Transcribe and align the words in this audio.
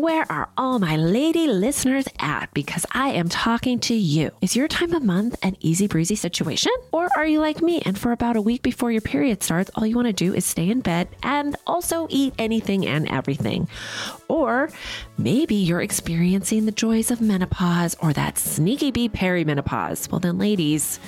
Where 0.00 0.24
are 0.32 0.48
all 0.56 0.78
my 0.78 0.96
lady 0.96 1.46
listeners 1.46 2.06
at? 2.18 2.54
Because 2.54 2.86
I 2.92 3.10
am 3.10 3.28
talking 3.28 3.78
to 3.80 3.94
you. 3.94 4.30
Is 4.40 4.56
your 4.56 4.66
time 4.66 4.94
of 4.94 5.02
month 5.02 5.38
an 5.42 5.58
easy 5.60 5.88
breezy 5.88 6.14
situation? 6.14 6.72
Or 6.90 7.10
are 7.18 7.26
you 7.26 7.38
like 7.38 7.60
me 7.60 7.82
and 7.82 7.98
for 7.98 8.10
about 8.10 8.34
a 8.34 8.40
week 8.40 8.62
before 8.62 8.90
your 8.90 9.02
period 9.02 9.42
starts, 9.42 9.70
all 9.74 9.84
you 9.84 9.94
want 9.96 10.06
to 10.06 10.14
do 10.14 10.32
is 10.32 10.46
stay 10.46 10.70
in 10.70 10.80
bed 10.80 11.08
and 11.22 11.54
also 11.66 12.06
eat 12.08 12.32
anything 12.38 12.86
and 12.86 13.10
everything? 13.10 13.68
Or 14.26 14.70
maybe 15.18 15.56
you're 15.56 15.82
experiencing 15.82 16.64
the 16.64 16.72
joys 16.72 17.10
of 17.10 17.20
menopause 17.20 17.94
or 18.00 18.14
that 18.14 18.38
sneaky 18.38 18.92
bee 18.92 19.10
perimenopause. 19.10 20.10
Well, 20.10 20.20
then, 20.20 20.38
ladies, 20.38 20.98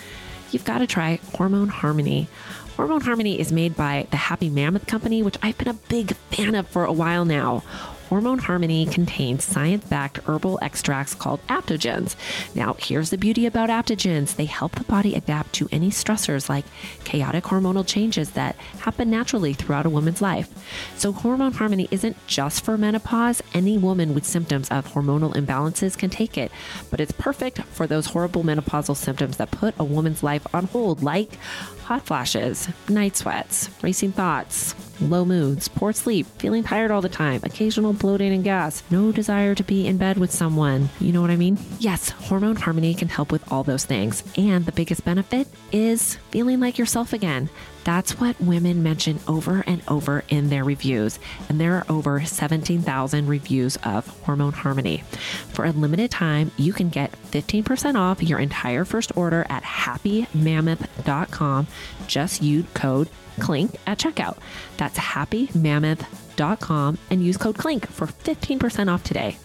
you've 0.51 0.67
got 0.67 0.81
to 0.81 0.87
try 0.87 1.19
Hormone 1.35 1.69
Harmony. 1.69 2.29
Hormone 2.77 3.01
Harmony 3.01 3.41
is 3.41 3.53
made 3.53 3.75
by 3.75 4.07
the 4.11 4.17
Happy 4.17 4.51
Mammoth 4.51 4.87
Company, 4.87 5.23
which 5.23 5.37
I've 5.43 5.57
been 5.57 5.69
a 5.69 5.75
big 5.75 6.15
fan 6.31 6.55
of 6.55 6.67
for 6.69 6.85
a 6.85 6.93
while 6.93 7.25
now. 7.25 7.63
Hormone 8.13 8.41
Harmony 8.41 8.85
contains 8.85 9.43
science 9.43 9.87
backed 9.87 10.19
herbal 10.27 10.59
extracts 10.61 11.15
called 11.15 11.41
adaptogens. 11.47 12.15
Now, 12.55 12.77
here's 12.79 13.09
the 13.09 13.17
beauty 13.17 13.47
about 13.47 13.71
adaptogens 13.71 14.37
they 14.37 14.45
help 14.45 14.73
the 14.73 14.85
body 14.85 15.15
adapt 15.15 15.55
to 15.55 15.69
any 15.73 15.89
stressors 15.89 16.47
like 16.47 16.67
chaotic 17.05 17.45
hormonal 17.45 17.87
changes 17.87 18.33
that 18.33 18.57
happen 18.81 19.09
naturally 19.09 19.55
throughout 19.55 19.87
a 19.87 19.89
woman's 19.89 20.21
life. 20.21 20.51
So, 20.95 21.13
Hormone 21.13 21.53
Harmony 21.53 21.89
isn't 21.91 22.19
just 22.27 22.67
for 22.67 22.77
menopause. 22.77 23.41
Any 23.55 23.79
woman 23.79 24.13
with 24.13 24.27
symptoms 24.27 24.69
of 24.69 24.93
hormonal 24.93 25.33
imbalances 25.35 25.97
can 25.97 26.11
take 26.11 26.37
it, 26.37 26.53
but 26.91 27.01
it's 27.01 27.13
perfect 27.13 27.63
for 27.63 27.87
those 27.87 28.09
horrible 28.09 28.45
menopausal 28.45 28.95
symptoms 28.95 29.39
that 29.39 29.51
put 29.51 29.75
a 29.79 29.85
woman's 29.85 30.23
life 30.23 30.47
on 30.55 30.67
hold, 30.67 31.03
like 31.03 31.39
hot 31.83 32.07
flashes, 32.07 32.69
night 32.89 33.17
sweats, 33.17 33.69
racing 33.83 34.13
thoughts, 34.13 34.75
low 35.01 35.25
moods, 35.25 35.69
poor 35.69 35.93
sleep, 35.93 36.27
feeling 36.39 36.63
tired 36.63 36.91
all 36.91 37.01
the 37.01 37.09
time, 37.09 37.41
occasional 37.45 37.93
bloating 37.93 38.33
and 38.33 38.45
gas, 38.45 38.83
no 38.91 39.13
desire 39.13 39.55
to 39.55 39.63
be 39.63 39.87
in 39.87 39.99
bed 39.99 40.19
with 40.19 40.31
someone. 40.31 40.89
You 41.01 41.13
know 41.13 41.21
what 41.21 41.31
I 41.31 41.37
mean? 41.37 41.59
Yes, 41.79 42.11
Hormone 42.11 42.57
Harmony 42.57 42.95
can 42.95 43.09
help 43.09 43.33
with 43.33 43.51
all 43.53 43.65
those 43.65 43.85
things. 43.85 44.23
And 44.37 44.65
the 44.65 44.73
biggest 44.73 45.05
benefit 45.05 45.49
is 45.73 46.17
feeling 46.31 46.61
like 46.61 46.79
yourself 46.79 47.13
again. 47.13 47.51
That's 47.85 48.21
what 48.21 48.41
women 48.41 48.83
mention 48.83 49.21
over 49.27 49.65
and 49.67 49.83
over 49.89 50.25
in 50.29 50.49
their 50.49 50.65
reviews. 50.65 51.19
And 51.49 51.61
there 51.61 51.75
are 51.75 51.87
over 51.89 52.25
17,000 52.25 53.27
reviews 53.27 53.77
of 53.85 54.07
Hormone 54.23 54.53
Harmony. 54.53 55.05
For 55.53 55.65
a 55.65 55.73
limited 55.73 56.11
time, 56.11 56.51
you 56.57 56.73
can 56.73 56.89
get 56.89 57.13
15% 57.31 57.97
off 57.97 58.23
your 58.23 58.39
entire 58.39 58.85
first 58.85 59.17
order 59.17 59.47
at 59.49 59.63
happymammoth.com. 59.63 61.67
Just 62.07 62.43
use 62.43 62.65
code 62.75 63.09
CLINK 63.41 63.77
at 63.87 63.99
checkout. 63.99 64.37
That's 64.77 64.99
happymammoth.com 64.99 66.99
and 67.11 67.25
use 67.25 67.37
code 67.37 67.57
CLINK 67.57 67.87
for 67.87 68.07
15% 68.07 68.93
off 68.93 69.03
today. 69.03 69.37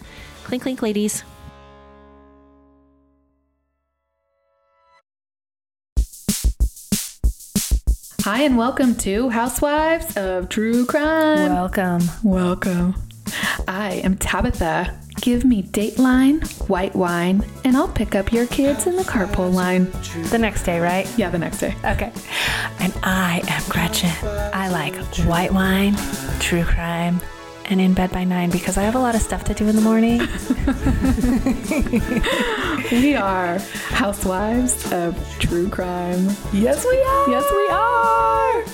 Clink, 0.44 0.62
clink, 0.62 0.82
ladies. 0.82 1.24
Hi, 8.30 8.42
and 8.42 8.58
welcome 8.58 8.94
to 8.96 9.30
Housewives 9.30 10.18
of 10.18 10.50
True 10.50 10.84
Crime. 10.84 11.50
Welcome. 11.50 12.02
Welcome. 12.22 12.94
I 13.66 14.02
am 14.04 14.18
Tabitha. 14.18 14.94
Give 15.22 15.46
me 15.46 15.62
Dateline, 15.62 16.46
white 16.68 16.94
wine, 16.94 17.42
and 17.64 17.74
I'll 17.74 17.88
pick 17.88 18.14
up 18.14 18.30
your 18.30 18.46
kids 18.48 18.86
in 18.86 18.96
the 18.96 19.02
carpool 19.02 19.50
line. 19.50 19.90
The 20.28 20.36
next 20.36 20.64
day, 20.64 20.78
right? 20.78 21.10
Yeah, 21.16 21.30
the 21.30 21.38
next 21.38 21.60
day. 21.60 21.74
Okay. 21.82 22.12
And 22.80 22.92
I 23.02 23.40
am 23.48 23.62
Gretchen. 23.70 24.12
I 24.52 24.68
like 24.68 24.94
white 25.26 25.54
wine, 25.54 25.96
true 26.38 26.64
crime, 26.64 27.22
and 27.68 27.80
in 27.80 27.94
bed 27.94 28.10
by 28.10 28.24
nine 28.24 28.50
because 28.50 28.76
I 28.76 28.82
have 28.82 28.94
a 28.94 28.98
lot 28.98 29.14
of 29.14 29.22
stuff 29.22 29.44
to 29.44 29.54
do 29.54 29.68
in 29.68 29.76
the 29.76 29.82
morning. 29.82 30.20
We 32.90 33.14
are 33.14 33.58
Housewives 33.90 34.90
of 34.92 35.14
True 35.38 35.68
Crime. 35.68 36.24
yes, 36.54 36.84
we 36.84 36.96
are. 37.02 37.28
Yes, 37.28 37.44
we 37.52 37.68
are. 37.68 38.64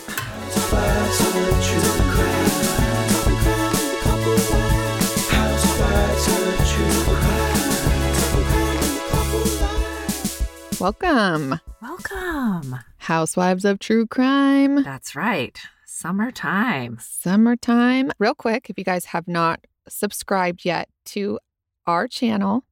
Welcome, 10.81 11.61
Welcome. 11.81 12.77
Housewives 12.99 13.65
of 13.65 13.79
True 13.79 14.07
Crime. 14.07 14.83
That's 14.83 15.15
right. 15.17 15.59
Summertime. 15.97 16.99
Summertime. 17.01 18.11
Real 18.19 18.35
quick, 18.35 18.69
if 18.69 18.77
you 18.77 18.83
guys 18.83 19.05
have 19.07 19.29
not 19.29 19.65
subscribed 19.89 20.65
yet 20.65 20.89
to 21.05 21.39
our 21.87 22.09
channel, 22.09 22.65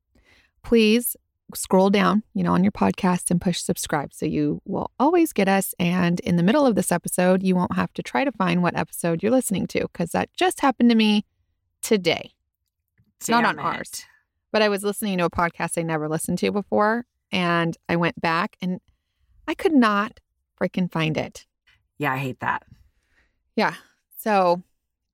please 0.65 1.16
scroll 1.55 1.88
down, 1.88 2.25
you 2.34 2.43
know, 2.43 2.53
on 2.53 2.65
your 2.65 2.72
podcast 2.72 3.31
and 3.31 3.41
push 3.41 3.61
subscribe 3.61 4.12
so 4.12 4.27
you 4.27 4.61
will 4.65 4.91
always 4.99 5.32
get 5.32 5.49
us. 5.49 5.72
And 5.78 6.19
in 6.21 6.34
the 6.34 6.43
middle 6.43 6.66
of 6.66 6.75
this 6.75 6.91
episode, 6.91 7.44
you 7.44 7.55
won't 7.55 7.77
have 7.77 7.93
to 7.93 8.03
try 8.03 8.25
to 8.25 8.32
find 8.32 8.61
what 8.61 8.77
episode 8.77 9.22
you're 9.22 9.31
listening 9.31 9.69
to 9.69 9.82
because 9.82 10.11
that 10.11 10.34
just 10.34 10.61
happened 10.61 10.91
to 10.91 10.97
me 10.97 11.25
today. 11.81 12.32
It's 13.19 13.28
not 13.28 13.44
on 13.44 13.55
Damn 13.55 13.66
ours. 13.66 14.05
But 14.50 14.62
I 14.62 14.69
was 14.69 14.82
listening 14.82 15.19
to 15.19 15.27
a 15.27 15.31
podcast 15.31 15.78
I 15.78 15.82
never 15.82 16.09
listened 16.09 16.38
to 16.38 16.50
before 16.50 17.06
and 17.31 17.78
I 17.88 17.94
went 17.94 18.21
back 18.21 18.56
and 18.61 18.81
I 19.47 19.55
could 19.55 19.75
not 19.75 20.19
freaking 20.61 20.91
find 20.91 21.16
it. 21.16 21.47
Yeah, 21.99 22.15
I 22.15 22.19
hate 22.19 22.41
that. 22.41 22.65
Yeah. 23.57 23.75
So 24.19 24.63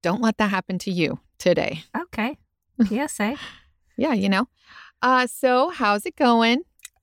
don't 0.02 0.22
let 0.22 0.38
that 0.38 0.50
happen 0.50 0.78
to 0.80 0.90
you 0.90 1.18
today. 1.38 1.84
Okay. 1.96 2.38
PSA. 2.84 3.36
Yeah, 3.96 4.12
you 4.12 4.28
know. 4.28 4.48
Uh 5.02 5.26
so 5.26 5.70
how's 5.70 6.06
it 6.06 6.16
going? 6.16 6.62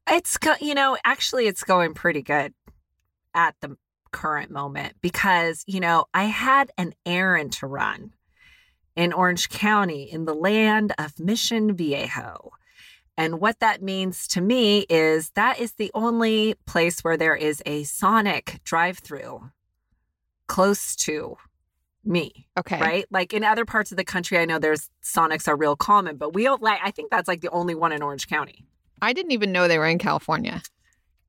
It's 0.09 0.37
go- 0.37 0.55
you 0.61 0.75
know, 0.75 0.97
actually 1.03 1.47
it's 1.47 1.63
going 1.63 1.93
pretty 1.93 2.21
good 2.21 2.53
at 3.33 3.55
the 3.61 3.77
current 4.11 4.49
moment 4.49 4.95
because, 5.01 5.63
you 5.67 5.79
know, 5.79 6.05
I 6.13 6.25
had 6.25 6.71
an 6.77 6.93
errand 7.05 7.51
to 7.53 7.67
run 7.67 8.13
in 8.95 9.11
Orange 9.11 9.49
County 9.49 10.03
in 10.03 10.23
the 10.23 10.33
land 10.33 10.93
of 10.97 11.19
Mission 11.19 11.75
Viejo. 11.75 12.51
And 13.17 13.39
what 13.39 13.59
that 13.59 13.81
means 13.81 14.27
to 14.29 14.41
me 14.41 14.85
is 14.89 15.31
that 15.31 15.59
is 15.59 15.73
the 15.73 15.91
only 15.93 16.55
place 16.65 17.01
where 17.01 17.17
there 17.17 17.35
is 17.35 17.61
a 17.65 17.83
Sonic 17.83 18.61
drive-through 18.63 19.51
close 20.47 20.95
to 20.97 21.37
me. 22.03 22.47
Okay. 22.57 22.79
right? 22.79 23.05
Like 23.09 23.33
in 23.33 23.43
other 23.43 23.65
parts 23.65 23.91
of 23.91 23.97
the 23.97 24.03
country, 24.03 24.37
I 24.37 24.45
know 24.45 24.59
there's 24.59 24.89
Sonics 25.03 25.47
are 25.47 25.55
real 25.55 25.75
common, 25.75 26.17
but 26.17 26.33
we 26.33 26.43
don't 26.43 26.61
like. 26.61 26.79
I 26.83 26.91
think 26.91 27.11
that's 27.11 27.27
like 27.27 27.41
the 27.41 27.49
only 27.49 27.75
one 27.75 27.91
in 27.91 28.01
Orange 28.01 28.27
County. 28.27 28.65
I 29.01 29.13
didn't 29.13 29.31
even 29.31 29.51
know 29.51 29.67
they 29.67 29.77
were 29.77 29.87
in 29.87 29.97
California. 29.97 30.61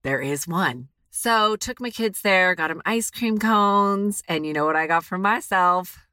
There 0.02 0.20
is 0.20 0.46
one. 0.46 0.88
So 1.10 1.56
took 1.56 1.80
my 1.80 1.90
kids 1.90 2.20
there, 2.20 2.54
got 2.54 2.68
them 2.68 2.82
ice 2.84 3.10
cream 3.10 3.38
cones, 3.38 4.22
and 4.28 4.46
you 4.46 4.52
know 4.52 4.66
what 4.66 4.76
I 4.76 4.86
got 4.86 5.04
for 5.04 5.18
myself? 5.18 6.06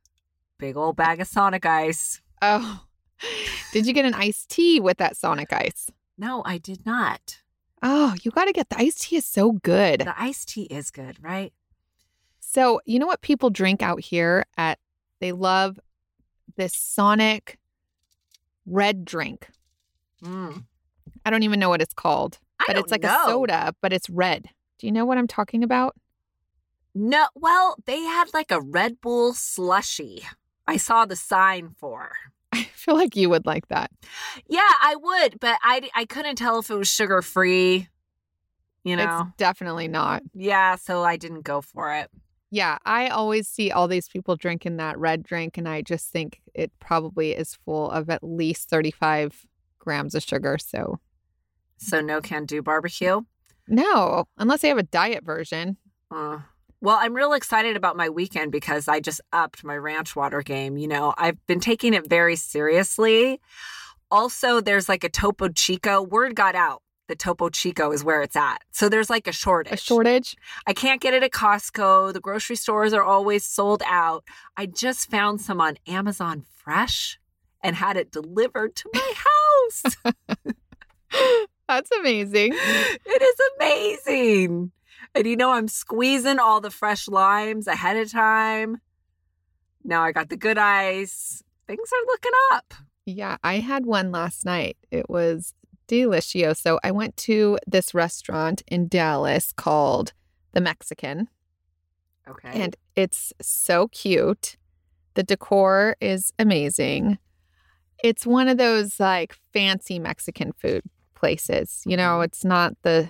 Big 0.58 0.78
old 0.78 0.96
bag 0.96 1.20
of 1.20 1.28
Sonic 1.28 1.66
ice. 1.66 2.22
Oh. 2.42 2.86
Did 3.74 3.86
you 3.86 3.94
get 3.94 4.06
an 4.06 4.14
iced 4.14 4.50
tea 4.50 4.80
with 4.80 4.98
that 4.98 5.18
Sonic 5.18 5.52
ice? 5.52 5.90
No, 6.18 6.42
I 6.46 6.58
did 6.58 6.86
not. 6.86 7.40
Oh, 7.82 8.16
you 8.22 8.32
got 8.32 8.46
to 8.46 8.54
get 8.54 8.70
the 8.70 8.78
iced 8.80 9.04
tea 9.04 9.18
is 9.18 9.26
so 9.26 9.52
good. 9.52 10.02
The 10.02 10.22
iced 10.22 10.50
tea 10.50 10.64
is 10.64 10.90
good, 10.92 11.18
right? 11.22 11.52
So, 12.54 12.82
you 12.86 13.00
know 13.00 13.08
what 13.08 13.22
people 13.22 13.50
drink 13.50 13.82
out 13.82 14.00
here 14.00 14.46
at 14.58 14.78
they 15.20 15.32
love 15.32 15.80
this 16.56 16.76
Sonic 16.76 17.58
red 18.68 19.06
drink. 19.06 19.48
Mm. 20.24 20.64
I 21.26 21.30
don't 21.32 21.42
even 21.42 21.60
know 21.60 21.70
what 21.70 21.82
it's 21.82 21.96
called, 21.96 22.38
I 22.60 22.66
but 22.68 22.78
it's 22.78 22.92
like 22.92 23.02
know. 23.02 23.24
a 23.24 23.26
soda, 23.26 23.74
but 23.82 23.92
it's 23.92 24.08
red. 24.08 24.50
Do 24.78 24.86
you 24.86 24.92
know 24.92 25.04
what 25.04 25.18
I'm 25.18 25.28
talking 25.28 25.64
about? 25.64 25.96
No, 26.94 27.28
well, 27.34 27.76
they 27.86 28.02
had 28.02 28.26
like 28.36 28.52
a 28.52 28.62
Red 28.62 29.02
Bull 29.02 29.34
slushy. 29.34 30.24
I 30.68 30.78
saw 30.78 31.06
the 31.06 31.16
sign 31.16 31.72
for. 31.80 32.12
I 32.52 32.66
feel 32.76 32.96
like 32.96 33.16
you 33.16 33.32
would 33.32 33.48
like 33.48 33.68
that. 33.70 33.90
Yeah, 34.48 34.60
I 34.62 34.96
would, 34.96 35.40
but 35.40 35.58
I 35.64 35.90
I 35.96 36.06
couldn't 36.06 36.36
tell 36.36 36.60
if 36.60 36.70
it 36.70 36.76
was 36.76 36.88
sugar 36.88 37.24
free. 37.24 37.88
You 38.84 38.96
know. 38.96 39.24
It's 39.28 39.38
definitely 39.38 39.88
not. 39.88 40.22
yeah, 40.36 40.76
so 40.76 41.04
I 41.04 41.18
didn't 41.18 41.42
go 41.42 41.62
for 41.62 41.96
it. 41.96 42.12
Yeah, 42.54 42.78
I 42.86 43.08
always 43.08 43.48
see 43.48 43.72
all 43.72 43.88
these 43.88 44.08
people 44.08 44.36
drinking 44.36 44.78
that 44.78 45.00
red 45.00 45.24
drink, 45.24 45.58
and 45.58 45.68
I 45.68 45.82
just 45.82 46.12
think 46.12 46.40
it 46.54 46.72
probably 46.80 47.32
is 47.32 47.56
full 47.66 47.90
of 47.90 48.12
at 48.12 48.24
least 48.24 48.70
35 48.70 49.48
grams 49.80 50.14
of 50.14 50.22
sugar. 50.22 50.60
So, 50.60 51.00
So 51.78 52.00
no 52.00 52.22
can 52.22 52.46
do 52.46 52.62
barbecue. 52.62 53.22
no, 53.68 54.26
unless 54.38 54.62
they 54.62 54.68
have 54.68 54.78
a 54.78 54.84
diet 54.84 55.26
version. 55.26 55.78
Uh, 56.12 56.42
well, 56.80 57.00
I'm 57.02 57.16
real 57.16 57.34
excited 57.34 57.76
about 57.76 57.98
my 57.98 58.10
weekend 58.10 58.52
because 58.52 58.88
I 58.88 59.00
just 59.00 59.20
upped 59.32 59.64
my 59.64 59.76
ranch 59.76 60.16
water 60.16 60.44
game. 60.44 60.78
You 60.78 60.88
know, 60.90 61.16
I've 61.18 61.44
been 61.48 61.60
taking 61.60 61.96
it 61.96 62.08
very 62.08 62.36
seriously. 62.36 63.42
Also, 64.12 64.62
there's 64.62 64.88
like 64.88 65.04
a 65.04 65.10
Topo 65.10 65.48
Chico. 65.50 66.04
Word 66.04 66.36
got 66.36 66.54
out. 66.54 66.84
The 67.14 67.18
Topo 67.18 67.50
Chico 67.50 67.92
is 67.92 68.04
where 68.04 68.24
it's 68.24 68.36
at. 68.36 68.64
So 68.72 68.90
there's 68.90 69.08
like 69.08 69.28
a 69.28 69.32
shortage. 69.32 69.74
A 69.74 69.78
shortage? 69.78 70.36
I 70.66 70.74
can't 70.74 71.00
get 71.00 71.14
it 71.14 71.22
at 71.22 71.30
Costco. 71.30 72.12
The 72.12 72.20
grocery 72.20 72.56
stores 72.56 72.92
are 72.92 73.04
always 73.04 73.46
sold 73.46 73.84
out. 73.86 74.24
I 74.58 74.66
just 74.66 75.12
found 75.12 75.40
some 75.40 75.62
on 75.62 75.78
Amazon 75.86 76.44
Fresh 76.56 77.20
and 77.62 77.76
had 77.76 77.98
it 77.98 78.12
delivered 78.12 78.76
to 78.78 78.90
my 78.96 79.14
house. 79.28 79.96
That's 81.68 81.92
amazing. 81.92 82.54
it 82.56 83.22
is 83.22 83.36
amazing. 83.60 84.72
And 85.14 85.28
you 85.28 85.36
know, 85.36 85.52
I'm 85.52 85.68
squeezing 85.68 86.40
all 86.40 86.62
the 86.62 86.72
fresh 86.72 87.08
limes 87.08 87.68
ahead 87.68 87.96
of 87.96 88.12
time. 88.12 88.82
Now 89.84 90.02
I 90.02 90.14
got 90.14 90.30
the 90.30 90.38
good 90.38 90.58
ice. 90.58 91.44
Things 91.68 91.90
are 91.94 92.06
looking 92.08 92.32
up. 92.54 92.74
Yeah, 93.06 93.38
I 93.44 93.60
had 93.60 93.86
one 93.86 94.12
last 94.12 94.46
night. 94.46 94.78
It 94.90 95.12
was 95.12 95.54
delicioso. 95.94 96.80
I 96.84 96.92
went 96.92 97.16
to 97.18 97.58
this 97.68 97.94
restaurant 97.94 98.64
in 98.68 98.88
Dallas 98.88 99.52
called 99.56 100.14
The 100.54 100.62
Mexican, 100.62 101.28
Okay. 102.28 102.50
and 102.54 102.76
it's 102.96 103.34
so 103.42 103.88
cute. 103.90 104.58
The 105.16 105.24
decor 105.24 105.96
is 106.02 106.34
amazing. 106.40 107.18
It's 108.04 108.26
one 108.26 108.48
of 108.48 108.58
those 108.58 109.00
like 109.00 109.36
fancy 109.54 110.00
Mexican 110.00 110.52
food 110.54 110.82
places. 111.16 111.84
You 111.86 111.96
know, 111.98 112.20
Mhm. 112.20 112.26
it's 112.26 112.44
not 112.44 112.74
the, 112.82 113.10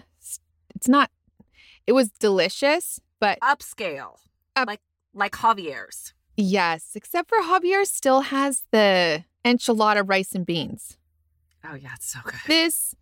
it's 0.75 0.87
not, 0.87 1.09
it 1.87 1.93
was 1.93 2.09
delicious, 2.11 2.99
but 3.19 3.39
upscale. 3.41 4.17
Up- 4.55 4.67
like 4.67 4.81
like 5.15 5.33
Javier's. 5.33 6.13
yes, 6.35 6.91
except 6.95 7.29
for 7.29 7.37
Javier 7.39 7.85
still 7.85 8.21
has 8.21 8.63
the 8.71 9.23
enchilada 9.45 10.03
rice 10.07 10.33
and 10.33 10.43
beans. 10.45 10.97
Oh 11.65 11.75
yeah, 11.75 11.91
it's 11.95 12.11
so 12.11 12.19
good. 12.23 12.33
This 12.47 12.95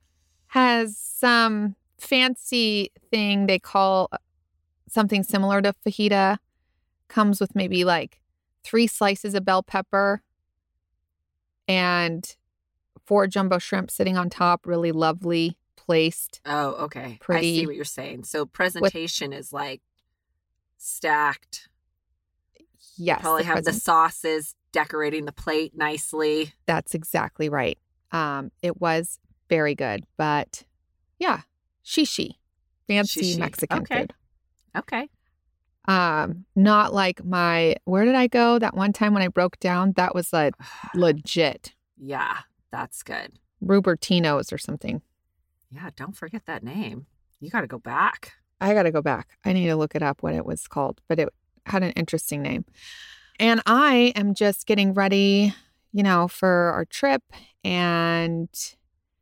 has 0.47 0.97
some 0.97 1.75
fancy 1.97 2.91
thing 3.09 3.47
they 3.47 3.59
call 3.59 4.09
uh, 4.11 4.17
something 4.87 5.23
similar 5.23 5.61
to 5.61 5.73
fajita. 5.85 6.37
Comes 7.07 7.39
with 7.39 7.55
maybe 7.55 7.83
like 7.83 8.21
three 8.63 8.87
slices 8.87 9.33
of 9.33 9.43
bell 9.43 9.63
pepper 9.63 10.21
and 11.67 12.35
four 13.05 13.27
jumbo 13.27 13.57
shrimp 13.57 13.91
sitting 13.91 14.17
on 14.17 14.29
top, 14.29 14.65
really 14.65 14.91
lovely 14.91 15.57
placed. 15.75 16.41
Oh, 16.45 16.71
okay. 16.85 17.19
I 17.29 17.41
see 17.41 17.65
what 17.65 17.75
you're 17.75 17.85
saying. 17.85 18.23
So 18.23 18.45
presentation 18.45 19.33
is 19.33 19.51
like 19.51 19.81
stacked. 20.77 21.69
Yes, 22.97 23.21
Probably 23.21 23.43
the 23.43 23.47
have 23.47 23.63
the 23.63 23.73
sauces 23.73 24.55
decorating 24.71 25.25
the 25.25 25.31
plate 25.31 25.75
nicely. 25.75 26.53
that's 26.65 26.93
exactly 26.93 27.49
right. 27.49 27.77
Um, 28.11 28.51
it 28.61 28.79
was 28.81 29.19
very 29.49 29.75
good, 29.75 30.05
but 30.17 30.63
yeah, 31.19 31.41
shishi, 31.85 32.31
fancy 32.87 33.35
Shishi. 33.35 33.39
Mexican 33.39 33.79
Okay. 33.79 33.99
food. 33.99 34.13
Okay. 34.77 35.09
Um, 35.87 36.45
not 36.55 36.93
like 36.93 37.23
my 37.25 37.75
where 37.85 38.05
did 38.05 38.15
I 38.15 38.27
go 38.27 38.59
that 38.59 38.75
one 38.75 38.93
time 38.93 39.13
when 39.13 39.23
I 39.23 39.27
broke 39.29 39.59
down? 39.59 39.93
That 39.95 40.13
was 40.13 40.31
like 40.31 40.53
legit 40.95 41.73
yeah, 42.03 42.39
that's 42.71 43.03
good. 43.03 43.33
Rubertino's 43.63 44.51
or 44.51 44.57
something. 44.57 45.01
Yeah, 45.69 45.91
don't 45.95 46.15
forget 46.15 46.47
that 46.47 46.63
name. 46.63 47.05
You 47.39 47.51
got 47.51 47.61
to 47.61 47.67
go 47.67 47.77
back. 47.77 48.33
I 48.59 48.73
got 48.73 48.83
to 48.83 48.91
go 48.91 49.01
back. 49.03 49.37
I 49.45 49.53
need 49.53 49.67
to 49.67 49.75
look 49.75 49.93
it 49.95 50.01
up 50.01 50.23
what 50.23 50.33
it 50.33 50.45
was 50.45 50.67
called, 50.67 50.99
but 51.07 51.19
it 51.19 51.29
had 51.67 51.83
an 51.83 51.91
interesting 51.91 52.41
name. 52.41 52.65
And 53.39 53.61
I 53.67 54.13
am 54.15 54.33
just 54.33 54.65
getting 54.65 54.93
ready, 54.95 55.53
you 55.93 56.03
know, 56.03 56.27
for 56.27 56.71
our 56.73 56.85
trip. 56.85 57.23
And 57.63 58.49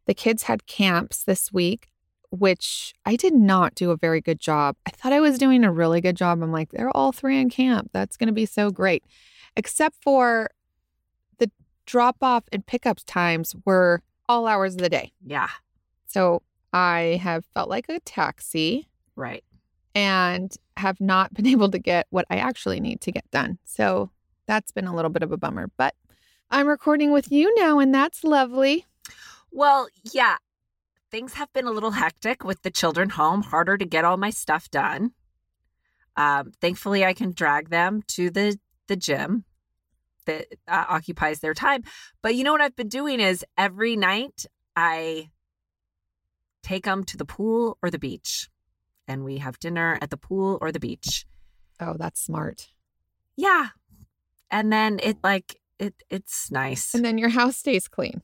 the 0.06 0.13
kids 0.13 0.44
had 0.44 0.66
camps 0.66 1.24
this 1.24 1.51
week, 1.51 1.89
which 2.31 2.94
I 3.06 3.16
did 3.16 3.33
not 3.33 3.75
do 3.75 3.92
a 3.92 3.98
very 3.98 4.21
good 4.21 4.39
job. 4.39 4.75
I 4.86 4.92
thought 4.92 5.13
I 5.13 5.19
was 5.19 5.38
doing 5.38 5.63
a 5.63 5.71
really 5.71 6.01
good 6.01 6.16
job. 6.16 6.42
I'm 6.42 6.51
like, 6.51 6.71
they're 6.71 6.95
all 6.95 7.12
three 7.12 7.39
in 7.39 7.50
camp. 7.50 7.89
That's 7.94 8.18
going 8.18 8.27
to 8.27 8.33
be 8.33 8.45
so 8.45 8.69
great. 8.71 9.04
Except 9.56 9.95
for 10.01 10.50
the 11.38 11.51
drop 11.86 12.18
off 12.21 12.44
and 12.51 12.66
pickup 12.66 13.00
times 13.06 13.56
were 13.66 14.01
all 14.27 14.48
hours 14.48 14.75
of 14.75 14.81
the 14.81 14.89
day. 14.89 15.12
Yeah, 15.25 15.50
So 16.06 16.44
I 16.71 17.19
have 17.21 17.45
felt 17.45 17.68
like 17.69 17.89
a 17.89 18.00
taxi 18.01 18.88
right. 19.16 19.44
and 19.95 20.56
have 20.77 21.01
not 21.01 21.33
been 21.33 21.48
able 21.56 21.69
to 21.71 21.80
get 21.80 22.07
what 22.12 22.25
I 22.30 22.38
actually 22.38 22.80
need 22.80 23.01
to 23.01 23.12
get 23.12 23.30
done. 23.31 23.57
So 23.66 24.12
that's 24.45 24.71
been 24.71 24.88
a 24.88 24.95
little 24.95 25.10
bit 25.10 25.24
of 25.24 25.31
a 25.31 25.38
bummer, 25.38 25.69
but 25.77 25.95
I'm 26.51 26.68
recording 26.68 27.12
with 27.12 27.31
you 27.31 27.54
now, 27.56 27.78
and 27.80 27.94
that's 27.94 28.24
lovely. 28.24 28.86
Well, 29.51 29.88
yeah, 30.12 30.38
things 31.12 31.34
have 31.34 31.51
been 31.54 31.66
a 31.68 31.72
little 31.72 31.92
hectic 31.92 32.44
with 32.44 32.63
the 32.63 32.72
children 32.72 33.10
home, 33.10 33.44
harder 33.44 33.78
to 33.78 33.86
get 33.86 34.04
all 34.04 34.18
my 34.18 34.31
stuff 34.31 34.69
done. 34.72 35.12
Um, 36.18 36.51
thankfully, 36.60 37.06
I 37.06 37.14
can 37.14 37.33
drag 37.33 37.69
them 37.69 38.02
to 38.09 38.30
the 38.30 38.57
the 38.88 38.95
gym 38.95 39.45
that 40.26 40.47
uh, 40.68 40.85
occupies 40.90 41.40
their 41.40 41.54
time. 41.54 41.83
But 42.23 42.33
you 42.33 42.44
know 42.44 42.52
what 42.52 42.62
I've 42.62 42.76
been 42.76 42.90
doing 42.90 43.19
is 43.19 43.45
every 43.57 43.95
night 43.95 44.45
I 44.76 45.30
take 46.64 46.85
them 46.85 47.04
to 47.06 47.18
the 47.18 47.26
pool 47.26 47.78
or 47.83 47.92
the 47.92 48.00
beach, 48.00 48.50
and 49.07 49.23
we 49.23 49.38
have 49.38 49.59
dinner 49.59 50.00
at 50.02 50.09
the 50.09 50.18
pool 50.18 50.57
or 50.62 50.71
the 50.71 50.80
beach. 50.80 51.26
Oh, 51.80 51.95
that's 51.97 52.21
smart. 52.21 52.69
Yeah, 53.35 53.68
and 54.50 54.73
then 54.73 55.00
it 55.02 55.18
like 55.23 55.58
it 55.80 55.95
it's 56.09 56.52
nice. 56.52 56.94
And 56.94 57.04
then 57.04 57.18
your 57.18 57.30
house 57.30 57.57
stays 57.57 57.88
clean. 57.88 58.21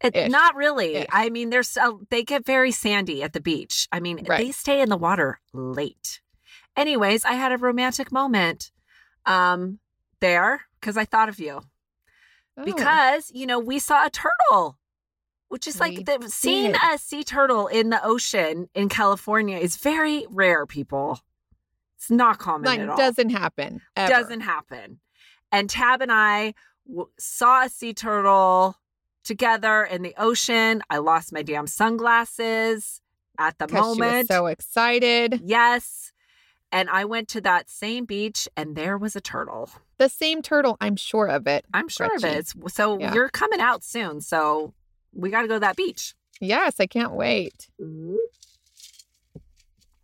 It, 0.00 0.30
not 0.30 0.54
really. 0.56 0.96
Ish. 0.96 1.06
I 1.10 1.30
mean, 1.30 1.50
there's 1.50 1.76
uh, 1.76 1.92
they 2.10 2.22
get 2.24 2.44
very 2.46 2.72
sandy 2.72 3.22
at 3.22 3.32
the 3.32 3.40
beach. 3.40 3.88
I 3.92 4.00
mean, 4.00 4.24
Right. 4.28 4.38
they 4.46 4.52
stay 4.52 4.80
in 4.80 4.88
the 4.88 4.96
water 4.96 5.40
late. 5.52 6.20
Anyways, 6.76 7.24
I 7.24 7.32
had 7.34 7.52
a 7.52 7.58
romantic 7.58 8.10
moment 8.12 8.70
um 9.26 9.78
there 10.20 10.62
because 10.80 10.96
I 10.96 11.04
thought 11.04 11.28
of 11.28 11.38
you 11.38 11.60
Oh, 12.56 12.64
because 12.64 13.30
you 13.34 13.46
know 13.46 13.58
we 13.58 13.78
saw 13.78 14.04
a 14.06 14.10
turtle, 14.10 14.78
which 15.48 15.66
is 15.66 15.76
We 15.76 15.80
like 15.96 16.04
the, 16.06 16.28
seeing 16.28 16.74
a 16.74 16.98
sea 16.98 17.24
turtle 17.24 17.66
in 17.66 17.90
the 17.90 18.04
ocean 18.04 18.68
in 18.74 18.88
California 18.88 19.56
is 19.58 19.76
very 19.76 20.26
rare. 20.28 20.66
People, 20.66 21.20
it's 21.96 22.10
not 22.10 22.38
common 22.38 22.66
like 22.66 22.80
at 22.80 22.88
all 22.90 22.96
doesn't 22.96 23.30
happen. 23.30 23.80
Ever. 23.96 24.12
doesn't 24.12 24.40
happen. 24.42 25.00
And 25.50 25.70
Tab 25.70 26.02
and 26.02 26.10
I 26.12 26.54
w- 26.86 27.08
saw 27.18 27.64
a 27.64 27.68
sea 27.68 27.92
turtle 27.94 28.76
together 29.24 29.84
in 29.84 30.02
the 30.02 30.14
ocean. 30.18 30.82
I 30.90 30.98
lost 30.98 31.32
my 31.32 31.42
damn 31.42 31.66
sunglasses 31.66 33.00
at 33.38 33.58
the 33.58 33.66
'Cause 33.66 33.76
she 33.84 33.88
was 33.88 33.98
moment. 33.98 34.28
so 34.28 34.46
excited. 34.46 35.40
yes. 35.44 36.12
And 36.74 36.88
I 36.88 37.04
went 37.04 37.28
to 37.28 37.40
that 37.42 37.68
same 37.68 38.06
beach 38.06 38.48
and 38.56 38.74
there 38.76 38.96
was 38.96 39.14
a 39.14 39.20
turtle. 39.20 39.68
The 39.98 40.08
same 40.08 40.40
turtle, 40.40 40.78
I'm 40.80 40.96
sure 40.96 41.26
of 41.26 41.46
it. 41.46 41.66
I'm 41.74 41.88
sure 41.88 42.06
of 42.16 42.24
it. 42.24 42.36
It's- 42.38 42.54
So 42.74 42.98
Yeah. 42.98 43.12
you're 43.12 43.28
coming 43.28 43.60
out 43.60 43.84
soon. 43.84 44.20
So 44.22 44.72
we 45.12 45.28
got 45.30 45.42
to 45.42 45.48
go 45.48 45.54
to 45.56 45.60
that 45.60 45.76
beach. 45.76 46.14
Yes, 46.40 46.80
I 46.80 46.86
can't 46.86 47.12
wait. 47.12 47.68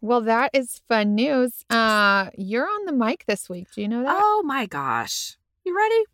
Well, 0.00 0.20
that 0.20 0.50
is 0.52 0.80
fun 0.88 1.14
news. 1.16 1.64
Uh, 1.68 2.30
you're 2.36 2.68
on 2.68 2.84
the 2.84 2.92
mic 2.92 3.24
this 3.26 3.48
week. 3.48 3.66
Do 3.74 3.80
you 3.80 3.88
know 3.88 4.02
that? 4.04 4.16
Oh 4.16 4.42
my 4.44 4.66
gosh. 4.66 5.36
You 5.64 5.76
ready? 5.76 6.04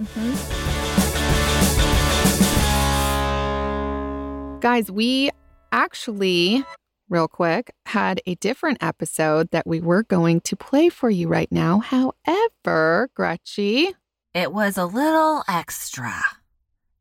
Mhm. 0.00 0.34
Guys, 4.60 4.90
we 4.90 5.30
actually 5.72 6.64
real 7.10 7.28
quick, 7.28 7.70
had 7.86 8.18
a 8.26 8.34
different 8.36 8.78
episode 8.82 9.50
that 9.50 9.66
we 9.66 9.78
were 9.78 10.02
going 10.04 10.40
to 10.40 10.56
play 10.56 10.88
for 10.88 11.10
you 11.10 11.28
right 11.28 11.52
now. 11.52 11.78
However, 11.80 13.10
Gretchy, 13.14 13.94
It 14.32 14.52
was 14.52 14.76
a 14.78 14.86
little 14.86 15.44
extra. 15.46 16.12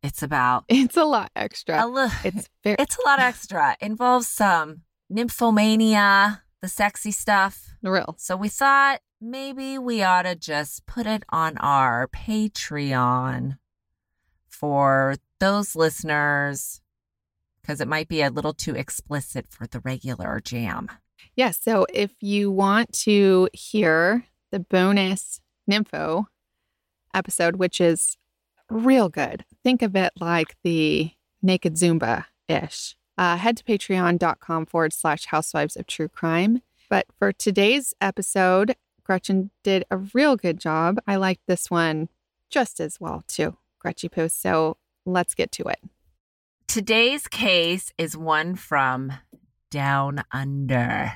It's 0.04 0.22
about 0.22 0.66
it's 0.70 0.98
a 0.98 1.06
lot 1.06 1.32
extra. 1.36 1.84
a 1.86 1.88
li- 1.88 2.10
It's 2.26 2.50
very 2.64 2.76
it's 2.78 2.98
a 2.98 3.08
lot 3.08 3.20
extra. 3.30 3.76
Involves 3.82 4.28
some 4.28 4.82
nymphomania, 5.12 6.42
the 6.62 6.68
sexy 6.68 7.12
stuff. 7.12 7.70
real. 7.82 8.14
So 8.20 8.36
we 8.36 8.50
thought 8.50 9.00
maybe 9.24 9.77
we 9.77 10.03
ought 10.03 10.24
to 10.24 10.36
just 10.36 10.86
put 10.86 11.08
it 11.08 11.24
on 11.30 11.58
our 11.60 12.08
Patreon 12.08 13.58
for 14.50 15.15
those 15.39 15.75
listeners 15.75 16.82
because 17.62 17.80
it 17.80 17.88
might 17.88 18.10
be 18.10 18.22
a 18.22 18.30
little 18.30 18.53
too 18.53 18.75
explicit 18.75 19.48
for 19.50 19.65
the 19.65 19.80
regular 19.80 20.42
jam. 20.44 20.89
Yes. 21.36 21.58
so 21.60 21.88
if 21.94 22.12
you 22.20 22.51
want 22.51 22.92
to 23.03 23.50
hear 23.53 24.25
the 24.51 24.60
bonus 24.60 25.39
Nympho 25.72 26.25
episode, 27.13 27.56
which 27.56 27.80
is 27.80 28.18
real 28.70 29.08
good, 29.08 29.46
think 29.63 29.82
of 29.82 29.96
it 29.96 30.12
like 30.20 30.58
the 30.63 31.12
Naked 31.42 31.75
Zumba 31.75 32.25
ish. 32.50 32.96
Uh, 33.18 33.38
head 33.38 33.58
to 33.58 33.63
patreon.com 33.63 34.65
forward 34.65 34.92
slash 34.92 35.25
housewives 35.27 35.77
of 35.77 35.88
true 35.88 36.10
crime. 36.10 36.62
But 36.89 37.08
for 37.18 37.32
today's 37.32 37.94
episode, 38.01 38.75
Gretchen 39.04 39.52
did 39.64 39.86
a 39.92 39.98
real 39.98 40.36
good 40.36 40.60
job. 40.60 41.00
I 41.06 41.16
liked 41.18 41.42
this 41.48 41.70
one 41.70 42.10
just 42.50 42.80
as 42.80 43.00
well, 43.00 43.24
too, 43.28 43.58
Gretchy 43.80 44.10
Post. 44.10 44.42
So 44.42 44.78
let's 45.06 45.36
get 45.36 45.52
to 45.54 45.64
it. 45.64 45.80
Today's 46.68 47.28
case 47.28 47.92
is 47.98 48.18
one 48.18 48.56
from 48.56 49.14
Down 49.70 50.24
Under. 50.32 51.14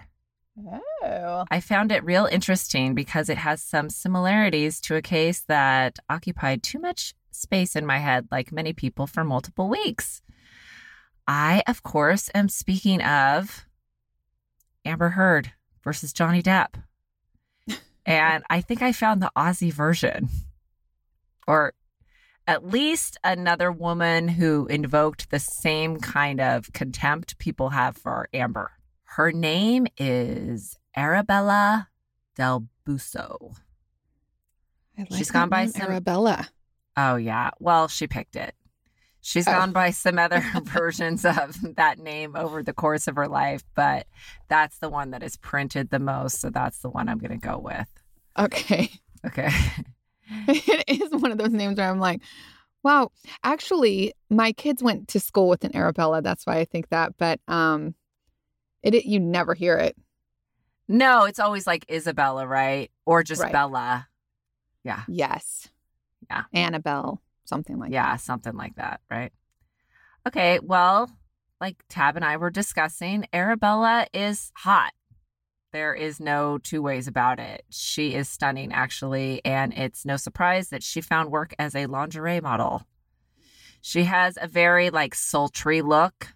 Oh. 1.03 1.45
I 1.49 1.59
found 1.59 1.91
it 1.91 2.03
real 2.03 2.25
interesting 2.25 2.95
because 2.95 3.29
it 3.29 3.37
has 3.37 3.61
some 3.61 3.89
similarities 3.89 4.81
to 4.81 4.95
a 4.95 5.01
case 5.01 5.41
that 5.47 5.99
occupied 6.09 6.63
too 6.63 6.79
much 6.79 7.13
space 7.31 7.75
in 7.75 7.85
my 7.85 7.99
head, 7.99 8.27
like 8.31 8.51
many 8.51 8.73
people, 8.73 9.07
for 9.07 9.23
multiple 9.23 9.69
weeks. 9.69 10.21
I, 11.27 11.63
of 11.67 11.83
course, 11.83 12.29
am 12.33 12.49
speaking 12.49 13.01
of 13.01 13.65
Amber 14.85 15.09
Heard 15.09 15.53
versus 15.83 16.13
Johnny 16.13 16.41
Depp. 16.41 16.83
And 18.07 18.43
I 18.49 18.61
think 18.61 18.81
I 18.81 18.91
found 18.93 19.21
the 19.21 19.31
Aussie 19.37 19.71
version, 19.73 20.29
or 21.47 21.73
at 22.47 22.65
least 22.65 23.17
another 23.23 23.71
woman 23.71 24.29
who 24.29 24.65
invoked 24.67 25.29
the 25.29 25.39
same 25.39 25.97
kind 25.99 26.39
of 26.39 26.71
contempt 26.73 27.37
people 27.37 27.69
have 27.69 27.97
for 27.97 28.29
Amber. 28.33 28.71
Her 29.03 29.31
name 29.31 29.85
is 29.97 30.77
Arabella 30.95 31.89
Del 32.35 32.67
Busso. 32.85 33.55
I 34.97 35.01
like 35.01 35.17
She's 35.17 35.29
gone 35.29 35.49
by 35.49 35.65
some- 35.67 35.81
Arabella. 35.91 36.47
Oh, 36.95 37.15
yeah. 37.17 37.51
Well, 37.59 37.87
she 37.89 38.07
picked 38.07 38.35
it. 38.35 38.55
She's 39.21 39.47
Oh. 39.47 39.51
gone 39.51 39.71
by 39.73 39.91
some 39.91 40.17
other 40.19 40.43
versions 40.63 41.25
of 41.25 41.57
that 41.75 41.99
name 41.99 42.35
over 42.35 42.63
the 42.63 42.73
course 42.73 43.07
of 43.07 43.15
her 43.15 43.27
life, 43.27 43.63
but 43.75 44.07
that's 44.47 44.77
the 44.79 44.89
one 44.89 45.11
that 45.11 45.23
is 45.23 45.35
printed 45.37 45.89
the 45.89 45.99
most. 45.99 46.39
So 46.39 46.49
that's 46.49 46.79
the 46.79 46.89
one 46.89 47.09
I'm 47.09 47.17
going 47.17 47.31
to 47.39 47.47
go 47.47 47.57
with. 47.57 47.87
Okay. 48.37 48.89
Okay. 49.25 49.49
it 50.47 50.83
is 50.87 51.11
one 51.21 51.31
of 51.31 51.37
those 51.39 51.49
names 51.51 51.77
where 51.77 51.89
I'm 51.89 51.99
like, 51.99 52.21
wow. 52.83 53.09
Actually, 53.43 54.13
my 54.29 54.51
kids 54.53 54.81
went 54.83 55.07
to 55.09 55.19
school 55.19 55.49
with 55.49 55.63
an 55.63 55.75
Arabella. 55.75 56.21
That's 56.21 56.45
why 56.45 56.57
I 56.59 56.65
think 56.65 56.89
that. 56.89 57.17
But 57.17 57.39
um, 57.47 57.95
it, 58.83 58.93
it 58.93 59.05
you 59.05 59.19
never 59.19 59.53
hear 59.55 59.75
it. 59.77 59.97
no, 60.87 61.25
it's 61.25 61.39
always 61.39 61.65
like 61.67 61.85
Isabella, 61.91 62.45
right? 62.47 62.91
Or 63.05 63.23
just 63.23 63.41
Right. 63.41 63.51
Bella. 63.51 64.07
Yeah. 64.83 65.01
Yes. 65.07 65.67
Yeah. 66.29 66.43
Annabelle, 66.53 67.19
something 67.47 67.79
like 67.79 67.91
yeah, 67.91 68.15
something 68.17 68.55
like 68.55 68.75
that, 68.75 69.01
right? 69.09 69.31
Okay, 70.27 70.59
well, 70.61 71.09
like 71.61 71.77
Tab 71.89 72.15
and 72.15 72.25
I 72.25 72.37
were 72.37 72.49
discussing, 72.49 73.25
Arabella 73.33 74.07
is 74.13 74.51
hot. 74.55 74.91
There 75.73 75.93
is 75.93 76.19
no 76.19 76.57
two 76.57 76.81
ways 76.81 77.07
about 77.07 77.39
it. 77.39 77.63
She 77.69 78.13
is 78.13 78.29
stunning, 78.29 78.71
actually, 78.71 79.41
and 79.43 79.73
it's 79.73 80.05
no 80.05 80.17
surprise 80.17 80.69
that 80.69 80.83
she 80.83 81.01
found 81.01 81.31
work 81.31 81.53
as 81.59 81.75
a 81.75 81.87
lingerie 81.87 82.41
model. 82.41 82.83
She 83.81 84.03
has 84.03 84.37
a 84.41 84.47
very 84.47 84.89
like 84.89 85.15
sultry 85.15 85.81
look 85.81 86.33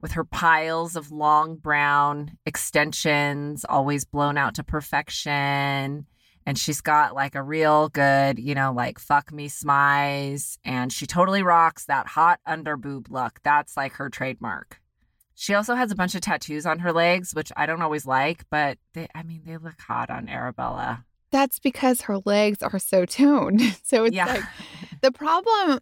with 0.00 0.12
her 0.12 0.24
piles 0.24 0.96
of 0.96 1.10
long 1.10 1.56
brown 1.56 2.38
extensions, 2.46 3.64
always 3.68 4.04
blown 4.04 4.38
out 4.38 4.54
to 4.54 4.64
perfection 4.64 6.06
and 6.50 6.58
she's 6.58 6.80
got 6.80 7.14
like 7.14 7.36
a 7.36 7.42
real 7.44 7.90
good, 7.90 8.40
you 8.40 8.56
know, 8.56 8.72
like 8.72 8.98
fuck 8.98 9.32
me 9.32 9.48
smize, 9.48 10.58
and 10.64 10.92
she 10.92 11.06
totally 11.06 11.44
rocks 11.44 11.84
that 11.84 12.08
hot 12.08 12.40
under 12.44 12.76
boob 12.76 13.06
look. 13.08 13.38
That's 13.44 13.76
like 13.76 13.92
her 13.92 14.10
trademark. 14.10 14.80
She 15.36 15.54
also 15.54 15.76
has 15.76 15.92
a 15.92 15.94
bunch 15.94 16.16
of 16.16 16.22
tattoos 16.22 16.66
on 16.66 16.80
her 16.80 16.92
legs, 16.92 17.36
which 17.36 17.52
I 17.56 17.66
don't 17.66 17.82
always 17.82 18.04
like, 18.04 18.46
but 18.50 18.78
they, 18.94 19.06
I 19.14 19.22
mean, 19.22 19.42
they 19.46 19.58
look 19.58 19.80
hot 19.80 20.10
on 20.10 20.28
Arabella. 20.28 21.04
That's 21.30 21.60
because 21.60 22.00
her 22.02 22.18
legs 22.24 22.64
are 22.64 22.80
so 22.80 23.06
toned. 23.06 23.62
So 23.84 24.02
it's 24.06 24.16
yeah, 24.16 24.26
like 24.26 24.44
the 25.02 25.12
problem 25.12 25.78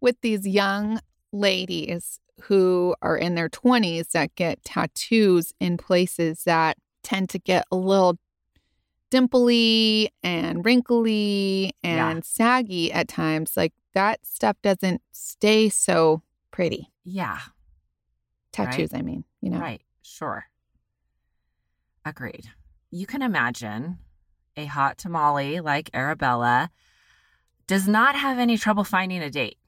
with 0.00 0.20
these 0.20 0.48
young 0.48 0.98
ladies 1.32 2.18
who 2.40 2.96
are 3.02 3.16
in 3.16 3.36
their 3.36 3.48
20s 3.48 4.10
that 4.10 4.34
get 4.34 4.64
tattoos 4.64 5.52
in 5.60 5.76
places 5.76 6.42
that 6.44 6.76
tend 7.04 7.28
to 7.30 7.38
get 7.38 7.66
a 7.70 7.76
little 7.76 8.18
dimply 9.10 10.08
and 10.22 10.64
wrinkly 10.64 11.74
Yeah. 11.82 12.10
and 12.10 12.24
saggy 12.24 12.92
at 12.92 13.08
times 13.08 13.56
like 13.56 13.72
that 13.94 14.24
stuff 14.26 14.56
doesn't 14.62 15.02
stay 15.12 15.68
so 15.68 16.22
pretty 16.50 16.90
yeah, 17.04 17.38
tattoos 18.52 18.92
i 18.94 19.02
mean 19.02 19.24
you 19.40 19.50
know 19.50 19.58
right, 19.60 19.82
sure. 20.02 20.46
Agreed. 22.04 22.46
You 22.90 23.06
can 23.06 23.22
imagine 23.22 23.98
a 24.56 24.64
hot 24.64 24.98
tamale 24.98 25.60
like 25.60 25.90
Arabella 25.92 26.70
does 27.66 27.86
not 27.86 28.14
have 28.14 28.38
any 28.38 28.56
trouble 28.56 28.84
finding 28.84 29.22
a 29.22 29.30
date. 29.30 29.58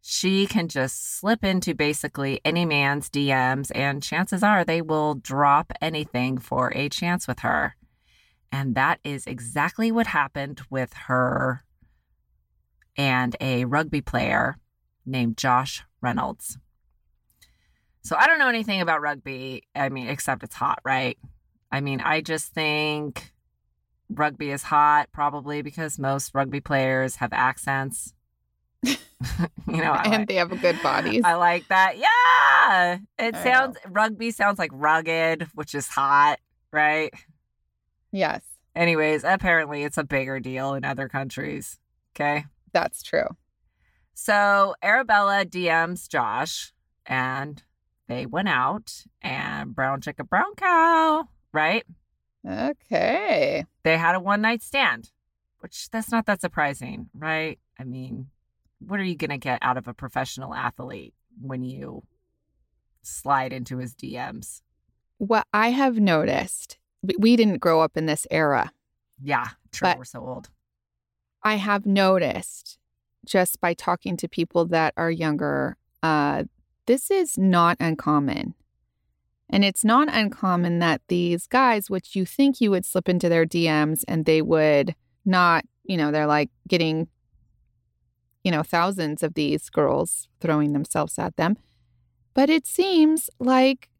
She 0.00 0.46
can 0.46 0.68
just 0.68 1.16
slip 1.18 1.42
into 1.42 1.74
basically 1.74 2.40
any 2.44 2.64
man's 2.66 3.10
DMs, 3.10 3.72
and 3.74 4.02
chances 4.02 4.42
are 4.42 4.64
they 4.64 4.80
will 4.82 5.14
drop 5.14 5.72
anything 5.80 6.38
for 6.38 6.72
a 6.76 6.88
chance 6.88 7.26
with 7.26 7.40
her. 7.40 7.74
And 8.54 8.76
that 8.76 9.00
is 9.02 9.26
exactly 9.26 9.90
what 9.90 10.06
happened 10.06 10.60
with 10.70 10.92
her 10.92 11.64
and 12.96 13.34
a 13.40 13.64
rugby 13.64 14.00
player 14.00 14.58
named 15.04 15.36
Josh 15.36 15.82
Reynolds. 16.00 16.56
So 18.02 18.14
I 18.16 18.28
don't 18.28 18.38
know 18.38 18.48
anything 18.48 18.80
about 18.80 19.00
rugby. 19.00 19.64
I 19.74 19.88
mean, 19.88 20.06
except 20.06 20.44
it's 20.44 20.54
hot, 20.54 20.78
right? 20.84 21.18
I 21.72 21.80
mean, 21.80 22.00
I 22.00 22.20
just 22.20 22.54
think 22.54 23.32
rugby 24.08 24.52
is 24.52 24.62
hot 24.62 25.08
probably 25.12 25.62
because 25.62 25.98
most 25.98 26.32
rugby 26.32 26.60
players 26.60 27.16
have 27.16 27.32
accents. 27.32 28.14
you 28.84 28.94
know, 29.66 29.90
I 29.90 30.02
and 30.04 30.12
like, 30.12 30.28
they 30.28 30.36
have 30.36 30.60
good 30.60 30.80
bodies 30.80 31.22
I 31.24 31.34
like 31.34 31.66
that. 31.70 31.96
Yeah. 31.98 32.98
It 33.18 33.34
I 33.34 33.42
sounds 33.42 33.78
rugby 33.88 34.30
sounds 34.30 34.60
like 34.60 34.70
rugged, 34.72 35.48
which 35.54 35.74
is 35.74 35.88
hot, 35.88 36.38
right? 36.72 37.12
Yes 38.14 38.42
Anyways, 38.76 39.22
apparently 39.22 39.84
it's 39.84 39.98
a 39.98 40.02
bigger 40.02 40.40
deal 40.40 40.74
in 40.74 40.84
other 40.84 41.08
countries. 41.08 41.78
Okay. 42.14 42.46
that's 42.72 43.02
true 43.02 43.28
So 44.14 44.74
Arabella 44.82 45.44
DMs 45.44 46.08
Josh 46.08 46.72
and 47.06 47.62
they 48.08 48.26
went 48.26 48.48
out 48.48 49.04
and 49.22 49.74
brown 49.74 50.00
chicken, 50.00 50.26
brown 50.26 50.54
cow, 50.56 51.28
right? 51.52 51.84
okay 52.48 53.64
They 53.84 53.96
had 53.96 54.14
a 54.14 54.20
one 54.20 54.40
night 54.40 54.62
stand, 54.62 55.10
which 55.60 55.88
that's 55.90 56.10
not 56.10 56.26
that 56.26 56.40
surprising, 56.40 57.10
right? 57.14 57.58
I 57.78 57.84
mean, 57.84 58.28
what 58.78 59.00
are 59.00 59.04
you 59.04 59.16
going 59.16 59.30
to 59.30 59.38
get 59.38 59.58
out 59.62 59.76
of 59.78 59.88
a 59.88 59.94
professional 59.94 60.54
athlete 60.54 61.14
when 61.40 61.62
you 61.64 62.02
slide 63.02 63.52
into 63.52 63.78
his 63.78 63.94
DMs? 63.94 64.60
what 65.18 65.46
i 65.52 65.68
have 65.70 65.96
noticed 65.98 66.76
we- 67.18 67.36
didn't 67.36 67.58
grow 67.58 67.80
up 67.80 67.96
in 67.96 68.06
this 68.06 68.26
era 68.30 68.72
Yeah, 69.20 69.48
true. 69.72 69.88
But- 69.88 69.98
we're 69.98 70.04
so 70.04 70.26
old. 70.26 70.50
I 71.42 71.56
have 71.56 71.84
noticed 71.84 72.78
just 73.24 73.60
by 73.60 73.74
talking 73.74 74.16
to 74.16 74.28
people 74.28 74.66
that 74.66 74.94
are 74.96 75.10
younger, 75.10 75.76
uh, 76.02 76.44
this 76.86 77.10
is 77.10 77.38
not 77.38 77.76
uncommon. 77.80 78.54
And 79.50 79.64
it's 79.64 79.84
not 79.84 80.08
uncommon 80.12 80.78
that 80.80 81.02
these 81.08 81.46
guys, 81.46 81.90
which 81.90 82.16
you 82.16 82.24
think 82.24 82.60
you 82.60 82.70
would 82.70 82.84
slip 82.84 83.08
into 83.08 83.28
their 83.28 83.46
DMs 83.46 84.04
and 84.08 84.24
they 84.24 84.42
would 84.42 84.94
not, 85.24 85.64
you 85.84 85.96
know, 85.96 86.10
they're 86.10 86.26
like 86.26 86.50
getting, 86.66 87.08
you 88.42 88.50
know, 88.50 88.62
thousands 88.62 89.22
of 89.22 89.34
these 89.34 89.68
girls 89.70 90.28
throwing 90.40 90.72
themselves 90.72 91.18
at 91.18 91.36
them. 91.36 91.56
But 92.32 92.50
it 92.50 92.66
seems 92.66 93.30
like 93.38 93.90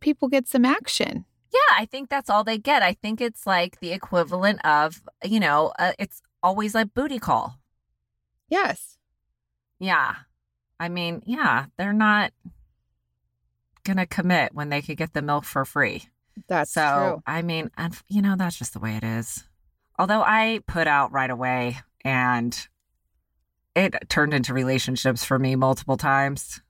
people 0.00 0.28
get 0.28 0.46
some 0.46 0.64
action. 0.64 1.24
Yeah, 1.54 1.76
I 1.78 1.86
think 1.86 2.10
that's 2.10 2.28
all 2.28 2.42
they 2.42 2.58
get. 2.58 2.82
I 2.82 2.94
think 2.94 3.20
it's 3.20 3.46
like 3.46 3.78
the 3.78 3.92
equivalent 3.92 4.64
of, 4.66 5.02
you 5.24 5.38
know, 5.38 5.72
uh, 5.78 5.92
it's 6.00 6.20
always 6.42 6.74
a 6.74 6.84
booty 6.84 7.20
call. 7.20 7.60
Yes. 8.48 8.98
Yeah. 9.78 10.16
I 10.80 10.88
mean, 10.88 11.22
yeah, 11.26 11.66
they're 11.76 11.92
not 11.92 12.32
going 13.84 13.98
to 13.98 14.06
commit 14.06 14.52
when 14.52 14.68
they 14.68 14.82
could 14.82 14.96
get 14.96 15.12
the 15.12 15.22
milk 15.22 15.44
for 15.44 15.64
free. 15.64 16.08
That's 16.48 16.72
so, 16.72 16.80
true. 16.82 17.22
I 17.26 17.42
mean, 17.42 17.70
and 17.76 17.96
you 18.08 18.20
know, 18.20 18.34
that's 18.36 18.58
just 18.58 18.72
the 18.72 18.80
way 18.80 18.96
it 18.96 19.04
is. 19.04 19.44
Although 19.96 20.22
I 20.22 20.60
put 20.66 20.88
out 20.88 21.12
right 21.12 21.30
away 21.30 21.78
and 22.04 22.66
it 23.76 23.94
turned 24.08 24.34
into 24.34 24.52
relationships 24.52 25.24
for 25.24 25.38
me 25.38 25.54
multiple 25.54 25.96
times. 25.96 26.60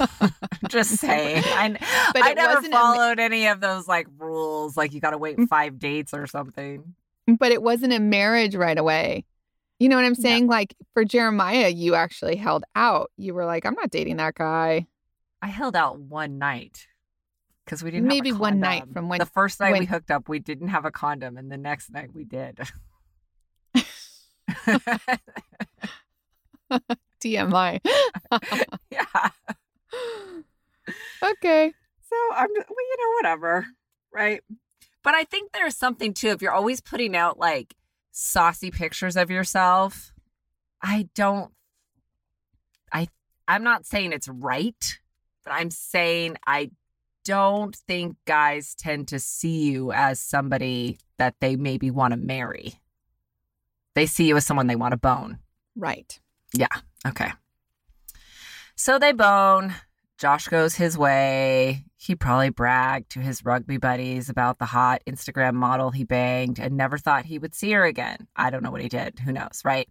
just 0.68 0.96
saying. 0.96 1.42
I, 1.46 1.70
But 2.12 2.24
I 2.24 2.32
never 2.34 2.54
wasn't 2.54 2.74
a 2.74 2.76
followed 2.76 3.18
any 3.18 3.46
of 3.46 3.60
those 3.60 3.86
like 3.88 4.06
rules, 4.18 4.76
like 4.76 4.92
you 4.92 5.00
got 5.00 5.10
to 5.10 5.18
wait 5.18 5.36
Mm. 5.38 5.48
five 5.48 5.78
dates 5.78 6.12
or 6.14 6.26
something. 6.26 6.94
But 7.38 7.52
it 7.52 7.62
wasn't 7.62 7.92
a 7.92 8.00
marriage 8.00 8.54
right 8.54 8.76
away. 8.78 9.24
You 9.78 9.88
know 9.88 9.96
what 9.96 10.04
I'm 10.04 10.14
Yeah. 10.18 10.22
saying? 10.22 10.46
Like 10.48 10.74
for 10.94 11.04
Jeremiah, 11.04 11.68
you 11.68 11.94
actually 11.94 12.36
held 12.36 12.64
out. 12.76 13.10
You 13.16 13.34
were 13.34 13.44
like, 13.44 13.64
I'm 13.66 13.74
not 13.74 13.90
dating 13.90 14.16
that 14.18 14.34
guy. 14.34 14.86
I 15.40 15.46
held 15.48 15.74
out 15.74 15.98
one 15.98 16.38
night 16.38 16.86
because 17.64 17.82
we 17.82 17.90
didn't 17.90 18.04
have 18.06 18.12
a 18.12 18.14
Maybe 18.16 18.32
one 18.32 18.60
night 18.60 18.84
from 18.92 19.08
when- 19.08 19.18
the 19.18 19.26
first 19.26 19.58
night 19.60 19.78
we 19.78 19.86
hooked 19.86 20.10
up, 20.10 20.28
we 20.28 20.38
didn't 20.38 20.68
have 20.68 20.84
a 20.84 20.90
condom, 20.92 21.36
and 21.36 21.50
the 21.50 21.56
next 21.58 21.90
night 21.90 22.10
we 22.14 22.24
did. 22.24 22.58
TMI. 27.22 27.80
yeah. 28.90 29.30
okay. 31.22 31.72
So 32.08 32.16
I'm, 32.34 32.48
well, 32.50 32.66
you 32.68 32.96
know, 32.98 33.14
whatever, 33.16 33.66
right? 34.12 34.42
But 35.02 35.14
I 35.14 35.24
think 35.24 35.52
there's 35.52 35.76
something 35.76 36.14
too. 36.14 36.28
If 36.28 36.42
you're 36.42 36.52
always 36.52 36.80
putting 36.80 37.16
out 37.16 37.38
like 37.38 37.74
saucy 38.12 38.70
pictures 38.70 39.16
of 39.16 39.30
yourself, 39.30 40.12
I 40.80 41.08
don't. 41.14 41.52
I 42.92 43.08
I'm 43.48 43.64
not 43.64 43.86
saying 43.86 44.12
it's 44.12 44.28
right, 44.28 44.98
but 45.44 45.52
I'm 45.52 45.70
saying 45.70 46.36
I 46.46 46.70
don't 47.24 47.74
think 47.74 48.16
guys 48.26 48.74
tend 48.74 49.08
to 49.08 49.18
see 49.18 49.70
you 49.70 49.92
as 49.92 50.20
somebody 50.20 50.98
that 51.18 51.36
they 51.40 51.56
maybe 51.56 51.90
want 51.90 52.12
to 52.12 52.16
marry. 52.16 52.74
They 53.94 54.06
see 54.06 54.26
you 54.26 54.36
as 54.36 54.46
someone 54.46 54.66
they 54.66 54.76
want 54.76 54.92
to 54.92 54.98
bone. 54.98 55.38
Right. 55.76 56.18
Yeah. 56.54 56.68
Okay. 57.06 57.30
So 58.82 58.98
they 58.98 59.12
bone. 59.12 59.76
Josh 60.18 60.48
goes 60.48 60.74
his 60.74 60.98
way. 60.98 61.84
He 61.96 62.16
probably 62.16 62.48
bragged 62.48 63.12
to 63.12 63.20
his 63.20 63.44
rugby 63.44 63.76
buddies 63.76 64.28
about 64.28 64.58
the 64.58 64.64
hot 64.64 65.02
Instagram 65.06 65.54
model 65.54 65.92
he 65.92 66.02
banged 66.02 66.58
and 66.58 66.76
never 66.76 66.98
thought 66.98 67.24
he 67.24 67.38
would 67.38 67.54
see 67.54 67.70
her 67.70 67.84
again. 67.84 68.26
I 68.34 68.50
don't 68.50 68.64
know 68.64 68.72
what 68.72 68.80
he 68.80 68.88
did. 68.88 69.20
Who 69.20 69.30
knows, 69.30 69.62
right? 69.64 69.88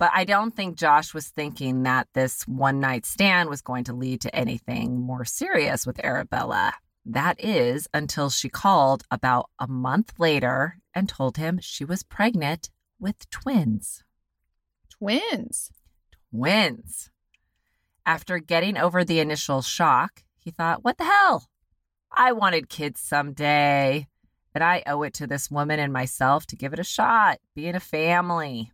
But 0.00 0.10
I 0.12 0.24
don't 0.24 0.50
think 0.50 0.76
Josh 0.76 1.14
was 1.14 1.28
thinking 1.28 1.84
that 1.84 2.08
this 2.12 2.42
one 2.48 2.80
night 2.80 3.06
stand 3.06 3.48
was 3.50 3.62
going 3.62 3.84
to 3.84 3.92
lead 3.92 4.20
to 4.22 4.34
anything 4.34 4.98
more 4.98 5.24
serious 5.24 5.86
with 5.86 6.04
Arabella. 6.04 6.72
That 7.06 7.36
is 7.38 7.86
until 7.94 8.30
she 8.30 8.48
called 8.48 9.04
about 9.12 9.48
a 9.60 9.68
month 9.68 10.14
later 10.18 10.78
and 10.92 11.08
told 11.08 11.36
him 11.36 11.60
she 11.62 11.84
was 11.84 12.02
pregnant 12.02 12.68
with 12.98 13.30
twins 13.30 14.02
Twins. 14.90 15.70
wins. 16.32 17.10
After 18.08 18.38
getting 18.38 18.78
over 18.78 19.04
the 19.04 19.20
initial 19.20 19.60
shock, 19.60 20.22
he 20.38 20.50
thought, 20.50 20.82
what 20.82 20.96
the 20.96 21.04
hell? 21.04 21.44
I 22.10 22.32
wanted 22.32 22.70
kids 22.70 23.00
someday, 23.02 24.06
and 24.54 24.64
I 24.64 24.82
owe 24.86 25.02
it 25.02 25.12
to 25.14 25.26
this 25.26 25.50
woman 25.50 25.78
and 25.78 25.92
myself 25.92 26.46
to 26.46 26.56
give 26.56 26.72
it 26.72 26.78
a 26.78 26.84
shot, 26.84 27.36
being 27.54 27.74
a 27.74 27.80
family. 27.80 28.72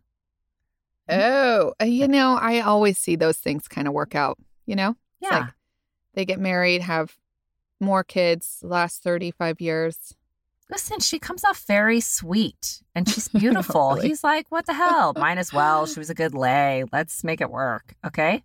Oh, 1.09 1.73
uh, 1.81 1.85
you 1.85 2.07
know, 2.07 2.37
I 2.41 2.61
always 2.61 2.97
see 2.97 3.17
those 3.17 3.35
things 3.37 3.67
kind 3.67 3.89
of 3.89 3.93
work 3.93 4.15
out, 4.15 4.37
you 4.65 4.75
know? 4.77 4.91
It's 5.21 5.29
Yeah. 5.31 5.39
like 5.39 5.53
they 6.13 6.23
get 6.23 6.39
married, 6.39 6.81
have 6.83 7.17
more 7.81 8.05
kids, 8.05 8.59
last 8.63 9.03
35 9.03 9.59
years. 9.59 10.15
Listen, 10.69 11.01
she 11.01 11.19
comes 11.19 11.43
off 11.43 11.61
very 11.67 11.99
sweet 11.99 12.81
and 12.95 13.07
she's 13.09 13.27
beautiful. 13.43 13.95
Really? 13.95 14.07
He's 14.07 14.23
like, 14.23 14.45
what 14.49 14.65
the 14.65 14.73
hell? 14.73 15.11
Might 15.17 15.37
as 15.39 15.51
well. 15.51 15.85
She 15.87 15.99
was 15.99 16.09
a 16.09 16.15
good 16.15 16.33
lay. 16.33 16.85
Let's 16.93 17.21
make 17.23 17.41
it 17.41 17.51
work. 17.51 17.95
Okay. 18.05 18.41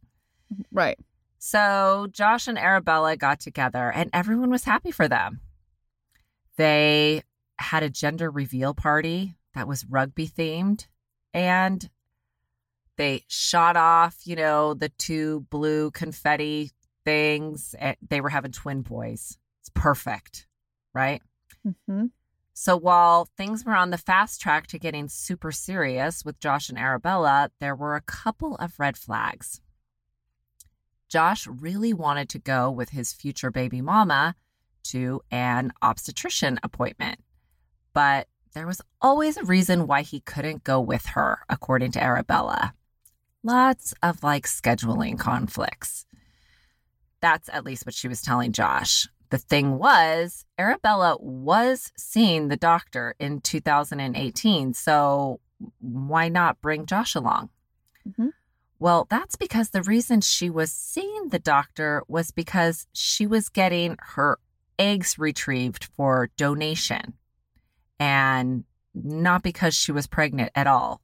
Right. 0.73 0.99
So 1.39 2.09
Josh 2.11 2.49
and 2.49 2.59
Arabella 2.59 3.17
got 3.17 3.41
together 3.41 3.91
and 3.91 4.11
everyone 4.13 4.51
was 4.51 4.65
happy 4.65 4.91
for 4.91 5.09
them. 5.09 5.41
They 6.57 7.23
had 7.59 7.83
a 7.83 7.91
gender 7.91 8.31
reveal 8.31 8.75
party 8.75 9.37
that 9.55 9.67
was 9.67 9.87
rugby 9.87 10.29
themed 10.29 10.87
and 11.33 11.89
they 12.97 13.25
shot 13.29 13.77
off, 13.77 14.19
you 14.27 14.37
know, 14.37 14.75
the 14.75 14.91
two 14.91 15.47
blue 15.49 15.91
confetti 15.91 16.73
things. 17.05 17.75
They 18.07 18.21
were 18.21 18.29
having 18.29 18.53
twin 18.53 18.83
boys. 18.83 19.39
It's 19.63 19.71
perfect, 19.73 20.47
right? 20.93 21.23
hmm 21.87 22.07
So 22.53 22.77
while 22.77 23.29
things 23.37 23.65
were 23.65 23.75
on 23.75 23.89
the 23.91 23.99
fast 23.99 24.41
track 24.43 24.67
to 24.69 24.79
getting 24.79 25.09
super 25.09 25.53
serious 25.53 26.25
with 26.25 26.39
Josh 26.41 26.69
and 26.69 26.79
Arabella, 26.79 27.51
there 27.61 27.75
were 27.75 27.97
a 27.97 28.03
couple 28.03 28.57
of 28.57 28.79
red 28.79 28.99
flags. 28.99 29.63
Josh 31.11 31.46
really 31.46 31.92
wanted 31.92 32.29
to 32.31 32.38
go 32.38 32.70
with 32.70 32.90
his 32.90 33.12
future 33.12 33.51
baby 33.51 33.83
mama 33.83 34.37
to 34.85 35.20
an 35.31 35.73
obstetrician 35.83 36.59
appointment, 36.62 37.18
but 37.92 38.29
there 38.55 38.66
was 38.66 38.81
always 39.03 39.37
a 39.37 39.44
reason 39.44 39.87
why 39.87 40.03
he 40.03 40.20
couldn't 40.20 40.64
go 40.64 40.81
with 40.81 41.07
her, 41.07 41.40
according 41.49 41.92
to 41.92 42.03
Arabella. 42.03 42.75
Lots 43.42 43.92
of 44.03 44.23
like 44.23 44.46
scheduling 44.46 45.18
conflicts. 45.18 46.07
That's 47.20 47.49
at 47.51 47.64
least 47.64 47.85
what 47.85 47.94
she 47.94 48.09
was 48.09 48.23
telling 48.23 48.53
Josh. 48.53 49.09
The 49.31 49.38
thing 49.38 49.79
was, 49.79 50.44
Arabella 50.59 51.16
was 51.20 51.92
seeing 51.96 52.49
the 52.49 52.57
doctor 52.57 53.14
in 53.18 53.40
2018. 53.40 54.75
So 54.75 55.40
why 55.79 56.29
not 56.29 56.61
bring 56.61 56.87
Josh 56.87 57.14
along? 57.14 57.51
Mhm. 58.09 58.31
Well, 58.81 59.07
that's 59.11 59.37
because 59.37 59.71
the 59.71 59.83
reason 59.83 60.23
she 60.23 60.49
was 60.49 60.73
seeing 60.73 61.29
the 61.29 61.38
doctor 61.38 62.03
was 62.09 62.31
because 62.31 62.87
she 62.95 63.27
was 63.27 63.51
getting 63.51 63.97
her 64.01 64.38
eggs 64.79 65.19
retrieved 65.19 65.85
for 65.85 66.31
donation 66.38 67.12
and 67.99 68.64
not 68.95 69.43
because 69.43 69.75
she 69.75 69.93
was 69.93 70.07
pregnant 70.07 70.51
at 70.55 70.66
all. 70.66 71.03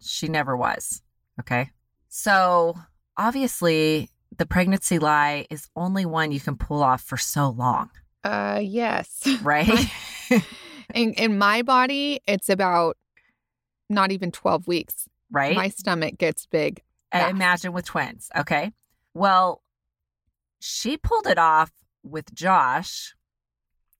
She 0.00 0.28
never 0.28 0.56
was. 0.56 1.02
Okay. 1.38 1.70
So 2.08 2.74
obviously, 3.18 4.08
the 4.36 4.46
pregnancy 4.46 4.98
lie 4.98 5.46
is 5.50 5.68
only 5.76 6.06
one 6.06 6.32
you 6.32 6.40
can 6.40 6.56
pull 6.56 6.82
off 6.82 7.02
for 7.02 7.18
so 7.18 7.50
long, 7.50 7.90
Uh, 8.24 8.60
yes. 8.62 9.28
right? 9.42 9.90
in, 10.94 11.12
in 11.12 11.36
my 11.36 11.60
body, 11.60 12.20
it's 12.26 12.48
about 12.48 12.96
not 13.90 14.10
even 14.10 14.32
12 14.32 14.66
weeks. 14.66 15.06
Right? 15.36 15.54
My 15.54 15.68
stomach 15.68 16.18
gets 16.18 16.46
big. 16.46 16.82
Fast. 17.12 17.30
imagine 17.30 17.72
with 17.72 17.84
twins. 17.84 18.30
Okay. 18.36 18.72
Well, 19.14 19.62
she 20.58 20.96
pulled 20.96 21.26
it 21.26 21.38
off 21.38 21.70
with 22.02 22.34
Josh 22.34 23.14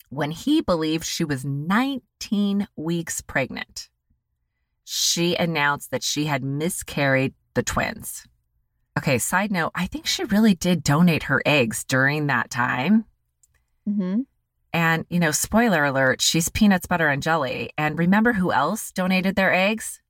when 0.08 0.30
he 0.30 0.60
believed 0.60 1.04
she 1.04 1.24
was 1.24 1.44
19 1.44 2.68
weeks 2.76 3.20
pregnant. 3.20 3.88
She 4.84 5.34
announced 5.36 5.90
that 5.90 6.02
she 6.02 6.26
had 6.26 6.44
miscarried 6.44 7.34
the 7.54 7.62
twins. 7.62 8.26
Okay, 8.98 9.18
side 9.18 9.50
note, 9.52 9.72
I 9.74 9.86
think 9.86 10.06
she 10.06 10.24
really 10.24 10.54
did 10.54 10.82
donate 10.82 11.24
her 11.24 11.42
eggs 11.44 11.84
during 11.84 12.28
that 12.28 12.50
time. 12.50 13.04
hmm 13.86 14.20
And, 14.72 15.04
you 15.10 15.20
know, 15.20 15.32
spoiler 15.32 15.84
alert, 15.84 16.22
she's 16.22 16.48
peanuts, 16.48 16.86
butter, 16.86 17.08
and 17.08 17.22
jelly. 17.22 17.70
And 17.76 17.98
remember 17.98 18.32
who 18.34 18.52
else 18.52 18.92
donated 18.92 19.36
their 19.36 19.52
eggs? 19.52 20.00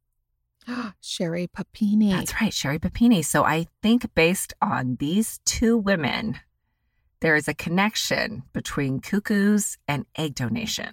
Sherri 1.00 1.46
Papini. 1.46 2.12
That's 2.12 2.40
right, 2.40 2.52
Sherri 2.52 2.78
Papini. 2.78 3.22
So 3.22 3.44
I 3.44 3.66
think 3.82 4.14
based 4.14 4.54
on 4.60 4.96
these 4.98 5.40
two 5.44 5.76
women, 5.76 6.38
there 7.20 7.36
is 7.36 7.48
a 7.48 7.54
connection 7.54 8.42
between 8.52 9.00
cuckoos 9.00 9.78
and 9.88 10.06
egg 10.16 10.34
donation. 10.34 10.92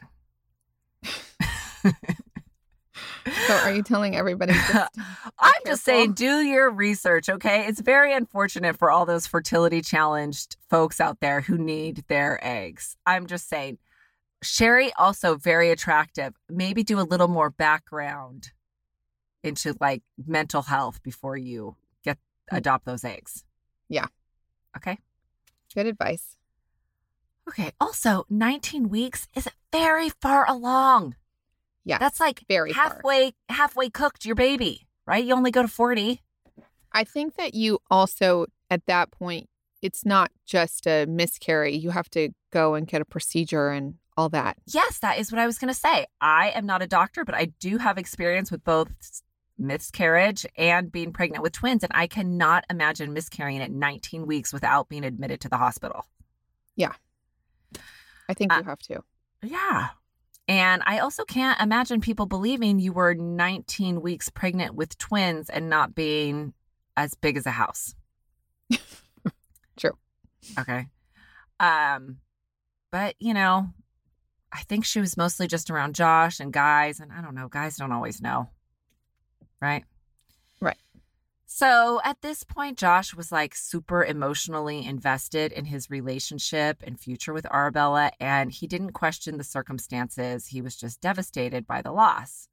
So 3.47 3.53
are 3.53 3.73
you 3.73 3.83
telling 3.83 4.15
everybody? 4.15 4.53
Just, 4.53 4.89
I'm 5.39 5.61
just 5.65 5.83
saying, 5.83 6.13
do 6.13 6.41
your 6.41 6.69
research, 6.69 7.29
okay? 7.29 7.65
It's 7.67 7.79
very 7.79 8.13
unfortunate 8.13 8.77
for 8.77 8.91
all 8.91 9.05
those 9.05 9.27
fertility 9.27 9.81
challenged 9.81 10.57
folks 10.69 10.99
out 10.99 11.19
there 11.19 11.41
who 11.41 11.57
need 11.57 12.03
their 12.07 12.39
eggs. 12.45 12.95
I'm 13.05 13.27
just 13.27 13.47
saying, 13.47 13.77
Sherri 14.41 14.91
also 14.97 15.35
very 15.35 15.71
attractive. 15.71 16.33
Maybe 16.49 16.83
do 16.83 16.99
a 16.99 17.01
little 17.01 17.29
more 17.29 17.49
background 17.49 18.51
into 19.43 19.75
like 19.79 20.01
mental 20.25 20.63
health 20.63 21.01
before 21.03 21.37
you 21.37 21.75
get 22.03 22.17
mm. 22.51 22.57
adopt 22.57 22.85
those 22.85 23.03
eggs. 23.03 23.43
Yeah. 23.89 24.07
Okay. 24.75 24.97
good 25.75 25.85
advice. 25.85 26.37
Okay. 27.47 27.71
Also, 27.79 28.25
19 28.29 28.89
weeks 28.89 29.27
is 29.35 29.49
very 29.71 30.09
far 30.09 30.49
along. 30.49 31.15
Yeah. 31.83 31.97
That's 31.97 32.19
like 32.19 32.43
very 32.47 32.71
far. 32.71 32.83
halfway 32.83 33.33
halfway 33.49 33.89
cooked 33.89 34.25
your 34.25 34.35
baby, 34.35 34.87
right? 35.05 35.23
You 35.23 35.35
only 35.35 35.51
go 35.51 35.61
to 35.61 35.67
40. 35.67 36.21
I 36.93 37.03
think 37.03 37.35
that 37.35 37.53
you 37.53 37.79
also, 37.89 38.45
at 38.69 38.85
that 38.85 39.11
point, 39.11 39.49
it's 39.81 40.05
not 40.05 40.31
just 40.45 40.87
a 40.87 41.05
miscarry. 41.05 41.75
You 41.75 41.89
have 41.89 42.09
to 42.11 42.29
go 42.51 42.75
and 42.75 42.87
get 42.87 43.01
a 43.01 43.05
procedure 43.05 43.69
and 43.69 43.95
all 44.15 44.29
that. 44.29 44.57
Yes, 44.67 44.99
that 44.99 45.17
is 45.17 45.31
what 45.31 45.39
I 45.39 45.45
was 45.45 45.57
going 45.57 45.73
to 45.73 45.79
say. 45.79 46.05
I 46.21 46.51
am 46.51 46.65
not 46.65 46.81
a 46.81 46.87
doctor, 46.87 47.25
but 47.25 47.35
I 47.35 47.45
do 47.59 47.79
have 47.79 47.97
experience 47.97 48.51
with 48.51 48.63
both 48.63 48.89
miscarriage 49.57 50.45
and 50.57 50.91
being 50.91 51.13
pregnant 51.13 51.43
with 51.43 51.53
twins. 51.53 51.83
And 51.83 51.91
I 51.93 52.07
cannot 52.07 52.65
imagine 52.69 53.13
miscarrying 53.13 53.61
at 53.61 53.71
19 53.71 54.25
weeks 54.25 54.51
without 54.53 54.89
being 54.89 55.03
admitted 55.03 55.41
to 55.41 55.49
the 55.49 55.57
hospital. 55.57 56.05
Yeah. 56.75 56.93
I 58.29 58.33
think 58.33 58.51
Uh, 58.51 58.57
you 58.57 58.63
have 58.63 58.79
to. 58.79 59.03
Yeah. 59.43 59.89
And 60.47 60.81
I 60.85 60.99
also 60.99 61.23
can't 61.23 61.59
imagine 61.61 62.01
people 62.01 62.25
believing 62.25 62.79
you 62.79 62.91
were 62.93 63.13
19 63.13 64.01
weeks 64.01 64.29
pregnant 64.29 64.75
with 64.75 64.97
twins 64.97 65.49
and 65.49 65.69
not 65.69 65.95
being 65.95 66.53
as 66.97 67.13
big 67.13 67.37
as 67.37 67.45
a 67.45 67.51
house. 67.51 67.95
True. 69.77 69.97
Okay. 70.59 70.87
Um 71.59 72.17
but 72.91 73.15
you 73.19 73.33
know, 73.33 73.69
I 74.51 74.61
think 74.63 74.85
she 74.85 74.99
was 74.99 75.17
mostly 75.17 75.47
just 75.47 75.71
around 75.71 75.95
Josh 75.95 76.39
and 76.39 76.51
guys 76.53 76.99
and 76.99 77.11
I 77.11 77.21
don't 77.21 77.35
know, 77.35 77.47
guys 77.47 77.77
don't 77.77 77.91
always 77.91 78.21
know. 78.21 78.49
Right? 79.63 79.85
Right. 80.59 80.77
So 81.45 82.01
at 82.03 82.21
this 82.21 82.43
point 82.43 82.77
Josh 82.77 83.15
was 83.15 83.31
like 83.31 83.55
super 83.55 84.03
emotionally 84.03 84.85
invested 84.85 85.53
in 85.53 85.63
his 85.63 85.89
relationship 85.89 86.83
and 86.83 86.99
future 86.99 87.31
with 87.31 87.45
Arabella 87.45 88.11
and 88.19 88.51
he 88.51 88.67
didn't 88.67 88.91
question 88.91 89.37
the 89.37 89.43
circumstances. 89.45 90.47
He 90.47 90.61
was 90.61 90.75
just 90.75 90.99
devastated 90.99 91.65
by 91.65 91.81
the 91.81 91.93
loss. 91.93 92.49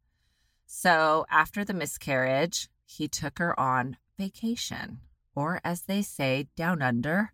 So 0.66 1.27
after 1.29 1.64
the 1.64 1.75
miscarriage, 1.75 2.68
he 2.87 3.09
took 3.09 3.40
her 3.40 3.59
on 3.59 3.96
vacation 4.16 5.01
or 5.35 5.61
as 5.64 5.81
they 5.83 6.03
say 6.03 6.46
down 6.55 6.81
under, 6.81 7.33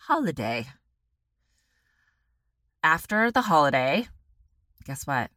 holiday. 0.00 0.66
After 2.82 3.30
the 3.30 3.42
holiday, 3.42 4.08
guess 4.84 5.06
what? 5.06 5.30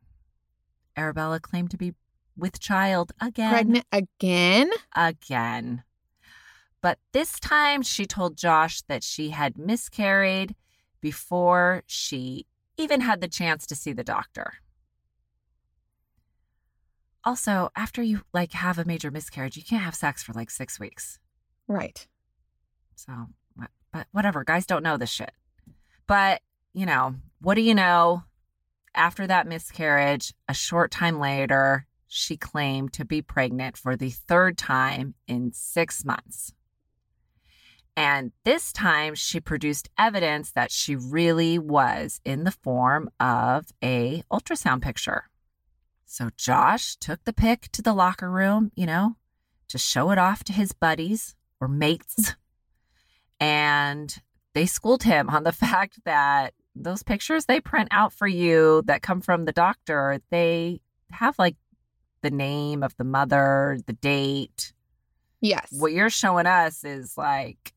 Arabella 0.98 1.40
claimed 1.40 1.72
to 1.72 1.78
be 1.78 1.94
with 2.38 2.60
child 2.60 3.12
again. 3.20 3.52
Pregnant 3.52 3.86
again? 3.92 4.70
Again. 4.96 5.84
But 6.82 7.00
this 7.12 7.40
time 7.40 7.82
she 7.82 8.06
told 8.06 8.38
Josh 8.38 8.82
that 8.84 9.04
she 9.04 9.32
had 9.32 9.58
miscarried 9.58 10.56
before 11.02 11.84
she 11.88 12.46
even 12.78 13.02
had 13.02 13.20
the 13.20 13.28
chance 13.28 13.66
to 13.68 13.76
see 13.76 13.94
the 13.94 14.04
doctor. 14.04 14.54
Also, 17.24 17.72
after 17.76 18.02
you 18.02 18.22
like 18.34 18.54
have 18.54 18.78
a 18.78 18.86
major 18.86 19.12
miscarriage, 19.12 19.58
you 19.58 19.64
can't 19.64 19.84
have 19.84 19.96
sex 19.96 20.24
for 20.24 20.34
like 20.34 20.50
6 20.52 20.80
weeks. 20.80 21.20
Right. 21.68 22.08
So, 22.96 23.12
but 23.92 24.08
whatever, 24.12 24.44
guys 24.44 24.66
don't 24.66 24.84
know 24.84 24.98
this 24.98 25.10
shit. 25.10 25.32
But, 26.06 26.42
you 26.74 26.86
know, 26.86 27.16
what 27.42 27.56
do 27.56 27.62
you 27.62 27.76
know? 27.76 28.24
After 28.96 29.28
that 29.28 29.46
miscarriage, 29.46 30.34
a 30.48 30.54
short 30.54 30.90
time 30.90 31.20
later, 31.20 31.86
she 32.08 32.38
claimed 32.38 32.94
to 32.94 33.06
be 33.06 33.22
pregnant 33.22 33.78
for 33.78 33.96
the 33.96 34.10
third 34.10 34.58
time 34.58 35.16
in 35.28 35.52
six 35.54 36.06
months. 36.06 36.54
And 37.96 38.32
this 38.44 38.72
time, 38.72 39.16
she 39.16 39.40
produced 39.40 39.90
evidence 39.98 40.52
that 40.52 40.72
she 40.72 40.96
really 40.96 41.58
was 41.58 42.22
in 42.24 42.44
the 42.44 42.52
form 42.52 43.10
of 43.20 43.66
a 43.84 44.24
ultrasound 44.32 44.84
picture. 44.84 45.24
So 46.06 46.30
Josh 46.38 46.96
took 46.96 47.24
the 47.26 47.34
pic 47.34 47.70
to 47.72 47.82
the 47.82 47.94
locker 47.94 48.30
room, 48.30 48.72
you 48.76 48.86
know, 48.86 49.16
to 49.70 49.78
show 49.80 50.12
it 50.12 50.20
off 50.20 50.44
to 50.46 50.54
his 50.54 50.72
buddies 50.74 51.36
or 51.60 51.68
mates. 51.68 52.36
And 53.40 54.16
they 54.54 54.66
schooled 54.68 55.04
him 55.04 55.30
on 55.30 55.44
the 55.44 55.52
fact 55.52 56.00
that 56.06 56.54
those 56.76 57.02
pictures 57.04 57.46
they 57.46 57.60
print 57.60 57.90
out 57.92 58.14
for 58.14 58.28
you 58.28 58.84
that 58.86 59.02
come 59.02 59.22
from 59.22 59.46
the 59.46 59.52
doctor, 59.52 60.20
they 60.30 60.82
have 61.12 61.38
like 61.40 61.56
the 62.22 62.32
name 62.32 62.84
of 62.84 62.96
the 62.98 63.04
mother, 63.04 63.78
the 63.86 63.94
date. 63.94 64.74
Yes. 65.42 65.68
What 65.72 65.92
you're 65.92 66.10
showing 66.10 66.46
us 66.48 66.84
is 66.84 67.18
like 67.18 67.74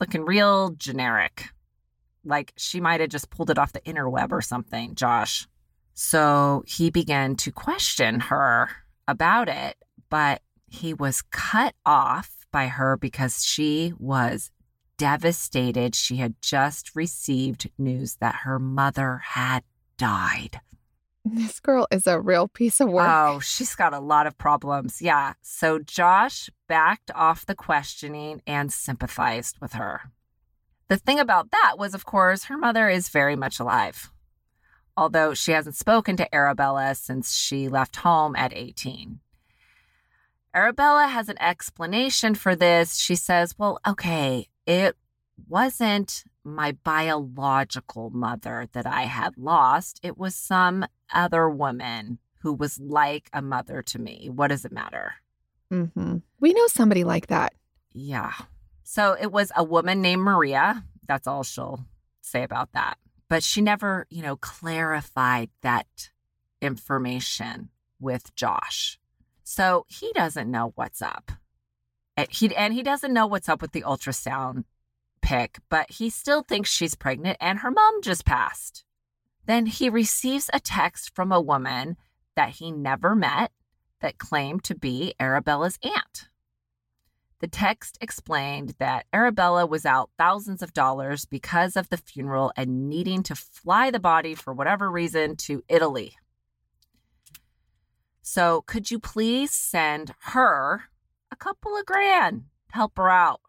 looking 0.00 0.24
real 0.24 0.70
generic. 0.70 1.46
Like 2.24 2.52
she 2.56 2.80
might 2.80 3.00
have 3.00 3.10
just 3.10 3.30
pulled 3.30 3.50
it 3.50 3.58
off 3.58 3.72
the 3.72 3.80
interweb 3.80 4.32
or 4.32 4.40
something, 4.40 4.94
Josh. 4.94 5.48
So 5.94 6.64
he 6.66 6.90
began 6.90 7.36
to 7.36 7.50
question 7.50 8.20
her 8.20 8.70
about 9.08 9.48
it, 9.48 9.76
but 10.08 10.42
he 10.68 10.94
was 10.94 11.22
cut 11.30 11.74
off 11.84 12.30
by 12.52 12.68
her 12.68 12.96
because 12.96 13.44
she 13.44 13.92
was 13.98 14.50
devastated. 14.96 15.94
She 15.94 16.16
had 16.16 16.34
just 16.40 16.94
received 16.94 17.70
news 17.78 18.16
that 18.16 18.40
her 18.44 18.58
mother 18.58 19.18
had 19.24 19.64
died. 19.96 20.60
This 21.24 21.60
girl 21.60 21.86
is 21.90 22.06
a 22.06 22.20
real 22.20 22.48
piece 22.48 22.80
of 22.80 22.88
work. 22.88 23.08
Oh, 23.08 23.40
she's 23.40 23.74
got 23.74 23.92
a 23.92 24.00
lot 24.00 24.26
of 24.26 24.38
problems. 24.38 25.02
Yeah. 25.02 25.34
So 25.42 25.78
Josh 25.78 26.48
backed 26.66 27.10
off 27.14 27.44
the 27.44 27.54
questioning 27.54 28.40
and 28.46 28.72
sympathized 28.72 29.58
with 29.60 29.74
her. 29.74 30.10
The 30.88 30.96
thing 30.96 31.20
about 31.20 31.50
that 31.50 31.74
was, 31.78 31.94
of 31.94 32.04
course, 32.04 32.44
her 32.44 32.56
mother 32.56 32.88
is 32.88 33.10
very 33.10 33.36
much 33.36 33.60
alive, 33.60 34.10
although 34.96 35.34
she 35.34 35.52
hasn't 35.52 35.76
spoken 35.76 36.16
to 36.16 36.34
Arabella 36.34 36.94
since 36.94 37.36
she 37.36 37.68
left 37.68 37.96
home 37.96 38.34
at 38.34 38.52
18. 38.52 39.20
Arabella 40.52 41.06
has 41.06 41.28
an 41.28 41.40
explanation 41.40 42.34
for 42.34 42.56
this. 42.56 42.98
She 42.98 43.14
says, 43.14 43.56
well, 43.56 43.78
okay, 43.86 44.48
it 44.66 44.96
wasn't 45.48 46.24
my 46.44 46.72
biological 46.72 48.10
mother 48.10 48.68
that 48.72 48.86
I 48.86 49.02
had 49.02 49.36
lost. 49.36 50.00
It 50.02 50.16
was 50.16 50.34
some 50.34 50.86
other 51.12 51.48
woman 51.48 52.18
who 52.42 52.52
was 52.52 52.78
like 52.80 53.28
a 53.32 53.42
mother 53.42 53.82
to 53.82 53.98
me. 53.98 54.30
What 54.32 54.48
does 54.48 54.64
it 54.64 54.72
matter? 54.72 55.14
hmm 55.70 56.16
We 56.40 56.52
know 56.52 56.66
somebody 56.66 57.04
like 57.04 57.28
that. 57.28 57.54
Yeah. 57.92 58.32
So 58.82 59.16
it 59.20 59.30
was 59.30 59.52
a 59.54 59.64
woman 59.64 60.00
named 60.00 60.22
Maria. 60.22 60.84
That's 61.06 61.26
all 61.26 61.42
she'll 61.42 61.86
say 62.22 62.42
about 62.42 62.72
that. 62.72 62.96
But 63.28 63.42
she 63.42 63.60
never, 63.60 64.06
you 64.10 64.22
know, 64.22 64.36
clarified 64.36 65.50
that 65.62 66.10
information 66.60 67.68
with 68.00 68.34
Josh. 68.34 68.98
So 69.44 69.84
he 69.88 70.12
doesn't 70.12 70.50
know 70.50 70.72
what's 70.74 71.02
up. 71.02 71.32
And 72.16 72.28
he, 72.30 72.54
and 72.54 72.74
he 72.74 72.82
doesn't 72.82 73.12
know 73.12 73.26
what's 73.26 73.48
up 73.48 73.62
with 73.62 73.72
the 73.72 73.82
ultrasound 73.82 74.64
pic, 75.22 75.58
but 75.68 75.90
he 75.90 76.10
still 76.10 76.42
thinks 76.42 76.70
she's 76.70 76.94
pregnant 76.94 77.36
and 77.40 77.60
her 77.60 77.70
mom 77.70 78.02
just 78.02 78.24
passed. 78.24 78.84
Then 79.46 79.66
he 79.66 79.88
receives 79.88 80.50
a 80.52 80.60
text 80.60 81.14
from 81.14 81.32
a 81.32 81.40
woman 81.40 81.96
that 82.36 82.50
he 82.50 82.70
never 82.70 83.14
met 83.14 83.52
that 84.00 84.18
claimed 84.18 84.64
to 84.64 84.74
be 84.74 85.14
Arabella's 85.20 85.78
aunt. 85.82 86.28
The 87.40 87.48
text 87.48 87.96
explained 88.02 88.74
that 88.78 89.06
Arabella 89.14 89.64
was 89.64 89.86
out 89.86 90.10
thousands 90.18 90.62
of 90.62 90.74
dollars 90.74 91.24
because 91.24 91.74
of 91.74 91.88
the 91.88 91.96
funeral 91.96 92.52
and 92.54 92.88
needing 92.88 93.22
to 93.24 93.34
fly 93.34 93.90
the 93.90 93.98
body 93.98 94.34
for 94.34 94.52
whatever 94.52 94.90
reason 94.90 95.36
to 95.36 95.62
Italy. 95.68 96.16
So, 98.20 98.62
could 98.66 98.90
you 98.90 98.98
please 98.98 99.50
send 99.50 100.14
her 100.20 100.84
a 101.32 101.36
couple 101.36 101.76
of 101.76 101.86
grand 101.86 102.44
to 102.68 102.74
help 102.74 102.98
her 102.98 103.08
out? 103.08 103.40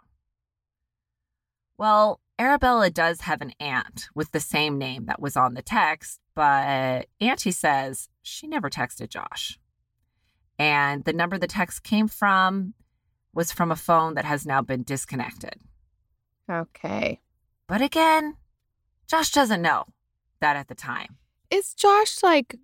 Well, 1.81 2.19
Arabella 2.37 2.91
does 2.91 3.21
have 3.21 3.41
an 3.41 3.53
aunt 3.59 4.07
with 4.13 4.33
the 4.33 4.39
same 4.39 4.77
name 4.77 5.07
that 5.07 5.19
was 5.19 5.35
on 5.35 5.55
the 5.55 5.63
text, 5.63 6.19
but 6.35 7.07
Auntie 7.19 7.49
says 7.49 8.07
she 8.21 8.45
never 8.45 8.69
texted 8.69 9.09
Josh. 9.09 9.57
And 10.59 11.03
the 11.05 11.11
number 11.11 11.39
the 11.39 11.47
text 11.47 11.81
came 11.81 12.07
from 12.07 12.75
was 13.33 13.51
from 13.51 13.71
a 13.71 13.75
phone 13.75 14.13
that 14.13 14.25
has 14.25 14.45
now 14.45 14.61
been 14.61 14.83
disconnected. 14.83 15.55
Okay. 16.47 17.19
But 17.65 17.81
again, 17.81 18.35
Josh 19.07 19.31
doesn't 19.31 19.63
know 19.63 19.85
that 20.39 20.55
at 20.55 20.67
the 20.67 20.75
time. 20.75 21.17
Is 21.49 21.73
Josh 21.73 22.21
like 22.21 22.57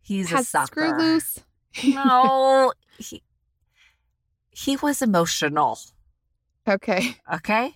He's 0.00 0.30
a 0.30 0.44
sucker. 0.44 0.66
screw 0.66 0.96
loose? 0.96 1.40
No, 1.84 2.72
he 3.00 3.24
he 4.50 4.76
was 4.76 5.02
emotional. 5.02 5.80
Okay. 6.68 7.16
Okay, 7.34 7.74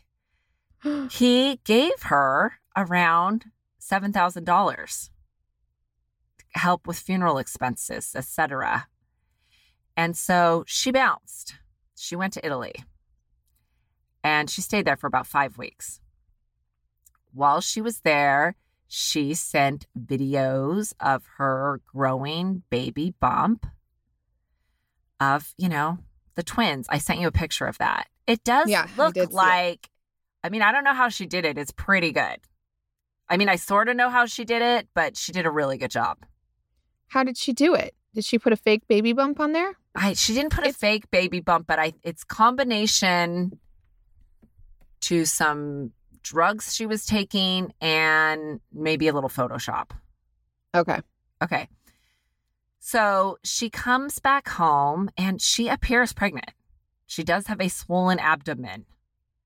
he 1.11 1.61
gave 1.65 2.03
her 2.05 2.55
around 2.77 3.47
seven 3.79 4.13
thousand 4.13 4.45
dollars, 4.45 5.11
help 6.55 6.87
with 6.87 6.99
funeral 6.99 7.39
expenses, 7.39 8.15
etc. 8.17 8.87
And 9.97 10.17
so 10.17 10.65
she 10.67 10.91
bounced. 10.91 11.57
She 11.97 12.17
went 12.17 12.33
to 12.35 12.47
Italy, 12.47 12.75
and 14.25 14.49
she 14.51 14.61
stayed 14.63 14.87
there 14.87 14.97
for 14.97 15.07
about 15.07 15.27
five 15.27 15.59
weeks. 15.59 16.01
while 17.33 17.61
she 17.61 17.81
was 17.81 18.01
there, 18.01 18.57
she 18.89 19.35
sent 19.35 19.87
videos 19.99 20.93
of 21.01 21.25
her 21.39 21.81
growing 21.93 22.63
baby 22.71 23.15
bump 23.21 23.67
of, 25.21 25.55
you 25.57 25.69
know, 25.69 25.99
the 26.35 26.43
twins. 26.43 26.87
I 26.89 26.99
sent 26.99 27.21
you 27.21 27.29
a 27.29 27.33
picture 27.33 27.67
of 27.67 27.79
that. 27.79 28.09
It 28.31 28.45
does 28.45 28.69
Yeah, 28.69 28.87
look 28.97 29.15
did 29.15 29.29
see 29.29 29.33
it. 29.33 29.37
like, 29.37 29.91
I 30.45 30.49
mean, 30.49 30.63
I 30.63 30.73
don't 30.73 30.85
know 30.85 30.95
how 30.95 31.09
she 31.09 31.27
did 31.27 31.45
it. 31.45 31.59
It's 31.59 31.73
pretty 31.73 32.13
good. 32.13 32.39
I 33.29 33.37
mean, 33.37 33.49
I 33.49 33.57
sort 33.57 33.89
of 33.89 33.97
know 33.97 34.09
how 34.11 34.27
she 34.27 34.45
did 34.45 34.63
it, 34.63 34.89
but 34.95 35.17
she 35.17 35.33
did 35.33 35.47
a 35.47 35.51
really 35.51 35.79
good 35.79 35.91
job. 35.91 36.19
How 37.09 37.25
did 37.25 37.37
she 37.37 37.53
do 37.53 37.75
it? 37.75 37.95
Did 38.15 38.25
she 38.25 38.39
put 38.39 38.53
a 38.53 38.57
fake 38.57 38.87
baby 38.89 39.13
bump 39.13 39.41
on 39.41 39.53
there? 39.53 39.73
I 39.95 40.15
she 40.15 40.35
didn't 40.35 40.53
put 40.53 40.67
a 40.67 40.73
fake 40.73 41.11
baby 41.11 41.41
bump, 41.41 41.67
but 41.67 41.79
I 41.79 41.93
it's 42.03 42.25
combination 42.25 43.59
to 45.03 45.25
some 45.25 45.93
drugs 46.23 46.75
she 46.75 46.87
was 46.87 47.07
taking 47.07 47.73
and 47.81 48.61
maybe 48.73 49.09
a 49.09 49.13
little 49.13 49.31
Photoshop. 49.31 49.91
Okay. 50.75 51.01
Okay. 51.43 51.69
So 52.79 53.39
she 53.45 53.71
comes 53.71 54.19
back 54.19 54.49
home 54.49 55.11
and 55.17 55.41
she 55.41 55.69
appears 55.69 56.13
pregnant. 56.13 56.51
She 57.11 57.25
does 57.25 57.49
have 57.49 57.61
a 57.61 57.67
swollen 57.67 58.21
abdomen 58.21 58.87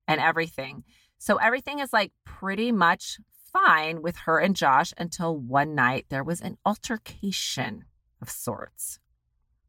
and 0.07 0.21
everything. 0.21 0.83
So 1.17 1.37
everything 1.37 1.79
is 1.79 1.91
like 1.91 2.11
pretty 2.23 2.71
much 2.71 3.17
fine 3.51 4.03
with 4.03 4.17
her 4.17 4.37
and 4.37 4.55
Josh 4.55 4.93
until 4.99 5.35
one 5.35 5.73
night 5.73 6.05
there 6.09 6.23
was 6.23 6.41
an 6.41 6.59
altercation 6.63 7.85
of 8.21 8.29
sorts. 8.29 8.99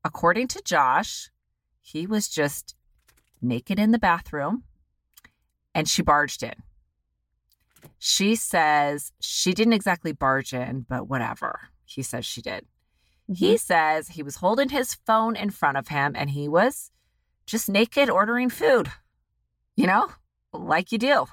According 0.04 0.48
to 0.48 0.62
Josh, 0.62 1.30
he 1.80 2.06
was 2.06 2.28
just 2.28 2.74
naked 3.40 3.78
in 3.78 3.92
the 3.92 3.98
bathroom 3.98 4.64
and 5.74 5.88
she 5.88 6.02
barged 6.02 6.42
in. 6.42 6.56
She 7.98 8.36
says 8.36 9.10
she 9.20 9.54
didn't 9.54 9.72
exactly 9.72 10.12
barge 10.12 10.52
in, 10.52 10.84
but 10.86 11.08
whatever. 11.08 11.60
He 11.86 12.02
says 12.02 12.26
she 12.26 12.42
did. 12.42 12.66
He 13.26 13.54
mm-hmm. 13.54 13.56
says 13.56 14.08
he 14.08 14.22
was 14.22 14.36
holding 14.36 14.68
his 14.68 14.92
phone 14.92 15.34
in 15.34 15.48
front 15.48 15.78
of 15.78 15.88
him 15.88 16.12
and 16.14 16.28
he 16.28 16.46
was 16.46 16.90
just 17.46 17.68
naked 17.68 18.10
ordering 18.10 18.50
food, 18.50 18.90
you 19.76 19.86
know, 19.86 20.08
like 20.52 20.92
you 20.92 20.98
do. 20.98 21.26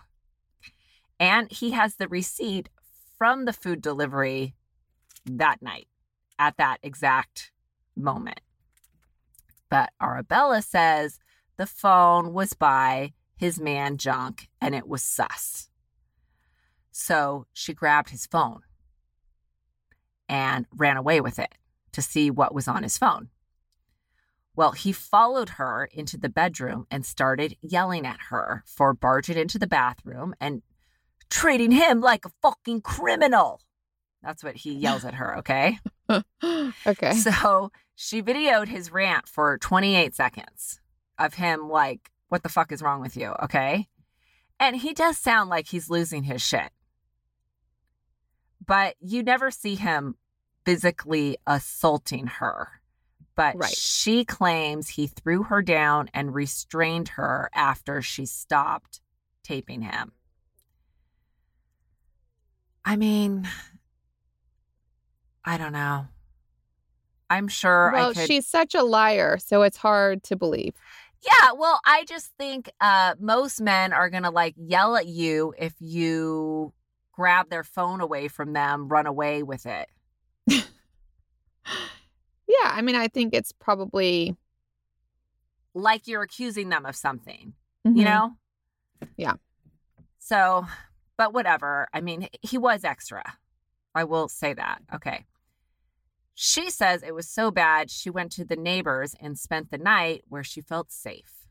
And 1.19 1.51
he 1.51 1.71
has 1.71 1.95
the 1.95 2.07
receipt 2.07 2.69
from 3.17 3.45
the 3.45 3.53
food 3.53 3.81
delivery 3.81 4.53
that 5.25 5.61
night 5.61 5.87
at 6.37 6.57
that 6.57 6.77
exact 6.83 7.51
moment. 7.95 8.41
But 9.69 9.91
Arabella 10.01 10.61
says 10.61 11.19
the 11.57 11.65
phone 11.65 12.33
was 12.33 12.53
by 12.53 13.13
his 13.35 13.59
man 13.59 13.97
Junk 13.97 14.49
and 14.61 14.75
it 14.75 14.87
was 14.87 15.03
sus. 15.03 15.69
So 16.91 17.47
she 17.53 17.73
grabbed 17.73 18.09
his 18.09 18.27
phone 18.27 18.61
and 20.29 20.65
ran 20.75 20.97
away 20.97 21.21
with 21.21 21.39
it 21.39 21.55
to 21.93 22.01
see 22.01 22.29
what 22.29 22.53
was 22.53 22.67
on 22.67 22.83
his 22.83 22.97
phone. 22.97 23.29
Well, 24.55 24.71
he 24.71 24.91
followed 24.91 25.49
her 25.49 25.89
into 25.91 26.17
the 26.17 26.29
bedroom 26.29 26.85
and 26.91 27.05
started 27.05 27.57
yelling 27.61 28.05
at 28.05 28.19
her 28.29 28.63
for 28.67 28.93
barging 28.93 29.37
into 29.37 29.57
the 29.57 29.67
bathroom 29.67 30.35
and 30.39 30.61
treating 31.29 31.71
him 31.71 32.01
like 32.01 32.25
a 32.25 32.31
fucking 32.41 32.81
criminal. 32.81 33.61
That's 34.21 34.43
what 34.43 34.55
he 34.55 34.73
yells 34.73 35.05
at 35.05 35.15
her, 35.15 35.37
okay? 35.39 35.79
okay. 36.87 37.13
So 37.13 37.71
she 37.95 38.21
videoed 38.21 38.67
his 38.67 38.91
rant 38.91 39.27
for 39.27 39.57
28 39.57 40.15
seconds 40.15 40.79
of 41.17 41.33
him 41.33 41.67
like, 41.67 42.11
what 42.29 42.43
the 42.43 42.49
fuck 42.49 42.71
is 42.71 42.81
wrong 42.81 43.01
with 43.01 43.17
you? 43.17 43.33
Okay. 43.43 43.87
And 44.59 44.75
he 44.75 44.93
does 44.93 45.17
sound 45.17 45.49
like 45.49 45.67
he's 45.67 45.89
losing 45.89 46.23
his 46.23 46.41
shit. 46.41 46.69
But 48.65 48.95
you 49.01 49.23
never 49.23 49.51
see 49.51 49.75
him 49.75 50.15
physically 50.63 51.37
assaulting 51.45 52.27
her. 52.27 52.82
But 53.35 53.55
Right. 53.55 53.75
she 53.75 54.23
claims 54.25 54.89
he 54.89 55.07
threw 55.07 55.43
her 55.43 55.61
down 55.61 56.09
and 56.13 56.35
restrained 56.35 57.09
her 57.09 57.49
after 57.53 58.01
she 58.01 58.25
stopped 58.25 59.01
taping 59.43 59.81
him. 59.81 60.11
I 62.85 62.95
mean, 62.95 63.47
I 65.43 65.57
don't 65.57 65.73
know. 65.73 66.07
I'm 67.29 67.47
sure 67.47 67.91
well, 67.91 68.09
I 68.09 68.13
could. 68.13 68.27
she's 68.27 68.47
such 68.47 68.75
a 68.75 68.83
liar, 68.83 69.39
so 69.39 69.63
it's 69.63 69.77
hard 69.77 70.23
to 70.23 70.35
believe. 70.35 70.75
Yeah, 71.21 71.53
well, 71.53 71.79
I 71.85 72.03
just 72.03 72.27
think 72.37 72.69
uh, 72.81 73.15
most 73.19 73.61
men 73.61 73.93
are 73.93 74.09
gonna 74.09 74.29
like 74.29 74.53
yell 74.57 74.95
at 74.95 75.07
you 75.07 75.53
if 75.57 75.73
you 75.79 76.73
grab 77.13 77.49
their 77.49 77.63
phone 77.63 78.01
away 78.01 78.27
from 78.27 78.53
them, 78.53 78.87
run 78.89 79.07
away 79.07 79.41
with 79.41 79.65
it. 79.65 79.87
Yeah, 82.47 82.71
I 82.73 82.81
mean, 82.81 82.95
I 82.95 83.07
think 83.07 83.33
it's 83.33 83.51
probably 83.51 84.35
like 85.73 86.07
you're 86.07 86.21
accusing 86.21 86.69
them 86.69 86.85
of 86.85 86.95
something, 86.95 87.53
Mhm. 87.85 87.97
you 87.97 88.03
know? 88.05 88.37
Yeah. 89.17 89.33
So, 90.19 90.65
but 91.17 91.33
whatever. 91.33 91.87
I 91.93 92.01
mean, 92.01 92.27
he 92.41 92.57
was 92.57 92.83
extra. 92.83 93.37
I 93.95 94.03
will 94.03 94.27
say 94.27 94.53
that. 94.53 94.81
Okay. 94.93 95.25
She 96.35 96.69
says 96.69 97.03
it 97.03 97.13
was 97.13 97.29
so 97.29 97.51
bad, 97.51 97.91
she 97.91 98.09
went 98.09 98.31
to 98.33 98.45
the 98.45 98.55
neighbors 98.55 99.15
and 99.19 99.37
spent 99.37 99.69
the 99.69 99.77
night 99.77 100.23
where 100.27 100.43
she 100.43 100.61
felt 100.61 100.91
safe. 100.91 101.47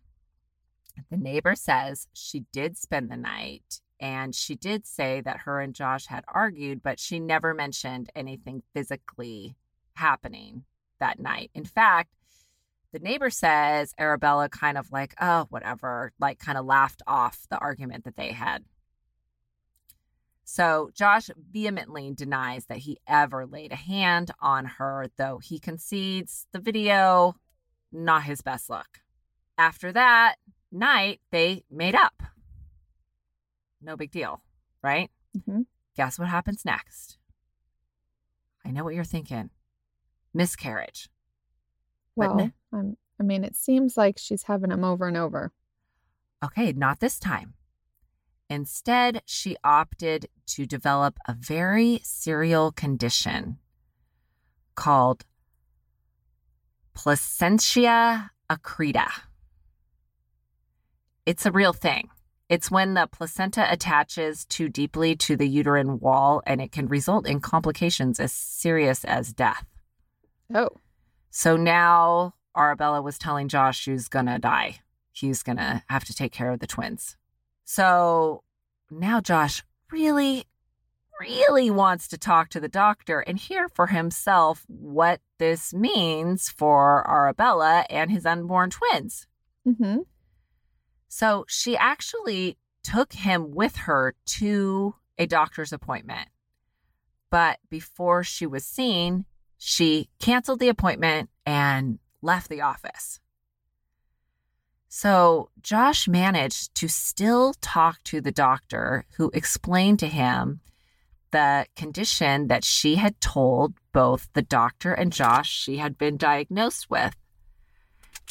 The 1.11 1.17
neighbor 1.17 1.55
says 1.55 2.09
she 2.13 2.41
did 2.53 2.77
spend 2.77 3.11
the 3.11 3.17
night 3.17 3.81
and 4.01 4.35
she 4.35 4.57
did 4.57 4.85
say 4.87 5.21
that 5.21 5.41
her 5.41 5.61
and 5.61 5.75
Josh 5.75 6.07
had 6.07 6.25
argued, 6.29 6.83
but 6.83 6.99
she 6.99 7.21
never 7.21 7.55
mentioned 7.55 8.11
anything 8.17 8.63
physically 8.75 9.57
happening 9.95 10.65
that 11.03 11.19
night. 11.19 11.51
In 11.53 11.65
fact, 11.65 12.15
the 12.93 13.01
neighbor 13.01 13.29
says 13.29 13.93
Arabella 13.99 14.49
kind 14.49 14.79
of 14.79 14.93
like, 14.93 15.15
oh, 15.21 15.47
whatever, 15.51 16.13
like 16.21 16.39
kind 16.39 16.57
of 16.57 16.65
laughed 16.65 17.03
off 17.09 17.47
the 17.51 17.59
argument 17.59 18.05
that 18.05 18.17
they 18.17 18.31
had. 18.31 18.65
So 20.45 20.91
Josh 20.95 21.29
vehemently 21.51 22.13
denies 22.13 22.67
that 22.67 22.79
he 22.79 22.99
ever 23.09 23.47
laid 23.47 23.73
a 23.73 23.77
hand 23.77 24.31
on 24.41 24.65
her, 24.65 25.09
though 25.17 25.39
he 25.39 25.59
concedes 25.59 26.47
the 26.53 26.61
video, 26.61 27.35
not 27.91 28.23
his 28.23 28.41
best 28.41 28.71
look. 28.71 29.01
After 29.59 29.91
that 29.93 30.37
night, 30.71 31.21
they 31.33 31.65
made 31.69 31.97
up. 31.97 32.23
No 33.81 33.97
big 33.97 34.13
deal, 34.13 34.41
right? 34.83 35.11
Mhm. 35.37 35.67
Guess 35.97 36.19
what 36.19 36.29
happens 36.29 36.65
next? 36.65 37.19
I 38.65 38.71
know 38.71 38.85
what 38.85 38.95
you're 38.95 39.05
thinking 39.05 39.51
miscarriage. 40.35 41.09
Well. 42.17 42.51
I 42.73 43.23
mean, 43.23 43.45
it 43.45 43.55
seems 43.55 43.97
like 43.97 44.19
she's 44.19 44.45
having 44.45 44.71
them 44.71 44.85
over 44.85 45.07
and 45.07 45.17
over. 45.17 45.53
Okay, 46.45 46.73
not 46.73 47.01
this 47.01 47.19
time. 47.19 47.55
Instead, 48.51 49.23
she 49.25 49.57
opted 49.63 50.29
to 50.47 50.67
develop 50.67 51.19
a 51.29 51.35
very 51.35 52.01
serial 52.03 52.73
condition 52.73 53.59
called 54.75 55.25
placenta 56.95 58.31
accreta. 58.51 59.09
It's 61.25 61.47
a 61.47 61.53
real 61.53 61.73
thing. 61.73 62.11
It's 62.49 62.71
when 62.71 62.95
the 62.95 63.07
placenta 63.07 63.71
attaches 63.73 64.45
too 64.45 64.69
deeply 64.69 65.17
to 65.17 65.37
the 65.37 65.49
uterine 65.49 66.01
wall 66.01 66.43
and 66.47 66.61
it 66.61 66.73
can 66.73 66.89
result 66.89 67.27
in 67.27 67.41
complications 67.41 68.21
as 68.21 68.33
serious 68.33 69.05
as 69.05 69.33
death. 69.33 69.65
Oh, 70.55 70.71
So 71.31 71.57
now 71.57 72.35
Arabella 72.57 73.01
was 73.01 73.19
telling 73.19 73.49
Josh 73.49 73.79
she 73.79 73.93
was 73.93 74.09
going 74.09 74.27
to 74.27 74.39
die. 74.39 74.81
He's 75.13 75.43
going 75.43 75.57
to 75.57 75.83
have 75.89 76.05
to 76.05 76.15
take 76.15 76.33
care 76.33 76.51
of 76.51 76.61
the 76.61 76.67
twins. 76.67 77.17
So 77.65 78.43
now 78.91 79.21
Josh 79.21 79.63
really, 79.91 80.45
really 81.21 81.71
wants 81.71 82.09
to 82.09 82.19
talk 82.19 82.51
to 82.51 82.61
the 82.61 82.69
doctor 82.69 83.21
and 83.21 83.39
hear 83.39 83.69
for 83.69 83.89
himself 83.89 84.65
what 84.67 85.21
this 85.39 85.73
means 85.73 86.49
for 86.49 87.09
Arabella 87.09 87.87
and 87.89 88.11
his 88.11 88.27
unborn 88.27 88.71
twins. 88.71 89.27
Mm-hmm. 89.67 90.01
So 91.09 91.45
she 91.49 91.77
actually 91.77 92.59
took 92.83 93.13
him 93.13 93.53
with 93.53 93.77
her 93.77 94.15
to 94.27 94.95
a 95.19 95.27
doctor's 95.27 95.73
appointment. 95.73 96.29
But 97.31 97.59
before 97.71 98.25
she 98.25 98.47
was 98.47 98.65
seen, 98.65 99.25
she 99.65 100.09
canceled 100.19 100.59
the 100.59 100.69
appointment 100.69 101.31
and 101.47 102.01
left 102.21 102.49
the 102.49 102.61
office. 102.61 103.21
So 104.89 105.51
Josh 105.63 106.09
managed 106.09 106.75
to 106.75 106.89
still 106.89 107.55
talk 107.61 108.03
to 108.05 108.21
the 108.21 108.33
doctor 108.33 109.05
who 109.17 109.31
explained 109.33 110.01
to 110.01 110.09
him 110.09 110.59
the 111.31 111.67
condition 111.77 112.49
that 112.49 112.65
she 112.65 112.97
had 112.97 113.21
told 113.21 113.75
both 113.93 114.29
the 114.33 114.43
doctor 114.43 114.93
and 114.93 115.13
Josh 115.13 115.51
she 115.53 115.77
had 115.77 115.97
been 115.97 116.17
diagnosed 116.17 116.91
with. 116.91 117.15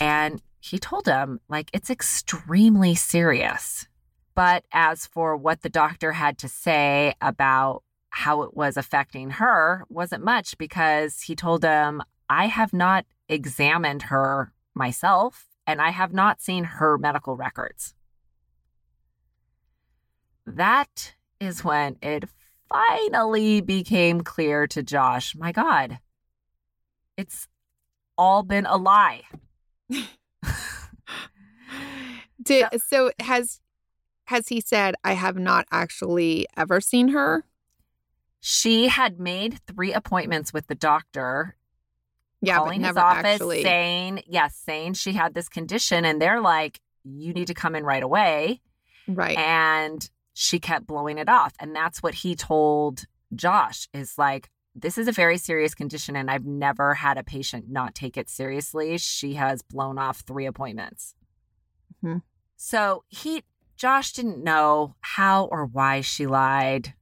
And 0.02 0.42
he 0.60 0.80
told 0.80 1.06
him, 1.06 1.40
like, 1.48 1.70
it's 1.72 1.90
extremely 1.90 2.94
serious. 2.94 3.88
But 4.36 4.66
as 4.74 5.06
for 5.06 5.38
what 5.38 5.62
the 5.62 5.70
doctor 5.70 6.12
had 6.12 6.38
to 6.40 6.50
say 6.50 7.16
about 7.22 7.84
how 8.12 8.44
it 8.44 8.56
was 8.56 8.78
affecting 8.78 9.32
her, 9.32 9.86
wasn't 9.90 10.24
much 10.24 10.58
because 10.58 11.22
he 11.22 11.36
told 11.36 11.64
him, 11.64 12.04
I 12.30 12.48
have 12.48 12.74
not 12.74 13.06
examined 13.28 14.04
her 14.04 14.54
myself 14.76 15.48
and 15.66 15.82
I 15.82 15.90
have 15.90 16.14
not 16.14 16.42
seen 16.42 16.66
her 16.66 16.98
medical 16.98 17.36
records. 17.36 17.94
That 20.46 21.16
is 21.40 21.64
when 21.64 21.98
it 22.02 22.26
finally 22.70 23.62
became 23.62 24.22
clear 24.22 24.68
to 24.68 24.84
Josh 24.84 25.36
my 25.36 25.52
God, 25.52 26.00
it's 27.18 27.48
all 28.18 28.44
been 28.44 28.66
a 28.66 28.76
lie. 28.78 29.22
Did, 32.42 32.68
so 32.88 33.12
has 33.20 33.62
has 34.26 34.48
he 34.48 34.62
said 34.62 34.96
I 35.04 35.14
have 35.14 35.38
not 35.38 35.66
actually 35.72 36.48
ever 36.58 36.82
seen 36.82 37.10
her? 37.10 37.46
She 38.42 38.88
had 38.88 39.20
made 39.20 39.60
three 39.68 39.94
appointments 39.94 40.52
with 40.52 40.68
the 40.68 40.76
doctor. 40.76 41.56
Yeah, 42.42 42.58
calling 42.58 42.82
his 42.82 42.98
office 42.98 43.26
actually. 43.26 43.62
saying, 43.62 44.24
yes, 44.26 44.56
saying 44.56 44.94
she 44.96 45.14
had 45.14 45.36
this 45.36 45.48
condition. 45.48 46.06
And 46.06 46.20
they're 46.20 46.42
like, 46.42 46.82
you 47.04 47.34
need 47.34 47.48
to 47.48 47.54
come 47.54 47.76
in 47.76 47.84
right 47.84 48.02
away. 48.02 48.62
right. 49.08 49.38
And 49.38 50.10
she 50.34 50.60
kept 50.60 50.88
blowing 50.88 51.20
it 51.20 51.30
off. 51.30 51.54
And 51.60 51.76
that's 51.76 52.02
what 52.02 52.16
he 52.16 52.36
told 52.36 53.06
Josh 53.36 53.88
is 53.94 54.18
like, 54.18 54.50
this 54.74 54.98
is 54.98 55.08
a 55.08 55.12
very 55.12 55.38
serious 55.38 55.76
condition. 55.76 56.16
And 56.16 56.32
I've 56.32 56.46
never 56.46 56.96
had 56.96 57.20
a 57.20 57.24
patient 57.24 57.66
not 57.70 57.94
take 57.94 58.18
it 58.18 58.28
seriously. 58.28 58.98
She 58.98 59.36
has 59.36 59.62
blown 59.62 60.00
off 60.00 60.22
three 60.22 60.48
appointments. 60.48 61.14
Mhm. 62.04 62.24
So 62.58 63.04
he, 63.10 63.44
Josh 63.76 64.14
didn't 64.14 64.44
know 64.44 64.96
how 65.02 65.46
or 65.46 65.66
why 65.66 66.02
she 66.02 66.26
lied, 66.26 66.96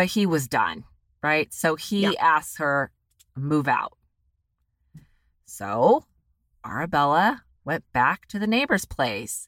but 0.00 0.06
he 0.06 0.24
was 0.24 0.48
done. 0.48 0.84
Right. 1.22 1.52
So 1.52 1.76
he 1.76 2.04
Yeah. 2.04 2.12
asked 2.18 2.56
her, 2.56 2.90
move 3.36 3.68
out. 3.68 3.98
So 5.44 6.06
Arabella 6.64 7.44
went 7.66 7.84
back 7.92 8.24
to 8.28 8.38
the 8.38 8.46
neighbor's 8.46 8.86
place 8.86 9.46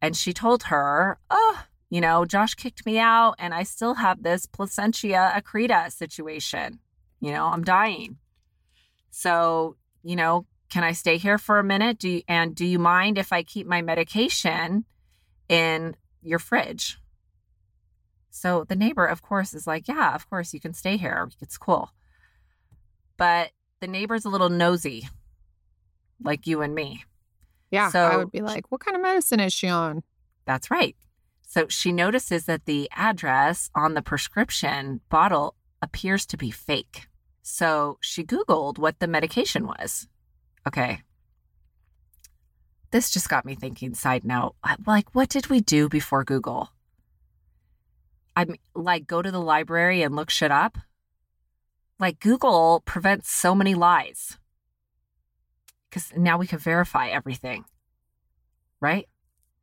and 0.00 0.16
she 0.16 0.32
told 0.32 0.64
her, 0.64 1.18
Oh, 1.30 1.64
you 1.90 2.00
know, 2.00 2.24
Josh 2.24 2.54
kicked 2.54 2.86
me 2.86 3.00
out 3.00 3.34
and 3.40 3.52
I 3.52 3.64
still 3.64 3.94
have 3.94 4.22
this 4.22 4.46
placenta 4.46 5.08
accreta 5.34 5.90
situation. 5.90 6.78
You 7.18 7.32
know, 7.32 7.46
I'm 7.46 7.64
dying. 7.64 8.18
So, 9.10 9.74
you 10.04 10.14
know, 10.14 10.46
can 10.70 10.84
I 10.84 10.92
stay 10.92 11.16
here 11.16 11.38
for 11.38 11.58
a 11.58 11.64
minute? 11.64 11.98
Do 11.98 12.08
you, 12.08 12.22
and 12.28 12.54
do 12.54 12.64
you 12.64 12.78
mind 12.78 13.18
if 13.18 13.32
I 13.32 13.42
keep 13.42 13.66
my 13.66 13.82
medication 13.82 14.84
in 15.48 15.96
your 16.22 16.38
fridge? 16.38 17.00
So 18.38 18.64
the 18.64 18.76
neighbor, 18.76 19.04
of 19.04 19.20
course, 19.22 19.52
is 19.52 19.66
like, 19.66 19.88
Yeah, 19.88 20.14
of 20.14 20.28
course, 20.30 20.54
you 20.54 20.60
can 20.60 20.72
stay 20.72 20.96
here. 20.96 21.28
It's 21.40 21.58
cool. 21.58 21.90
But 23.16 23.50
the 23.80 23.88
neighbor's 23.88 24.24
a 24.24 24.28
little 24.28 24.48
nosy, 24.48 25.08
like 26.22 26.46
you 26.46 26.62
and 26.62 26.74
me. 26.74 27.04
yeah, 27.70 27.90
So 27.90 28.00
I 28.00 28.16
would 28.16 28.30
be 28.30 28.40
like, 28.40 28.70
what 28.70 28.80
kind 28.80 28.96
of 28.96 29.02
medicine 29.02 29.40
is 29.40 29.52
she 29.52 29.68
on? 29.68 30.02
That's 30.46 30.70
right. 30.70 30.96
So 31.42 31.66
she 31.68 31.92
notices 31.92 32.44
that 32.44 32.66
the 32.66 32.88
address 32.94 33.70
on 33.74 33.94
the 33.94 34.02
prescription 34.02 35.00
bottle 35.08 35.54
appears 35.82 36.26
to 36.26 36.36
be 36.36 36.50
fake. 36.50 37.08
So 37.42 37.98
she 38.00 38.22
Googled 38.24 38.78
what 38.78 38.98
the 39.00 39.06
medication 39.06 39.66
was. 39.66 40.06
Okay. 40.66 41.00
This 42.90 43.10
just 43.10 43.28
got 43.28 43.44
me 43.44 43.54
thinking, 43.54 43.94
side 43.94 44.24
note, 44.24 44.54
uh, 44.62 44.76
like, 44.86 45.14
what 45.14 45.28
did 45.28 45.48
we 45.48 45.60
do 45.60 45.88
before 45.88 46.24
Google? 46.24 46.70
I'm 48.38 48.54
like, 48.72 49.08
go 49.08 49.20
to 49.20 49.32
the 49.32 49.40
library 49.40 50.02
and 50.02 50.14
look 50.14 50.30
shit 50.30 50.52
up. 50.52 50.78
Like, 51.98 52.20
Google 52.20 52.84
prevents 52.86 53.28
so 53.32 53.52
many 53.52 53.74
lies 53.74 54.38
because 55.90 56.12
now 56.16 56.38
we 56.38 56.46
can 56.46 56.60
verify 56.60 57.08
everything, 57.08 57.64
right? 58.80 59.08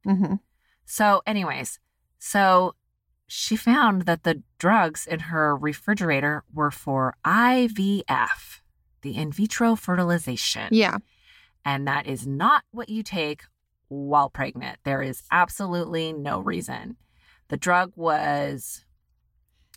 Mm-hmm. 0.06 0.36
So, 0.84 1.22
anyways, 1.26 1.80
so 2.20 2.76
she 3.28 3.56
found 3.56 4.02
that 4.02 4.24
the 4.24 4.44
drugs 4.58 5.08
in 5.08 5.22
her 5.22 5.56
refrigerator 5.56 6.44
were 6.54 6.70
for 6.70 7.16
IVF, 7.26 8.60
the 9.04 9.16
in 9.16 9.32
vitro 9.32 9.78
fertilization. 9.78 10.68
Yeah. 10.72 10.98
And 11.64 11.88
that 11.88 12.08
is 12.08 12.28
not 12.28 12.64
what 12.72 12.90
you 12.90 13.04
take 13.04 13.44
while 13.88 14.30
pregnant. 14.30 14.80
There 14.84 15.02
is 15.02 15.24
absolutely 15.32 16.12
no 16.12 16.42
reason. 16.42 16.98
The 17.50 17.58
drug 17.58 17.92
was 17.96 18.84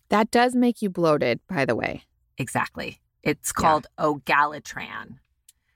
That 0.09 0.31
does 0.31 0.55
make 0.55 0.81
you 0.83 0.89
bloated, 0.91 1.41
by 1.49 1.65
the 1.65 1.77
way. 1.77 2.05
exactly, 2.39 3.01
it's 3.23 3.51
Yeah. 3.57 3.61
called 3.63 3.87
Orgalutran. 3.99 5.19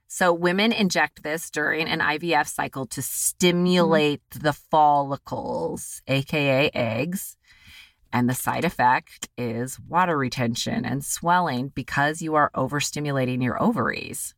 So, 0.08 0.32
women 0.32 0.72
inject 0.72 1.22
this 1.22 1.50
during 1.50 1.88
an 1.88 2.00
IVF 2.00 2.46
cycle 2.46 2.86
to 2.86 3.00
stimulate 3.02 4.20
the 4.30 4.52
follicles, 4.52 6.02
AKA 6.06 6.70
eggs. 6.74 7.36
And 8.12 8.28
the 8.28 8.34
side 8.34 8.66
effect 8.66 9.30
is 9.38 9.80
water 9.80 10.18
retention 10.18 10.84
and 10.84 11.02
swelling 11.02 11.68
because 11.68 12.20
you 12.20 12.34
are 12.34 12.50
overstimulating 12.54 13.42
your 13.42 13.62
ovaries 13.62 14.34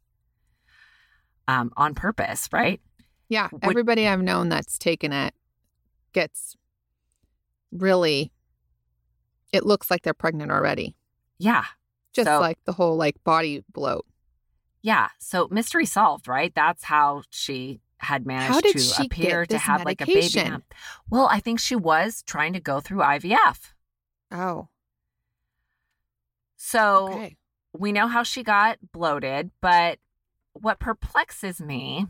um, 1.48 1.72
on 1.76 1.94
purpose, 1.96 2.48
right? 2.52 2.80
Yeah. 3.28 3.48
Everybody 3.62 4.06
I've 4.06 4.22
known 4.22 4.48
that's 4.48 4.78
taken 4.78 5.12
it 5.12 5.34
gets 6.12 6.54
really, 7.74 8.32
it 9.52 9.66
looks 9.66 9.90
like 9.90 10.02
they're 10.02 10.14
pregnant 10.14 10.50
already. 10.50 10.96
Yeah. 11.38 11.64
Just 12.12 12.26
So- 12.28 12.40
like 12.40 12.58
the 12.64 12.72
whole 12.72 12.96
like 12.96 13.22
body 13.24 13.64
bloat. 13.72 14.06
Yeah. 14.82 15.08
So 15.18 15.48
mystery 15.50 15.86
solved, 15.86 16.28
right? 16.28 16.52
That's 16.54 16.84
how 16.84 17.22
she 17.30 17.80
had 17.98 18.26
managed 18.26 18.62
to 18.96 19.02
appear 19.04 19.46
to 19.46 19.56
have 19.58 19.84
like 19.84 20.00
a 20.02 20.06
baby. 20.06 20.20
medication? 20.20 20.62
Well, 21.08 21.26
I 21.30 21.40
think 21.40 21.58
she 21.58 21.74
was 21.74 22.22
trying 22.22 22.52
to 22.52 22.60
go 22.60 22.80
through 22.80 22.98
IVF. 23.00 23.72
Oh. 24.30 24.68
So 26.56 27.08
Okay. 27.12 27.36
we 27.72 27.92
know 27.92 28.06
how 28.08 28.22
she 28.22 28.42
got 28.42 28.78
bloated, 28.92 29.50
but 29.60 29.98
what 30.52 30.78
perplexes 30.78 31.60
me, 31.60 32.06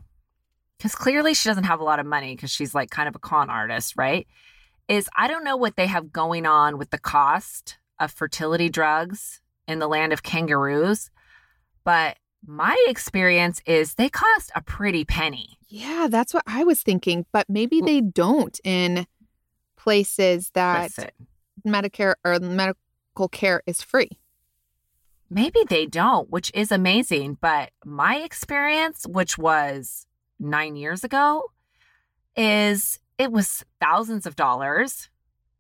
because 0.78 0.94
clearly 0.94 1.34
she 1.34 1.48
doesn't 1.48 1.64
have 1.64 1.80
a 1.80 1.84
lot 1.84 2.00
of 2.00 2.06
money 2.06 2.34
because 2.34 2.50
she's 2.50 2.74
like 2.74 2.90
kind 2.90 3.08
of 3.08 3.14
a 3.14 3.18
con 3.20 3.48
artist, 3.50 3.94
right? 3.96 4.26
Is 4.88 5.08
I 5.16 5.28
don't 5.28 5.44
know 5.44 5.56
what 5.56 5.76
they 5.76 5.86
have 5.86 6.12
going 6.12 6.46
on 6.46 6.78
with 6.78 6.90
the 6.90 6.98
cost 6.98 7.78
of 7.98 8.12
fertility 8.12 8.68
drugs 8.68 9.40
in 9.66 9.78
the 9.78 9.88
land 9.88 10.12
of 10.12 10.22
kangaroos, 10.22 11.10
but 11.84 12.18
my 12.46 12.76
experience 12.86 13.62
is 13.64 13.94
they 13.94 14.10
cost 14.10 14.50
a 14.54 14.60
pretty 14.60 15.04
penny. 15.04 15.58
Yeah, 15.68 16.08
that's 16.10 16.34
what 16.34 16.44
I 16.46 16.64
was 16.64 16.82
thinking. 16.82 17.24
But 17.32 17.48
maybe 17.48 17.80
mm. 17.80 17.86
they 17.86 18.00
don't 18.02 18.60
in 18.62 19.06
places 19.76 20.50
that 20.54 20.84
Listen, 20.84 21.10
Medicare 21.66 22.14
or 22.24 22.38
medical 22.38 23.28
care 23.30 23.62
is 23.66 23.82
free. 23.82 24.18
maybe 25.30 25.60
they 25.68 25.86
don't, 25.86 26.30
which 26.30 26.50
is 26.54 26.70
amazing. 26.70 27.38
But 27.40 27.70
my 27.84 28.16
experience, 28.16 29.06
which 29.08 29.38
was 29.38 30.06
nine 30.38 30.76
years 30.76 31.04
ago, 31.04 31.44
is 32.36 32.98
it 33.18 33.30
was 33.32 33.64
thousands 33.80 34.26
of 34.26 34.36
dollars 34.36 35.08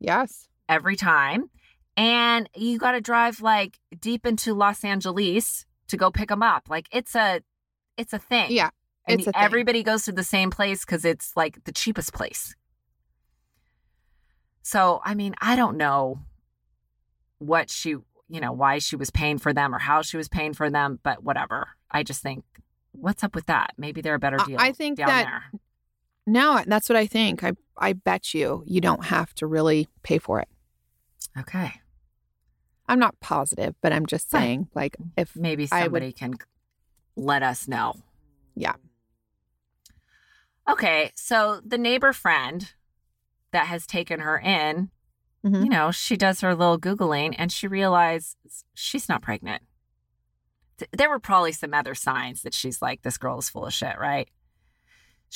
Yes. 0.00 0.48
every 0.68 0.96
time. 0.96 1.50
And 1.96 2.48
you 2.56 2.78
got 2.78 2.92
to 2.92 3.00
drive 3.00 3.40
like 3.40 3.78
deep 4.00 4.26
into 4.26 4.52
Los 4.54 4.84
Angeles 4.84 5.64
to 5.88 5.96
go 5.96 6.10
pick 6.10 6.28
them 6.28 6.42
up. 6.42 6.64
Like 6.68 6.88
it's 6.90 7.14
a, 7.14 7.40
it's 7.96 8.12
a 8.12 8.18
thing. 8.18 8.50
Yeah. 8.50 8.70
and 9.06 9.20
it's 9.20 9.28
a 9.28 9.32
thing. 9.32 9.40
everybody 9.42 9.82
goes 9.84 10.04
to 10.06 10.12
the 10.12 10.24
same 10.24 10.50
place 10.50 10.84
because 10.84 11.04
it's 11.04 11.36
like 11.36 11.62
the 11.64 11.72
cheapest 11.72 12.12
place. 12.12 12.54
So 14.62 15.00
I 15.04 15.14
mean, 15.14 15.34
I 15.40 15.56
don't 15.56 15.76
know 15.76 16.20
what 17.38 17.70
she, 17.70 17.90
you 17.90 18.40
know, 18.40 18.52
why 18.52 18.78
she 18.78 18.96
was 18.96 19.10
paying 19.10 19.38
for 19.38 19.52
them 19.52 19.74
or 19.74 19.78
how 19.78 20.02
she 20.02 20.16
was 20.16 20.28
paying 20.28 20.54
for 20.54 20.70
them, 20.70 20.98
but 21.02 21.22
whatever. 21.22 21.68
I 21.90 22.02
just 22.02 22.22
think, 22.22 22.44
what's 22.92 23.22
up 23.22 23.34
with 23.34 23.46
that? 23.46 23.74
Maybe 23.76 24.00
they're 24.00 24.14
a 24.14 24.18
better 24.18 24.38
deal. 24.46 24.56
I 24.58 24.72
think 24.72 24.98
down 24.98 25.08
that- 25.08 25.24
there. 25.26 25.60
No, 26.26 26.62
that's 26.66 26.88
what 26.88 26.96
I 26.96 27.06
think. 27.06 27.42
I 27.44 27.52
I 27.76 27.92
bet 27.92 28.32
you 28.34 28.62
you 28.66 28.80
don't 28.80 29.04
have 29.06 29.34
to 29.36 29.46
really 29.46 29.88
pay 30.02 30.18
for 30.18 30.40
it. 30.40 30.48
Okay, 31.38 31.72
I'm 32.88 32.98
not 32.98 33.18
positive, 33.20 33.74
but 33.82 33.92
I'm 33.92 34.06
just 34.06 34.30
saying 34.30 34.68
like 34.74 34.96
if 35.16 35.34
maybe 35.36 35.68
I 35.72 35.82
would- 35.82 36.00
somebody 36.02 36.12
can 36.12 36.34
let 37.16 37.42
us 37.42 37.66
know. 37.68 37.94
Yeah. 38.54 38.74
Okay, 40.68 41.12
so 41.14 41.60
the 41.64 41.76
neighbor 41.78 42.12
friend 42.12 42.72
that 43.52 43.66
has 43.66 43.86
taken 43.86 44.20
her 44.20 44.38
in, 44.38 44.90
Mhm. 45.44 45.64
you 45.64 45.68
know, 45.68 45.90
she 45.90 46.16
does 46.16 46.40
her 46.40 46.54
little 46.54 46.78
Googling 46.78 47.34
and 47.36 47.52
she 47.52 47.68
realizes 47.68 48.36
she's 48.72 49.08
not 49.08 49.20
pregnant. 49.20 49.62
Th- 50.78 50.90
There 50.92 51.10
were 51.10 51.18
probably 51.20 51.52
some 51.52 51.74
other 51.74 51.94
signs 51.94 52.42
that 52.42 52.54
she's 52.54 52.80
like, 52.80 53.02
this 53.02 53.18
girl 53.18 53.38
is 53.38 53.50
full 53.50 53.66
of 53.66 53.74
shit, 53.74 53.98
right? 53.98 54.28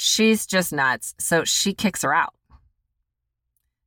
She's 0.00 0.46
just 0.46 0.72
nuts. 0.72 1.16
So 1.18 1.42
she 1.42 1.74
kicks 1.74 2.02
her 2.02 2.14
out. 2.14 2.32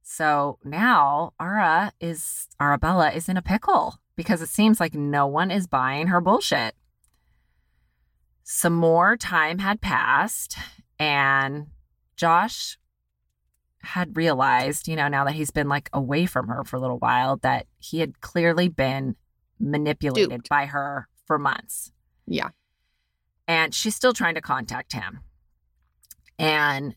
So 0.03 0.59
now 0.61 1.31
Ara 1.39 1.93
is 2.01 2.49
Arabella 2.59 3.11
is 3.11 3.29
in 3.29 3.37
a 3.37 3.41
pickle 3.41 3.95
because 4.17 4.41
it 4.41 4.49
seems 4.49 4.81
like 4.81 4.93
no 4.93 5.25
one 5.25 5.51
is 5.51 5.67
buying 5.67 6.07
her 6.07 6.19
bullshit. 6.19 6.75
Some 8.43 8.73
more 8.73 9.15
time 9.15 9.59
had 9.59 9.79
passed 9.79 10.57
and 10.99 11.67
Josh 12.17 12.77
had 13.79 14.17
realized, 14.17 14.89
you 14.89 14.97
know, 14.97 15.07
now 15.07 15.23
that 15.23 15.35
he's 15.35 15.51
been 15.51 15.69
like 15.69 15.89
away 15.93 16.25
from 16.25 16.49
her 16.49 16.65
for 16.65 16.75
a 16.75 16.81
little 16.81 16.99
while, 16.99 17.37
that 17.37 17.67
he 17.79 17.99
had 17.99 18.19
clearly 18.19 18.67
been 18.67 19.15
manipulated 19.61 20.29
Duped. 20.29 20.49
by 20.49 20.65
her 20.65 21.07
for 21.25 21.39
months. 21.39 21.93
Yeah. 22.27 22.49
And 23.47 23.73
she's 23.73 23.95
still 23.95 24.11
trying 24.11 24.35
to 24.35 24.41
contact 24.41 24.91
him. 24.91 25.21
And 26.41 26.95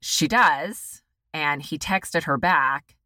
she 0.00 0.28
does. 0.28 1.02
And 1.32 1.62
he 1.62 1.78
texted 1.78 2.24
her 2.24 2.36
back 2.36 2.96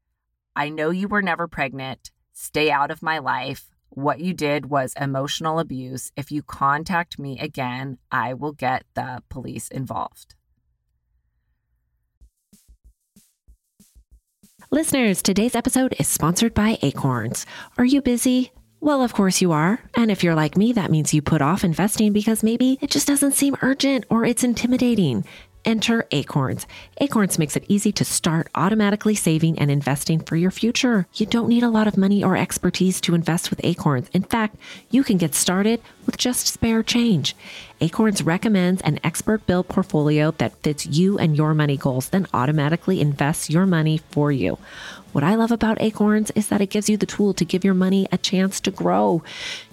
I 0.56 0.68
know 0.68 0.90
you 0.90 1.08
were 1.08 1.22
never 1.22 1.46
pregnant. 1.46 2.10
Stay 2.32 2.70
out 2.70 2.90
of 2.90 3.02
my 3.02 3.18
life. 3.18 3.70
What 3.90 4.20
you 4.20 4.34
did 4.34 4.66
was 4.66 4.94
emotional 5.00 5.58
abuse. 5.58 6.12
If 6.16 6.30
you 6.32 6.42
contact 6.42 7.18
me 7.18 7.38
again, 7.38 7.98
I 8.10 8.34
will 8.34 8.52
get 8.52 8.84
the 8.94 9.22
police 9.28 9.68
involved. 9.68 10.34
Listeners, 14.70 15.22
today's 15.22 15.54
episode 15.54 15.94
is 15.98 16.08
sponsored 16.08 16.54
by 16.54 16.78
Acorns. 16.82 17.46
Are 17.78 17.84
you 17.84 18.02
busy? 18.02 18.52
Well, 18.80 19.02
of 19.02 19.12
course 19.12 19.40
you 19.40 19.52
are. 19.52 19.80
And 19.94 20.10
if 20.10 20.22
you're 20.22 20.34
like 20.34 20.56
me, 20.56 20.72
that 20.72 20.90
means 20.90 21.12
you 21.12 21.20
put 21.22 21.42
off 21.42 21.64
investing 21.64 22.12
because 22.12 22.42
maybe 22.42 22.78
it 22.80 22.90
just 22.90 23.06
doesn't 23.06 23.32
seem 23.32 23.56
urgent 23.62 24.04
or 24.08 24.24
it's 24.24 24.44
intimidating. 24.44 25.24
Enter 25.64 26.06
Acorns. 26.10 26.66
Acorns 27.00 27.38
makes 27.38 27.56
it 27.56 27.64
easy 27.68 27.92
to 27.92 28.04
start 28.04 28.48
automatically 28.54 29.14
saving 29.14 29.58
and 29.58 29.70
investing 29.70 30.20
for 30.20 30.36
your 30.36 30.50
future. 30.50 31.06
You 31.14 31.26
don't 31.26 31.48
need 31.48 31.62
a 31.62 31.68
lot 31.68 31.86
of 31.86 31.96
money 31.96 32.24
or 32.24 32.36
expertise 32.36 33.00
to 33.02 33.14
invest 33.14 33.50
with 33.50 33.60
Acorns. 33.64 34.08
In 34.12 34.22
fact, 34.22 34.56
you 34.90 35.04
can 35.04 35.16
get 35.16 35.34
started 35.34 35.80
with 36.10 36.18
just 36.18 36.48
spare 36.48 36.82
change. 36.82 37.36
Acorns 37.80 38.20
recommends 38.20 38.82
an 38.82 38.98
expert 39.04 39.46
built 39.46 39.68
portfolio 39.68 40.32
that 40.38 40.56
fits 40.56 40.84
you 40.84 41.16
and 41.18 41.36
your 41.36 41.54
money 41.54 41.76
goals, 41.76 42.08
then 42.08 42.26
automatically 42.34 43.00
invests 43.00 43.48
your 43.48 43.64
money 43.64 43.98
for 44.10 44.32
you. 44.32 44.58
What 45.12 45.22
I 45.22 45.36
love 45.36 45.52
about 45.52 45.80
Acorns 45.80 46.32
is 46.32 46.48
that 46.48 46.60
it 46.60 46.70
gives 46.70 46.90
you 46.90 46.96
the 46.96 47.06
tool 47.06 47.32
to 47.34 47.44
give 47.44 47.64
your 47.64 47.74
money 47.74 48.08
a 48.10 48.18
chance 48.18 48.58
to 48.62 48.72
grow. 48.72 49.22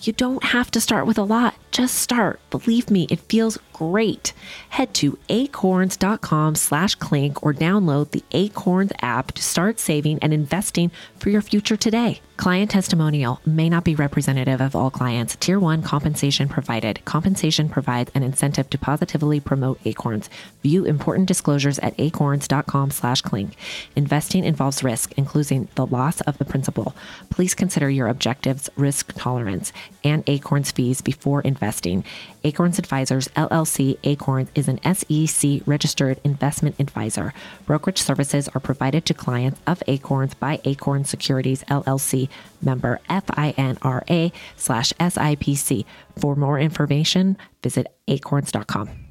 You 0.01 0.13
don't 0.13 0.43
have 0.43 0.69
to 0.71 0.81
start 0.81 1.07
with 1.07 1.17
a 1.17 1.23
lot, 1.23 1.55
just 1.71 1.95
start. 1.95 2.39
Believe 2.51 2.91
me, 2.91 3.07
it 3.09 3.21
feels 3.21 3.57
great. 3.73 4.33
Head 4.69 4.93
to 4.95 5.17
acorns.com 5.29 6.53
slash 6.53 6.93
clink 6.93 7.41
or 7.41 7.51
download 7.51 8.11
the 8.11 8.23
Acorns 8.31 8.91
app 9.01 9.31
to 9.31 9.41
start 9.41 9.79
saving 9.79 10.19
and 10.21 10.35
investing 10.35 10.91
for 11.17 11.31
your 11.31 11.41
future 11.41 11.77
today. 11.77 12.21
Client 12.37 12.69
testimonial 12.69 13.41
may 13.47 13.67
not 13.67 13.83
be 13.83 13.95
representative 13.95 14.61
of 14.61 14.75
all 14.75 14.91
clients. 14.91 15.35
Tier 15.37 15.59
1 15.59 15.81
compensation 15.81 16.47
provided. 16.47 17.03
Compensation 17.03 17.67
provides 17.67 18.11
an 18.13 18.21
incentive 18.21 18.69
to 18.69 18.77
positively 18.77 19.39
promote 19.39 19.79
Acorns. 19.85 20.29
View 20.61 20.85
important 20.85 21.27
disclosures 21.27 21.79
at 21.79 21.99
acorns.com 21.99 22.91
slash 22.91 23.21
clink. 23.21 23.55
Investing 23.95 24.45
involves 24.45 24.83
risk, 24.83 25.13
including 25.17 25.67
the 25.73 25.87
loss 25.87 26.21
of 26.21 26.37
the 26.37 26.45
principal. 26.45 26.95
Please 27.31 27.55
consider 27.55 27.89
your 27.89 28.07
objectives, 28.07 28.69
risk 28.77 29.13
tolerance, 29.15 29.73
and 30.03 30.23
Acorns 30.27 30.69
fees 30.69 31.01
before 31.01 31.41
investing. 31.41 32.03
Acorns 32.43 32.77
Advisors 32.77 33.27
LLC 33.29 33.97
Acorns 34.03 34.49
is 34.53 34.67
an 34.67 34.79
SEC 34.93 35.61
registered 35.65 36.19
investment 36.23 36.75
advisor. 36.79 37.33
Brokerage 37.65 38.01
services 38.01 38.47
are 38.49 38.61
provided 38.61 39.05
to 39.05 39.15
clients 39.15 39.59
of 39.65 39.81
Acorns 39.87 40.35
by 40.35 40.61
Acorn 40.63 41.03
Securities 41.03 41.63
LLC 41.63 42.26
member 42.61 42.99
FINRA 43.09 44.31
slash 44.55 44.93
SIPC. 44.93 45.85
For 46.17 46.35
more 46.35 46.59
information, 46.59 47.37
visit 47.61 47.87
acorns.com. 48.07 49.07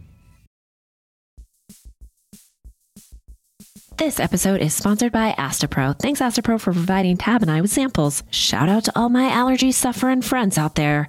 This 3.98 4.20
episode 4.20 4.60
is 4.60 4.74
sponsored 4.74 5.10
by 5.10 5.32
Astepro. 5.38 5.98
Thanks, 5.98 6.20
Astepro, 6.20 6.60
for 6.60 6.74
providing 6.74 7.16
Tab 7.16 7.40
and 7.40 7.50
I 7.50 7.62
with 7.62 7.72
samples. 7.72 8.22
Shout 8.28 8.68
out 8.68 8.84
to 8.84 8.92
all 8.94 9.08
my 9.08 9.30
allergy 9.30 9.72
suffering 9.72 10.20
friends 10.20 10.58
out 10.58 10.74
there. 10.74 11.08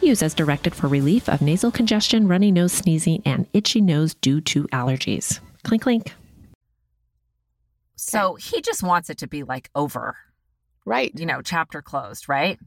Use 0.00 0.22
as 0.22 0.34
directed 0.34 0.74
for 0.74 0.88
relief 0.88 1.28
of 1.28 1.42
nasal 1.42 1.70
congestion, 1.70 2.26
runny 2.26 2.50
nose, 2.50 2.72
sneezing, 2.72 3.22
and 3.24 3.46
itchy 3.52 3.80
nose 3.80 4.14
due 4.14 4.40
to 4.42 4.64
allergies. 4.68 5.40
Clink, 5.62 5.82
clink. 5.82 6.14
So 7.96 8.34
he 8.36 8.62
just 8.62 8.82
wants 8.82 9.10
it 9.10 9.18
to 9.18 9.26
be 9.28 9.42
like 9.42 9.70
over, 9.74 10.16
Right. 10.86 11.12
you 11.14 11.26
know, 11.26 11.42
chapter 11.42 11.82
closed, 11.82 12.28
right? 12.28 12.58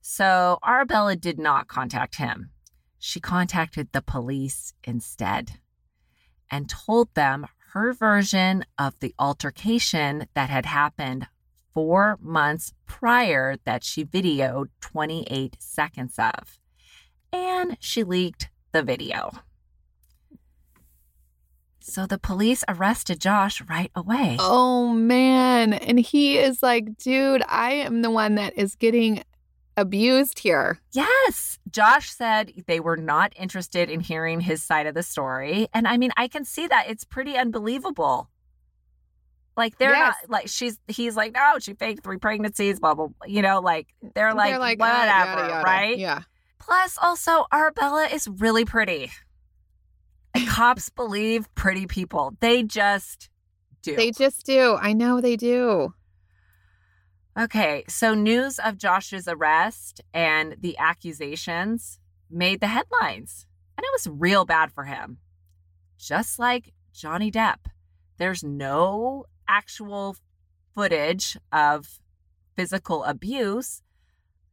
So 0.00 0.58
Arabella 0.66 1.16
did 1.16 1.38
not 1.38 1.68
contact 1.68 2.16
him. 2.16 2.50
She 2.98 3.20
contacted 3.20 3.88
the 3.92 4.00
police 4.02 4.72
instead 4.82 5.58
and 6.50 6.68
told 6.68 7.14
them 7.14 7.46
her 7.72 7.92
version 7.92 8.64
of 8.78 8.98
the 9.00 9.14
altercation 9.18 10.26
that 10.34 10.48
had 10.50 10.66
happened 10.66 11.28
four 11.74 12.18
months 12.20 12.72
prior 12.86 13.56
that 13.64 13.84
she 13.84 14.04
videoed 14.04 14.68
28 14.80 15.56
seconds 15.60 16.18
of. 16.18 16.58
And 17.32 17.76
she 17.80 18.02
leaked 18.04 18.48
the 18.72 18.82
video. 18.82 19.30
So 21.82 22.06
the 22.06 22.18
police 22.18 22.62
arrested 22.68 23.20
Josh 23.20 23.60
right 23.62 23.90
away. 23.94 24.36
Oh 24.38 24.92
man. 24.92 25.72
And 25.72 25.98
he 25.98 26.38
is 26.38 26.62
like, 26.62 26.96
dude, 26.98 27.42
I 27.48 27.72
am 27.72 28.02
the 28.02 28.10
one 28.10 28.34
that 28.36 28.56
is 28.56 28.76
getting 28.76 29.24
abused 29.76 30.40
here. 30.40 30.78
Yes. 30.92 31.58
Josh 31.70 32.10
said 32.10 32.52
they 32.66 32.80
were 32.80 32.96
not 32.98 33.32
interested 33.36 33.88
in 33.90 34.00
hearing 34.00 34.40
his 34.40 34.62
side 34.62 34.86
of 34.86 34.94
the 34.94 35.02
story. 35.02 35.68
And 35.72 35.88
I 35.88 35.96
mean, 35.96 36.10
I 36.16 36.28
can 36.28 36.44
see 36.44 36.66
that. 36.66 36.88
It's 36.88 37.04
pretty 37.04 37.36
unbelievable. 37.36 38.28
Like 39.56 39.78
they're 39.78 39.90
Yes. 39.90 40.14
not 40.22 40.30
like 40.30 40.48
she's 40.48 40.78
he's 40.86 41.16
like, 41.16 41.32
no, 41.34 41.58
she 41.58 41.74
faked 41.74 42.04
three 42.04 42.18
pregnancies, 42.18 42.78
blah 42.78 42.94
blah. 42.94 43.08
blah. 43.08 43.26
You 43.26 43.42
know, 43.42 43.60
like 43.60 43.88
they're 44.14 44.32
like, 44.34 44.50
They're 44.52 44.60
whatever, 44.60 44.82
uh, 44.82 45.04
yada, 45.06 45.48
yada. 45.52 45.62
right? 45.64 45.98
Yeah. 45.98 46.22
Plus, 46.60 46.96
also 47.00 47.46
Arabella 47.52 48.06
is 48.06 48.28
really 48.28 48.64
pretty. 48.64 49.10
And 50.34 50.46
cops 50.48 50.90
believe 50.90 51.52
pretty 51.54 51.86
people. 51.86 52.36
They 52.40 52.62
just 52.62 53.28
do. 53.82 53.96
They 53.96 54.12
just 54.12 54.46
do. 54.46 54.78
I 54.80 54.92
know 54.92 55.20
they 55.20 55.36
do. 55.36 55.94
Okay, 57.38 57.84
so 57.88 58.14
news 58.14 58.58
of 58.58 58.76
Josh's 58.76 59.26
arrest 59.26 60.00
and 60.12 60.56
the 60.60 60.76
accusations 60.78 61.98
made 62.28 62.60
the 62.60 62.66
headlines, 62.66 63.46
and 63.76 63.84
it 63.84 63.90
was 63.92 64.08
real 64.20 64.44
bad 64.44 64.72
for 64.72 64.84
him. 64.84 65.18
Just 65.96 66.38
like 66.38 66.72
Johnny 66.92 67.30
Depp, 67.30 67.58
there's 68.18 68.42
no 68.42 69.24
actual 69.48 70.16
footage 70.74 71.38
of 71.52 72.00
physical 72.56 73.04
abuse, 73.04 73.82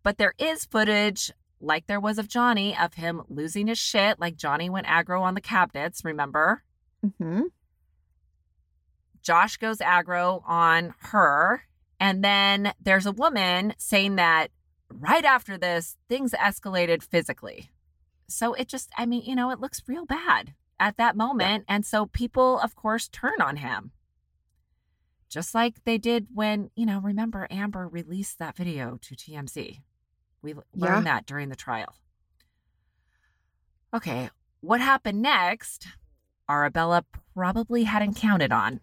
but 0.03 0.18
there 0.18 0.34
is 0.38 0.66
footage, 0.66 1.32
like 1.60 1.88
there 1.88 1.99
was 1.99 2.18
of 2.18 2.28
Johnny, 2.28 2.76
of 2.78 2.95
him 2.95 3.24
losing 3.30 3.68
his 3.68 3.78
shit, 3.80 4.20
like 4.20 4.36
Johnny 4.38 4.70
went 4.70 4.88
aggro 4.88 5.22
on 5.22 5.34
the 5.34 5.41
cabinets, 5.41 6.03
remember? 6.05 6.64
hmm 7.20 7.41
Josh 9.22 9.58
goes 9.58 9.80
aggro 9.80 10.41
on 10.47 10.93
her. 10.99 11.64
And 11.99 12.24
then 12.24 12.74
there's 12.82 13.05
a 13.05 13.12
woman 13.12 13.74
saying 13.78 14.16
that 14.16 14.47
right 14.89 15.26
after 15.26 15.58
this, 15.58 15.97
things 16.08 16.32
escalated 16.32 17.03
physically. 17.03 17.72
So 18.30 18.53
it 18.53 18.68
just, 18.70 18.89
I 18.97 19.05
mean, 19.05 19.24
you 19.26 19.36
know, 19.36 19.49
it 19.51 19.60
looks 19.60 19.84
real 19.88 20.05
bad. 20.05 20.53
at 20.80 20.97
that 20.97 21.16
moment. 21.18 21.66
And 21.68 21.86
so 21.86 22.05
people, 22.05 22.60
of 22.60 22.76
course, 22.76 23.08
turn 23.08 23.41
on 23.41 23.58
him. 23.58 23.91
Just 25.30 25.53
like 25.53 25.84
they 25.84 25.97
did 25.97 26.28
when, 26.34 26.70
you 26.76 26.86
know, 26.86 26.99
remember 26.99 27.47
Amber 27.49 27.88
released 27.88 28.39
that 28.39 28.55
video 28.55 28.97
to 29.01 29.16
TMZ. 29.16 29.82
We 30.42 30.54
learned 30.54 30.66
Yeah. 30.76 31.02
that 31.02 31.26
during 31.26 31.50
the 31.50 31.56
trial. 31.56 31.96
Okay, 33.94 34.30
what 34.62 34.82
happened 34.82 35.22
next? 35.22 35.88
Arabella 36.50 37.04
probably 37.34 37.84
hadn't 37.84 38.16
counted 38.16 38.52
on. 38.52 38.82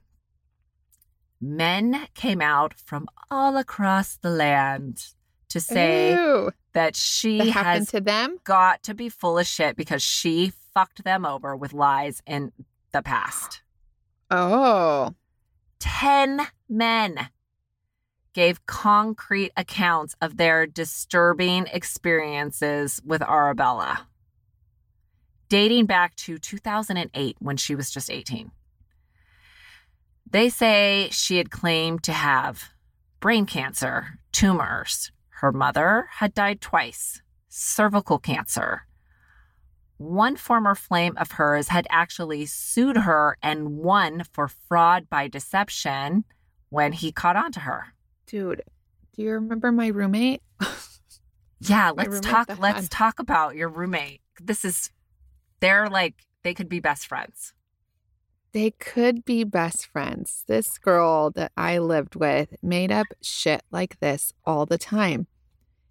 Men 1.41 2.09
came 2.15 2.41
out 2.41 2.75
from 2.75 3.07
all 3.31 3.57
across 3.57 4.17
the 4.17 4.31
land 4.31 5.09
to 5.49 5.61
say 5.61 6.13
Ew. 6.15 6.53
that 6.73 6.97
she 6.97 7.39
that 7.39 7.49
happened 7.49 7.79
has 7.81 7.89
to 7.91 8.01
them. 8.01 8.39
got 8.45 8.83
to 8.85 8.95
be 8.95 9.09
full 9.09 9.39
of 9.39 9.47
shit 9.47 9.77
because 9.77 10.03
she 10.03 10.53
fucked 10.73 11.05
them 11.05 11.25
over 11.25 11.55
with 11.55 11.73
lies 11.73 12.23
in 12.27 12.53
the 12.93 13.03
past. 13.03 13.63
Oh, 14.31 15.15
10 15.81 16.47
men 16.69 17.29
gave 18.35 18.67
concrete 18.67 19.53
accounts 19.57 20.17
of 20.21 20.37
their 20.37 20.67
disturbing 20.67 21.67
experiences 21.73 23.01
with 23.05 23.23
Arabella, 23.23 24.09
dating 25.49 25.87
back 25.87 26.15
to 26.17 26.37
2008 26.37 27.37
when 27.39 27.57
she 27.57 27.75
was 27.75 27.91
just 27.91 28.11
18. 28.11 28.51
They 30.29 30.49
say 30.49 31.09
she 31.13 31.37
had 31.37 31.51
claimed 31.51 32.03
to 32.03 32.13
have 32.13 32.71
brain 33.21 33.47
cancer, 33.47 34.19
tumors. 34.33 35.13
Her 35.41 35.53
mother 35.53 36.09
had 36.11 36.35
died 36.35 36.61
twice, 36.61 37.23
cervical 37.49 38.19
cancer. 38.19 38.87
One 39.97 40.35
former 40.35 40.75
flame 40.75 41.17
of 41.19 41.33
hers 41.33 41.69
had 41.69 41.87
actually 41.89 42.47
sued 42.47 42.97
her 42.97 43.37
and 43.43 43.77
won 43.77 44.25
for 44.33 44.49
fraud 44.49 45.09
by 45.09 45.29
deception 45.29 46.25
when 46.69 46.93
he 46.93 47.13
caught 47.13 47.37
on 47.37 47.53
to 47.53 47.61
her. 47.61 47.95
Dude, 48.27 48.63
do 49.15 49.23
you 49.23 49.31
remember 49.33 49.71
my 49.73 49.89
roommate? 49.89 50.43
Yeah, 51.61 51.91
let's 51.91 52.09
roommate 52.09 52.23
talk 52.25 52.59
let's 52.61 52.83
had- 52.83 52.91
talk 52.91 53.19
about 53.19 53.57
your 53.57 53.69
roommate. 53.69 54.21
This 54.41 54.65
is 54.65 54.91
they're 55.61 55.89
like 55.89 56.15
they 56.43 56.53
could 56.55 56.69
be 56.69 56.81
best 56.81 57.07
friends. 57.07 57.55
They 58.53 58.71
could 58.71 59.25
be 59.25 59.43
best 59.45 59.87
friends. 59.87 60.45
This 60.47 60.79
girl 60.79 61.31
that 61.33 61.51
I 61.57 61.79
lived 61.79 62.15
with 62.17 62.55
made 62.63 62.93
up 62.93 63.07
shit 63.23 63.63
like 63.73 63.99
this 64.01 64.33
all 64.45 64.65
the 64.67 64.79
time. 64.79 65.27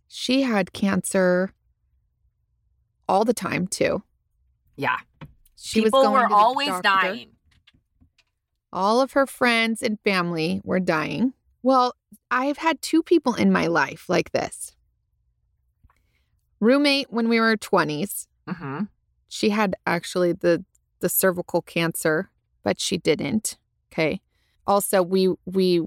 She 0.07 0.43
had 0.43 0.71
cancer 0.71 1.51
all 3.09 3.25
the 3.25 3.33
time, 3.33 3.67
too. 3.67 4.03
Yeah. 4.77 4.99
She 5.57 5.83
People 5.83 5.99
was 6.01 6.07
going 6.07 6.21
were 6.23 6.29
to 6.29 6.33
always 6.35 6.67
doctor. 6.69 6.81
dying. 6.81 7.29
All 8.71 9.01
of 9.01 9.11
her 9.11 9.27
friends 9.27 9.81
and 9.81 9.99
family 10.05 10.61
were 10.63 10.79
dying. 10.79 11.33
Well, 11.63 11.95
I've 12.29 12.57
had 12.57 12.81
two 12.81 13.01
people 13.01 13.35
in 13.35 13.51
my 13.51 13.67
life 13.67 14.09
like 14.09 14.31
this. 14.31 14.75
Roommate 16.59 17.07
when 17.11 17.29
we 17.29 17.39
were 17.39 17.57
20s. 17.57 18.27
hmm 18.47 18.83
She 19.27 19.49
had 19.49 19.75
actually 19.85 20.33
the 20.33 20.63
the 20.99 21.09
cervical 21.09 21.61
cancer, 21.61 22.29
but 22.63 22.79
she 22.79 22.97
didn't. 22.97 23.57
Okay. 23.91 24.21
Also, 24.65 25.01
we 25.01 25.33
we 25.45 25.81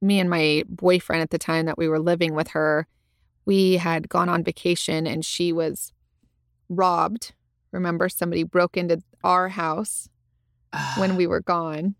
me 0.00 0.20
and 0.20 0.30
my 0.30 0.64
boyfriend 0.68 1.22
at 1.22 1.30
the 1.30 1.38
time 1.38 1.66
that 1.66 1.78
we 1.78 1.88
were 1.88 2.00
living 2.00 2.34
with 2.34 2.48
her, 2.48 2.86
we 3.46 3.74
had 3.78 4.08
gone 4.08 4.28
on 4.28 4.44
vacation 4.44 5.06
and 5.06 5.24
she 5.24 5.52
was 5.52 5.92
robbed. 6.68 7.34
Remember 7.72 8.08
somebody 8.08 8.44
broke 8.44 8.76
into 8.76 9.02
our 9.24 9.48
house 9.50 10.08
when 10.98 11.16
we 11.16 11.26
were 11.26 11.40
gone. 11.40 11.96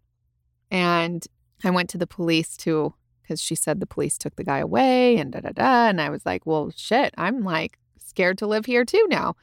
And 0.70 1.26
I 1.64 1.70
went 1.70 1.90
to 1.90 1.98
the 1.98 2.06
police 2.06 2.56
too 2.56 2.94
because 3.28 3.42
she 3.42 3.54
said 3.54 3.78
the 3.78 3.86
police 3.86 4.16
took 4.16 4.36
the 4.36 4.44
guy 4.44 4.58
away 4.58 5.18
and 5.18 5.32
da 5.32 5.40
da 5.40 5.50
da. 5.50 5.88
And 5.88 6.00
I 6.00 6.08
was 6.08 6.24
like, 6.24 6.46
well, 6.46 6.72
shit, 6.74 7.12
I'm 7.18 7.42
like 7.44 7.78
scared 7.98 8.38
to 8.38 8.46
live 8.46 8.64
here 8.64 8.84
too 8.86 9.06
now. 9.10 9.36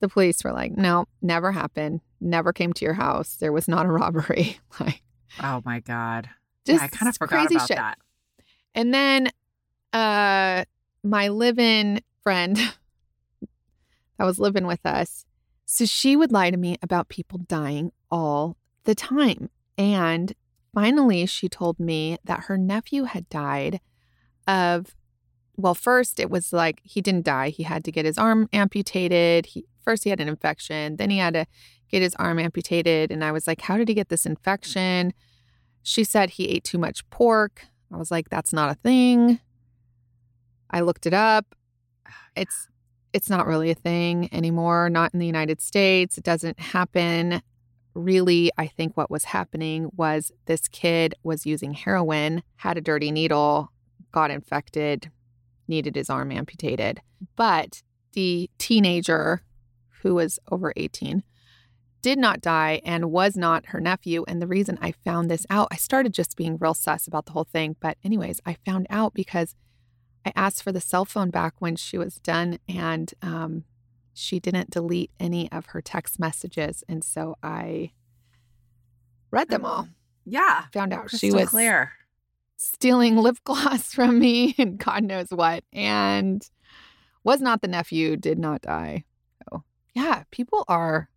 The 0.00 0.08
police 0.08 0.44
were 0.44 0.52
like, 0.52 0.72
no, 0.76 1.06
never 1.22 1.52
happened. 1.52 2.02
Never 2.20 2.52
came 2.52 2.74
to 2.74 2.84
your 2.84 2.94
house. 2.94 3.36
There 3.36 3.52
was 3.52 3.68
not 3.68 3.86
a 3.86 3.88
robbery. 3.92 4.58
like, 4.80 5.00
Oh 5.42 5.62
my 5.64 5.80
god. 5.80 6.28
just 6.66 6.80
yeah, 6.80 6.84
I 6.84 6.88
kind 6.88 7.08
of 7.08 7.16
forgot 7.16 7.36
crazy 7.38 7.54
about 7.56 7.68
shit. 7.68 7.76
that. 7.78 7.98
And 8.74 8.92
then 8.92 9.28
uh 9.92 10.64
my 11.02 11.28
live-in 11.28 12.00
friend 12.22 12.56
that 14.18 14.24
was 14.24 14.38
living 14.38 14.66
with 14.66 14.84
us. 14.84 15.24
So 15.64 15.86
she 15.86 16.16
would 16.16 16.32
lie 16.32 16.50
to 16.50 16.56
me 16.56 16.76
about 16.82 17.08
people 17.08 17.38
dying 17.38 17.92
all 18.10 18.56
the 18.84 18.94
time. 18.94 19.48
And 19.78 20.34
finally 20.74 21.26
she 21.26 21.48
told 21.48 21.78
me 21.78 22.18
that 22.24 22.44
her 22.44 22.58
nephew 22.58 23.04
had 23.04 23.28
died 23.28 23.80
of 24.46 24.94
well, 25.56 25.74
first 25.74 26.18
it 26.18 26.30
was 26.30 26.52
like 26.52 26.80
he 26.82 27.00
didn't 27.00 27.24
die. 27.24 27.50
He 27.50 27.62
had 27.62 27.84
to 27.84 27.92
get 27.92 28.04
his 28.04 28.18
arm 28.18 28.48
amputated. 28.52 29.46
He 29.46 29.66
first 29.84 30.02
he 30.02 30.10
had 30.10 30.20
an 30.20 30.28
infection, 30.28 30.96
then 30.96 31.10
he 31.10 31.18
had 31.18 31.34
to 31.34 31.46
get 31.88 32.02
his 32.02 32.14
arm 32.16 32.38
amputated 32.40 33.12
and 33.12 33.24
I 33.24 33.30
was 33.30 33.46
like, 33.46 33.60
"How 33.60 33.76
did 33.76 33.88
he 33.88 33.94
get 33.94 34.08
this 34.08 34.26
infection?" 34.26 35.12
She 35.82 36.02
said 36.02 36.30
he 36.30 36.48
ate 36.48 36.64
too 36.64 36.78
much 36.78 37.08
pork. 37.10 37.66
I 37.92 37.98
was 37.98 38.10
like, 38.10 38.30
that's 38.30 38.52
not 38.52 38.70
a 38.70 38.74
thing. 38.74 39.38
I 40.70 40.80
looked 40.80 41.06
it 41.06 41.14
up. 41.14 41.54
Oh, 42.08 42.12
it's 42.34 42.68
it's 43.12 43.30
not 43.30 43.46
really 43.46 43.70
a 43.70 43.76
thing 43.76 44.28
anymore, 44.32 44.90
not 44.90 45.14
in 45.14 45.20
the 45.20 45.26
United 45.26 45.60
States. 45.60 46.18
It 46.18 46.24
doesn't 46.24 46.58
happen. 46.58 47.42
Really, 47.94 48.50
I 48.58 48.66
think 48.66 48.96
what 48.96 49.10
was 49.10 49.24
happening 49.24 49.90
was 49.96 50.32
this 50.46 50.68
kid 50.68 51.14
was 51.22 51.46
using 51.46 51.74
heroin, 51.74 52.42
had 52.56 52.76
a 52.76 52.80
dirty 52.80 53.10
needle, 53.10 53.70
got 54.10 54.30
infected, 54.30 55.10
needed 55.68 55.94
his 55.94 56.10
arm 56.10 56.32
amputated. 56.32 57.00
But 57.36 57.82
the 58.12 58.50
teenager 58.58 59.42
who 60.02 60.14
was 60.14 60.38
over 60.50 60.72
18 60.76 61.22
did 62.02 62.18
not 62.18 62.42
die 62.42 62.82
and 62.84 63.10
was 63.10 63.34
not 63.36 63.66
her 63.66 63.80
nephew. 63.80 64.24
And 64.28 64.40
the 64.40 64.46
reason 64.46 64.78
I 64.82 64.92
found 64.92 65.30
this 65.30 65.46
out, 65.48 65.68
I 65.70 65.76
started 65.76 66.12
just 66.12 66.36
being 66.36 66.58
real 66.58 66.74
sus 66.74 67.06
about 67.06 67.24
the 67.24 67.32
whole 67.32 67.44
thing. 67.44 67.76
But, 67.80 67.96
anyways, 68.04 68.42
I 68.44 68.58
found 68.66 68.86
out 68.90 69.14
because 69.14 69.54
I 70.26 70.32
asked 70.36 70.62
for 70.62 70.70
the 70.70 70.82
cell 70.82 71.06
phone 71.06 71.30
back 71.30 71.54
when 71.60 71.76
she 71.76 71.96
was 71.96 72.16
done 72.16 72.58
and 72.68 73.12
um, 73.22 73.64
she 74.14 74.38
didn't 74.40 74.70
delete 74.70 75.10
any 75.20 75.50
of 75.52 75.66
her 75.66 75.82
text 75.82 76.18
messages. 76.18 76.82
And 76.88 77.04
so 77.04 77.36
I 77.42 77.92
read 79.30 79.48
them 79.48 79.64
all. 79.64 79.84
Mm, 79.84 79.90
yeah. 80.24 80.64
Found 80.72 80.92
out 80.92 81.10
she 81.10 81.32
was 81.32 81.50
clear. 81.50 81.92
stealing 82.56 83.16
lip 83.18 83.38
gloss 83.44 83.92
from 83.92 84.18
me 84.18 84.54
and 84.56 84.78
God 84.78 85.04
knows 85.04 85.28
what. 85.30 85.64
And 85.72 86.48
was 87.24 87.40
not 87.40 87.60
the 87.60 87.68
nephew, 87.68 88.16
did 88.16 88.38
not 88.38 88.62
die. 88.62 89.04
So, 89.50 89.64
yeah, 89.94 90.22
people 90.30 90.64
are, 90.68 91.08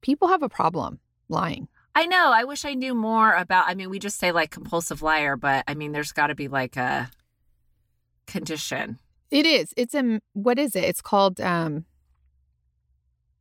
people 0.00 0.28
have 0.28 0.42
a 0.42 0.48
problem 0.48 1.00
lying. 1.28 1.68
I 1.96 2.06
know. 2.06 2.32
I 2.32 2.44
wish 2.44 2.64
I 2.64 2.74
knew 2.74 2.94
more 2.94 3.32
about 3.34 3.68
I 3.68 3.74
mean, 3.74 3.88
we 3.88 3.98
just 3.98 4.18
say 4.18 4.32
like 4.32 4.50
compulsive 4.50 5.00
liar, 5.00 5.36
but 5.36 5.64
I 5.68 5.74
mean 5.74 5.92
there's 5.92 6.12
gotta 6.12 6.34
be 6.34 6.48
like 6.48 6.76
a 6.76 7.10
condition. 8.26 8.98
It 9.34 9.46
is. 9.46 9.74
It's 9.76 9.94
a, 9.94 10.20
what 10.32 10.58
is 10.58 10.76
it? 10.76 10.84
It's 10.84 11.00
called, 11.00 11.40
um, 11.40 11.84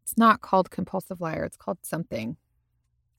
it's 0.04 0.18
not 0.18 0.42
called 0.42 0.72
compulsive 0.72 1.22
liar. 1.22 1.44
It's 1.46 1.56
called 1.56 1.78
something. 1.84 2.36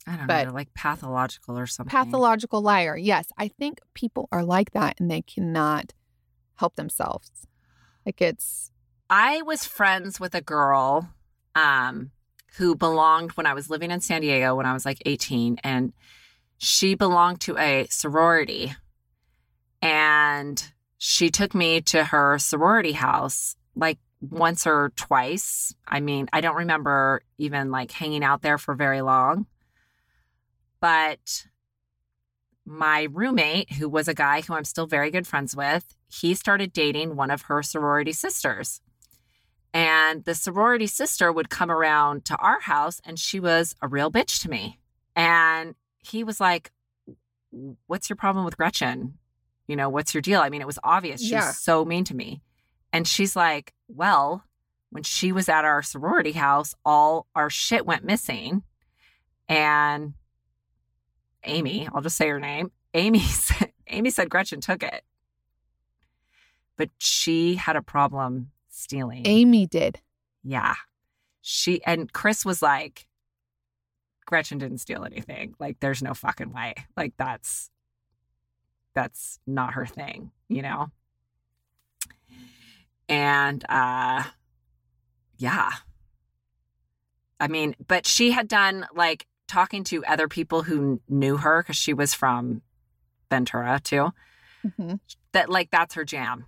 I 0.07 0.17
don't 0.17 0.27
But- 0.27 0.49
know, 0.49 0.53
like 0.53 0.75
pathological 0.75 1.59
or 1.59 1.67
something. 1.67 1.91
Pathological 1.91 2.61
liar. 2.61 2.97
Yes. 2.97 3.29
I 3.39 3.49
think 3.49 3.81
people 3.95 4.29
are 4.33 4.45
like 4.45 4.73
that 4.73 5.01
and 5.01 5.11
they 5.11 5.23
cannot 5.23 5.95
help 6.57 6.75
themselves. 6.77 7.31
Like 8.05 8.21
it's, 8.21 8.71
I 9.09 9.41
was 9.43 9.65
friends 9.65 10.19
with 10.19 10.35
a 10.35 10.41
girl 10.41 11.11
um, 11.55 12.11
who 12.57 12.75
belonged 12.75 13.33
when 13.33 13.47
I 13.47 13.55
was 13.55 13.71
living 13.71 13.91
in 13.91 14.01
San 14.01 14.21
Diego 14.23 14.57
when 14.57 14.67
I 14.67 14.73
was 14.73 14.85
like 14.85 15.01
18, 15.07 15.59
and 15.63 15.93
she 16.59 16.95
belonged 16.95 17.41
to 17.43 17.57
a 17.57 17.87
sorority. 17.91 18.75
And 19.81 20.73
she 21.07 21.29
took 21.29 21.55
me 21.55 21.83
to 21.83 22.03
her 22.03 22.39
sorority 22.39 22.93
house 22.93 23.57
like 23.77 23.99
once 24.23 24.67
or 24.67 24.91
twice. 24.97 25.75
I 25.87 26.01
mean, 26.01 26.31
I 26.33 26.41
don't 26.41 26.57
remember 26.57 27.21
even 27.37 27.71
like 27.71 27.93
hanging 27.93 28.25
out 28.25 28.41
there 28.41 28.57
for 28.57 28.75
very 28.75 29.03
long. 29.03 29.45
But 30.81 31.45
my 32.65 33.09
roommate, 33.13 33.73
who 33.73 33.87
was 33.87 34.09
a 34.09 34.15
guy 34.15 34.41
who 34.41 34.55
I'm 34.55 34.65
still 34.65 34.87
very 34.87 35.11
good 35.11 35.27
friends 35.27 35.55
with, 35.55 35.95
he 36.09 36.33
started 36.33 36.73
dating 36.73 37.17
one 37.17 37.31
of 37.31 37.43
her 37.43 37.63
sorority 37.63 38.15
sisters. 38.15 38.81
And 39.75 40.25
the 40.25 40.35
sorority 40.35 40.87
sister 40.87 41.31
would 41.31 41.51
come 41.51 41.71
around 41.71 42.25
to 42.25 42.37
our 42.37 42.61
house 42.61 43.03
and 43.05 43.19
she 43.19 43.39
was 43.39 43.77
a 43.83 43.89
real 43.89 44.11
bitch 44.11 44.41
to 44.41 44.49
me. 44.49 44.81
And 45.15 45.75
he 45.99 46.25
was 46.25 46.41
like, 46.41 46.73
What's 47.87 48.09
your 48.09 48.17
problem 48.17 48.47
with 48.47 48.57
Gretchen? 48.57 49.19
You 49.67 49.77
know, 49.77 49.89
what's 49.89 50.15
your 50.15 50.21
deal? 50.21 50.41
I 50.41 50.51
mean, 50.51 50.61
it 50.61 50.67
was 50.67 50.79
obvious. 50.85 51.21
She 51.23 51.31
Yeah. 51.31 51.47
was 51.49 51.59
so 51.59 51.85
mean 51.85 52.05
to 52.05 52.15
me. 52.15 52.43
And 52.93 53.07
she's 53.09 53.35
like, 53.35 53.73
Well, 53.89 54.45
when 54.91 55.03
she 55.03 55.33
was 55.33 55.49
at 55.49 55.65
our 55.65 55.83
sorority 55.83 56.33
house, 56.33 56.75
all 56.85 57.27
our 57.35 57.51
shit 57.51 57.85
went 57.87 58.05
missing. 58.05 58.63
And 59.49 60.15
Amy, 61.45 61.89
I'll 61.93 62.01
just 62.03 62.17
say 62.17 62.29
her 62.29 62.41
name. 62.41 62.71
Amy 62.95 63.19
said, 63.25 63.73
Amy 63.89 64.11
said 64.11 64.31
Gretchen 64.31 64.61
took 64.61 64.83
it. 64.83 65.03
But 66.77 66.91
she 66.99 67.55
had 67.57 67.77
a 67.77 67.83
problem 67.83 68.51
stealing. 68.69 69.23
Amy 69.27 69.67
did. 69.67 70.01
Yeah. 70.43 70.75
She 71.41 71.83
and 71.85 72.13
Chris 72.13 72.45
was 72.45 72.63
like, 72.63 73.07
Gretchen 74.27 74.59
didn't 74.59 74.79
steal 74.79 75.05
anything. 75.05 75.55
Like, 75.61 75.79
there's 75.81 76.03
no 76.03 76.15
fucking 76.15 76.53
way. 76.53 76.75
Like, 76.97 77.13
that's 77.19 77.71
that's 78.95 79.39
not 79.47 79.75
her 79.75 79.87
thing, 79.87 80.31
you 80.49 80.63
know? 80.63 80.89
And 83.09 83.65
uh 83.69 84.25
yeah. 85.37 85.71
I 87.41 87.49
mean, 87.49 87.75
but 87.87 88.07
she 88.07 88.31
had 88.31 88.49
done 88.49 88.87
like 88.95 89.27
talking 89.49 89.85
to 89.85 90.05
other 90.05 90.29
people 90.29 90.63
who 90.63 91.01
knew 91.09 91.37
her 91.37 91.63
because 91.63 91.77
she 91.77 91.93
was 91.93 92.15
from 92.15 92.63
Ventura 93.31 93.81
too. 93.83 94.11
Mm-hmm. 94.65 94.95
That 95.33 95.51
like 95.51 95.71
that's 95.71 95.95
her 95.95 96.05
jam. 96.05 96.47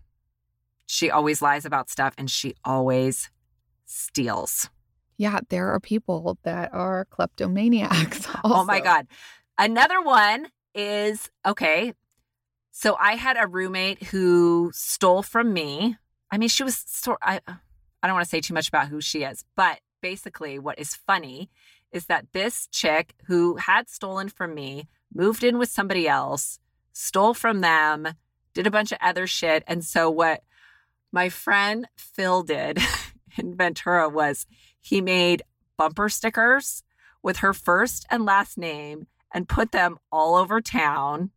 She 0.86 1.10
always 1.10 1.42
lies 1.42 1.64
about 1.64 1.90
stuff 1.90 2.14
and 2.16 2.30
she 2.30 2.54
always 2.64 3.30
steals. 3.84 4.70
Yeah, 5.18 5.40
there 5.48 5.72
are 5.72 5.80
people 5.80 6.38
that 6.44 6.72
are 6.72 7.06
kleptomaniacs. 7.06 8.26
Oh 8.44 8.64
my. 8.64 8.80
God. 8.80 9.06
Another 9.58 10.00
one 10.02 10.48
is 10.74 11.30
okay. 11.44 11.94
So 12.78 12.94
I 13.00 13.14
had 13.14 13.38
a 13.40 13.46
roommate 13.46 14.02
who 14.02 14.70
stole 14.74 15.22
from 15.22 15.54
me. 15.54 15.96
I 16.30 16.36
mean, 16.36 16.50
she 16.50 16.62
was 16.62 16.84
sort 16.86 17.18
I 17.22 17.40
I 17.46 18.06
don't 18.06 18.12
want 18.12 18.26
to 18.26 18.28
say 18.28 18.42
too 18.42 18.52
much 18.52 18.68
about 18.68 18.88
who 18.88 19.00
she 19.00 19.22
is, 19.22 19.46
but 19.56 19.80
basically 20.02 20.58
what 20.58 20.78
is 20.78 20.94
funny 20.94 21.48
is 21.90 22.04
that 22.04 22.26
this 22.34 22.66
chick 22.66 23.14
who 23.28 23.56
had 23.56 23.88
stolen 23.88 24.28
from 24.28 24.54
me 24.54 24.88
moved 25.10 25.42
in 25.42 25.56
with 25.56 25.70
somebody 25.70 26.06
else, 26.06 26.58
stole 26.92 27.32
from 27.32 27.62
them, 27.62 28.08
did 28.52 28.66
a 28.66 28.70
bunch 28.70 28.92
of 28.92 28.98
other 29.00 29.26
shit. 29.26 29.64
And 29.66 29.82
so 29.82 30.10
what 30.10 30.42
my 31.10 31.30
friend 31.30 31.88
Phil 31.96 32.42
did 32.42 32.78
in 33.38 33.56
Ventura 33.56 34.06
was 34.06 34.46
he 34.78 35.00
made 35.00 35.42
bumper 35.78 36.10
stickers 36.10 36.82
with 37.22 37.38
her 37.38 37.54
first 37.54 38.04
and 38.10 38.26
last 38.26 38.58
name 38.58 39.06
and 39.32 39.48
put 39.48 39.72
them 39.72 39.96
all 40.12 40.34
over 40.34 40.60
town. 40.60 41.30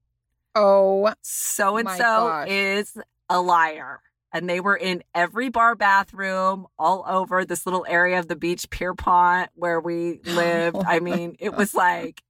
Oh, 0.59 1.13
So 1.21 1.77
and 1.77 1.89
so 1.89 2.45
is 2.47 2.97
a 3.29 3.41
liar. 3.41 4.01
And 4.31 4.47
they 4.47 4.59
were 4.59 4.75
in 4.75 5.03
every 5.15 5.49
bar 5.49 5.75
bathroom 5.75 6.67
all 6.77 7.03
over 7.07 7.45
this 7.45 7.65
little 7.65 7.85
area 7.89 8.19
of 8.19 8.27
the 8.27 8.35
beach, 8.35 8.69
Pierpont, 8.69 9.49
where 9.55 9.79
we 9.79 10.19
oh. 10.27 10.31
lived. 10.31 10.75
Oh 10.77 10.83
I 10.85 10.99
mean, 10.99 11.35
it 11.39 11.55
was 11.55 11.73
like, 11.73 12.21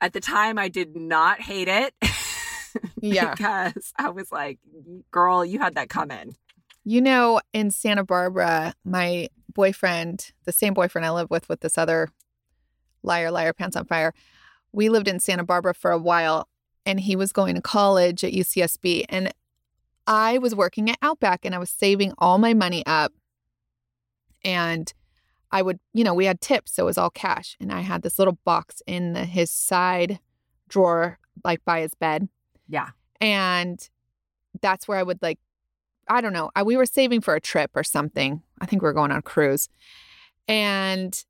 at 0.00 0.12
the 0.12 0.20
time, 0.20 0.58
I 0.58 0.68
did 0.68 0.96
not 0.96 1.40
hate 1.40 1.68
it. 1.68 1.94
Yeah. 3.00 3.30
because 3.34 3.92
I 3.96 4.10
was 4.10 4.30
like, 4.30 4.58
girl, 5.10 5.44
you 5.44 5.58
had 5.58 5.74
that 5.76 5.88
coming. 5.88 6.36
you 6.84 7.00
know, 7.00 7.40
in 7.52 7.70
Santa 7.70 8.04
Barbara, 8.04 8.74
my 8.84 9.28
boyfriend, 9.52 10.32
the 10.44 10.52
same 10.52 10.74
boyfriend 10.74 11.04
I 11.06 11.10
live 11.10 11.30
with, 11.30 11.48
with 11.48 11.60
this 11.60 11.78
other 11.78 12.08
liar, 13.02 13.30
liar, 13.30 13.52
pants 13.52 13.74
on 13.76 13.86
fire, 13.86 14.12
we 14.72 14.88
lived 14.88 15.08
in 15.08 15.20
Santa 15.20 15.44
Barbara 15.44 15.74
for 15.74 15.90
a 15.90 15.98
while 15.98 16.48
and 16.84 17.00
he 17.00 17.16
was 17.16 17.32
going 17.32 17.54
to 17.54 17.60
college 17.60 18.24
at 18.24 18.32
UCSB. 18.32 19.04
And 19.08 19.32
I 20.06 20.38
was 20.38 20.54
working 20.54 20.88
at 20.90 20.98
Outback 21.02 21.44
and 21.44 21.54
I 21.54 21.58
was 21.58 21.70
saving 21.70 22.12
all 22.18 22.38
my 22.38 22.54
money 22.54 22.84
up. 22.86 23.12
And 24.44 24.92
I 25.50 25.62
would, 25.62 25.78
you 25.92 26.04
know, 26.04 26.14
we 26.14 26.26
had 26.26 26.40
tips, 26.40 26.74
so 26.74 26.84
it 26.84 26.86
was 26.86 26.98
all 26.98 27.10
cash. 27.10 27.56
And 27.60 27.72
I 27.72 27.80
had 27.80 28.02
this 28.02 28.18
little 28.18 28.38
box 28.44 28.82
in 28.86 29.14
the, 29.14 29.24
his 29.24 29.50
side 29.50 30.18
drawer, 30.68 31.18
like 31.44 31.64
by 31.64 31.80
his 31.80 31.94
bed. 31.94 32.28
Yeah. 32.68 32.88
And 33.20 33.86
that's 34.60 34.86
where 34.86 34.98
I 34.98 35.02
would 35.02 35.20
like, 35.22 35.38
I 36.08 36.20
don't 36.20 36.32
know, 36.32 36.50
I, 36.54 36.62
we 36.62 36.76
were 36.76 36.86
saving 36.86 37.20
for 37.20 37.34
a 37.34 37.40
trip 37.40 37.70
or 37.74 37.82
something. 37.82 38.42
I 38.60 38.66
think 38.66 38.82
we 38.82 38.86
were 38.86 38.94
going 38.94 39.10
on 39.10 39.18
a 39.18 39.22
cruise 39.22 39.68
and 40.46 41.24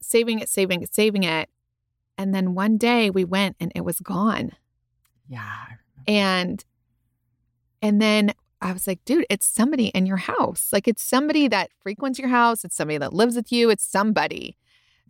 saving 0.00 0.40
it, 0.40 0.48
saving 0.48 0.82
it, 0.82 0.94
saving 0.94 1.24
it. 1.24 1.48
And 2.18 2.34
then 2.34 2.54
one 2.54 2.78
day 2.78 3.10
we 3.10 3.24
went 3.24 3.56
and 3.58 3.72
it 3.74 3.84
was 3.84 4.00
gone. 4.00 4.52
Yeah. 5.28 5.64
And 6.06 6.64
and 7.80 8.00
then 8.00 8.32
I 8.60 8.72
was 8.72 8.86
like, 8.86 9.04
dude, 9.04 9.26
it's 9.28 9.44
somebody 9.44 9.86
in 9.88 10.06
your 10.06 10.18
house. 10.18 10.68
Like 10.72 10.86
it's 10.86 11.02
somebody 11.02 11.48
that 11.48 11.70
frequents 11.82 12.18
your 12.18 12.28
house. 12.28 12.64
It's 12.64 12.76
somebody 12.76 12.98
that 12.98 13.12
lives 13.12 13.34
with 13.34 13.50
you. 13.50 13.70
It's 13.70 13.84
somebody. 13.84 14.56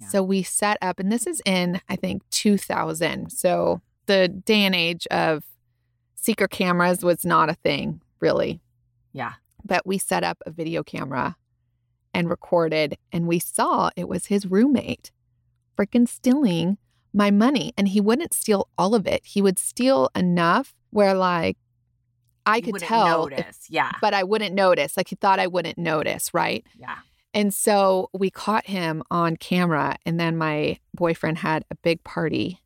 Yeah. 0.01 0.09
So 0.09 0.23
we 0.23 0.43
set 0.43 0.79
up, 0.81 0.99
and 0.99 1.13
this 1.13 1.27
is 1.27 1.43
in, 1.45 1.81
I 1.89 1.97
think, 1.97 2.23
2000. 2.31 3.31
So 3.31 3.83
the 4.07 4.29
day 4.29 4.63
and 4.63 4.75
age 4.75 5.07
of 5.11 5.45
secret 6.15 6.51
cameras 6.51 7.05
was 7.05 7.27
not 7.27 7.51
a 7.51 7.55
thing, 7.55 8.01
really. 8.21 8.61
Yeah. 9.13 9.35
But 9.65 9.87
we 9.87 9.99
set 9.99 10.25
up 10.25 10.39
a 10.47 10.51
video 10.51 10.83
camera 10.83 11.37
and 12.15 12.29
recorded, 12.31 12.97
and 13.13 13.27
we 13.27 13.39
saw 13.39 13.91
it 13.97 14.09
was 14.09 14.27
his 14.27 14.47
roommate 14.47 15.11
freaking 15.79 16.09
stealing 16.09 16.79
my 17.13 17.31
money. 17.31 17.73
And 17.77 17.89
he 17.89 18.01
wouldn't 18.01 18.33
steal 18.33 18.69
all 18.79 18.95
of 18.95 19.07
it. 19.07 19.23
He 19.25 19.43
would 19.43 19.59
steal 19.59 20.11
enough 20.15 20.75
where, 20.91 21.15
like, 21.15 21.57
I 22.45 22.57
You 22.57 22.63
could 22.65 22.79
tell, 22.79 23.27
if- 23.27 23.59
yeah. 23.69 23.93
but 24.01 24.15
I 24.15 24.25
wouldn't 24.25 24.55
notice. 24.55 24.97
Like, 24.97 25.09
he 25.09 25.17
thought 25.17 25.39
I 25.39 25.47
wouldn't 25.47 25.79
notice, 25.79 26.33
right? 26.35 26.67
Yeah. 26.79 26.99
And 27.35 27.55
so 27.55 28.11
we 28.13 28.31
caught 28.31 28.67
him 28.67 29.03
on 29.11 29.37
camera. 29.37 29.97
And 30.05 30.19
then 30.21 30.37
my 30.37 30.79
boyfriend 30.95 31.39
had 31.39 31.65
a 31.71 31.77
big 31.77 32.03
party. 32.05 32.61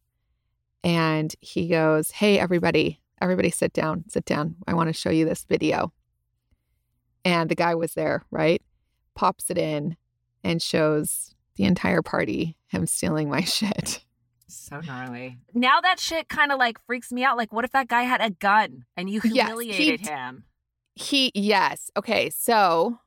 And 0.82 1.34
he 1.40 1.68
goes, 1.68 2.10
Hey, 2.12 2.38
everybody, 2.38 3.00
everybody 3.20 3.50
sit 3.50 3.72
down, 3.72 4.04
sit 4.08 4.24
down. 4.24 4.56
I 4.66 4.74
want 4.74 4.88
to 4.88 4.92
show 4.92 5.10
you 5.10 5.24
this 5.24 5.44
video. 5.44 5.92
And 7.24 7.50
the 7.50 7.54
guy 7.54 7.74
was 7.74 7.94
there, 7.94 8.24
right? 8.30 8.62
Pops 9.14 9.50
it 9.50 9.58
in 9.58 9.96
and 10.44 10.62
shows 10.62 11.34
the 11.56 11.64
entire 11.64 12.02
party 12.02 12.56
him 12.68 12.86
stealing 12.86 13.28
my 13.28 13.40
shit. 13.42 14.04
So 14.48 14.80
gnarly. 14.80 15.38
Now 15.54 15.80
that 15.80 15.98
shit 15.98 16.28
kind 16.28 16.52
of 16.52 16.58
like 16.58 16.78
freaks 16.86 17.10
me 17.10 17.24
out. 17.24 17.36
Like, 17.36 17.52
what 17.52 17.64
if 17.64 17.72
that 17.72 17.88
guy 17.88 18.02
had 18.02 18.20
a 18.20 18.30
gun 18.30 18.84
and 18.96 19.10
you 19.10 19.20
Yes, 19.24 19.32
he 19.32 19.40
humiliated 19.40 20.00
him? 20.06 20.44
He, 20.94 21.32
yes. 21.34 21.90
Okay. 21.96 22.30
So, 22.30 22.98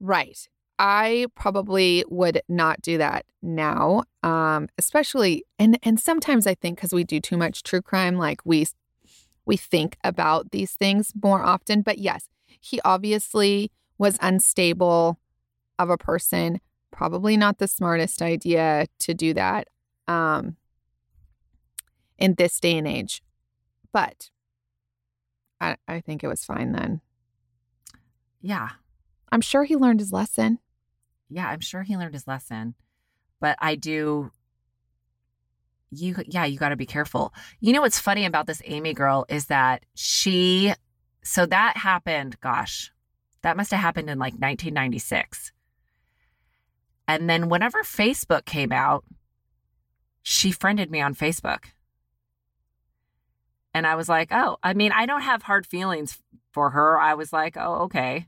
right. 0.00 0.38
I 0.78 1.26
probably 1.34 2.04
would 2.08 2.42
not 2.48 2.82
do 2.82 2.98
that 2.98 3.26
now. 3.42 4.04
Um, 4.22 4.68
especially, 4.78 5.44
and, 5.58 5.78
and 5.82 5.98
sometimes 5.98 6.46
I 6.46 6.54
think 6.54 6.76
because 6.76 6.92
we 6.92 7.04
do 7.04 7.20
too 7.20 7.36
much 7.36 7.62
true 7.62 7.82
crime, 7.82 8.16
like 8.16 8.40
we, 8.44 8.66
we 9.44 9.56
think 9.56 9.96
about 10.04 10.52
these 10.52 10.72
things 10.72 11.12
more 11.20 11.42
often. 11.42 11.82
But 11.82 11.98
yes, 11.98 12.28
he 12.60 12.80
obviously 12.84 13.72
was 13.98 14.18
unstable 14.20 15.18
of 15.78 15.90
a 15.90 15.98
person. 15.98 16.60
Probably 16.92 17.36
not 17.36 17.58
the 17.58 17.68
smartest 17.68 18.22
idea 18.22 18.86
to 19.00 19.14
do 19.14 19.34
that. 19.34 19.68
Um, 20.06 20.56
in 22.18 22.34
this 22.34 22.58
day 22.60 22.76
and 22.76 22.86
age, 22.86 23.22
but 23.92 24.30
I, 25.60 25.76
I 25.86 26.00
think 26.00 26.22
it 26.22 26.28
was 26.28 26.44
fine 26.44 26.72
then. 26.72 27.00
Yeah. 28.40 28.70
I'm 29.30 29.40
sure 29.40 29.64
he 29.64 29.76
learned 29.76 30.00
his 30.00 30.12
lesson. 30.12 30.58
Yeah. 31.28 31.48
I'm 31.48 31.60
sure 31.60 31.82
he 31.82 31.96
learned 31.96 32.14
his 32.14 32.26
lesson. 32.26 32.74
But 33.40 33.56
I 33.60 33.74
do. 33.74 34.30
You, 35.90 36.16
yeah, 36.26 36.44
you 36.44 36.58
got 36.58 36.68
to 36.68 36.76
be 36.76 36.86
careful. 36.86 37.32
You 37.60 37.72
know 37.72 37.80
what's 37.80 37.98
funny 37.98 38.26
about 38.26 38.46
this 38.46 38.60
Amy 38.66 38.92
girl 38.92 39.24
is 39.28 39.46
that 39.46 39.86
she, 39.94 40.74
so 41.24 41.46
that 41.46 41.78
happened, 41.78 42.38
gosh, 42.40 42.92
that 43.42 43.56
must 43.56 43.70
have 43.70 43.80
happened 43.80 44.10
in 44.10 44.18
like 44.18 44.34
1996. 44.34 45.52
And 47.06 47.28
then 47.28 47.48
whenever 47.48 47.82
Facebook 47.82 48.44
came 48.44 48.70
out, 48.70 49.04
she 50.22 50.52
friended 50.52 50.90
me 50.90 51.00
on 51.00 51.14
Facebook. 51.14 51.64
And 53.78 53.86
I 53.86 53.94
was 53.94 54.08
like, 54.08 54.32
oh, 54.32 54.56
I 54.60 54.74
mean, 54.74 54.90
I 54.90 55.06
don't 55.06 55.20
have 55.20 55.42
hard 55.42 55.64
feelings 55.64 56.18
for 56.52 56.70
her. 56.70 56.98
I 57.00 57.14
was 57.14 57.32
like, 57.32 57.56
oh, 57.56 57.82
okay. 57.82 58.26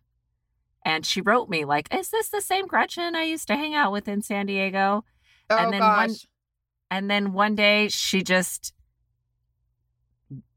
And 0.85 1.05
she 1.05 1.21
wrote 1.23 1.49
me, 1.51 1.65
like, 1.65 1.93
is 1.93 2.11
this 2.11 2.29
the 2.29 2.41
same 2.41 2.69
Gretchen 2.69 3.17
I 3.17 3.25
used 3.25 3.49
to 3.49 3.57
hang 3.57 3.75
out 3.75 3.91
with 3.91 4.07
in 4.07 4.23
San 4.23 4.47
Diego? 4.47 5.05
Oh 5.51 5.57
And 5.57 5.73
then 5.73 5.81
one- 5.81 6.15
And 6.93 7.11
then 7.11 7.33
one 7.33 7.57
day 7.57 7.89
she 7.89 8.23
just, 8.23 8.73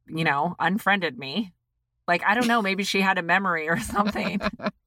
you 0.07 0.23
know, 0.23 0.55
unfriended 0.59 1.17
me. 1.17 1.53
Like, 2.07 2.23
I 2.23 2.35
don't 2.35 2.47
know, 2.47 2.61
maybe 2.61 2.83
she 2.83 3.01
had 3.01 3.17
a 3.17 3.23
memory 3.23 3.67
or 3.69 3.79
something. 3.79 4.39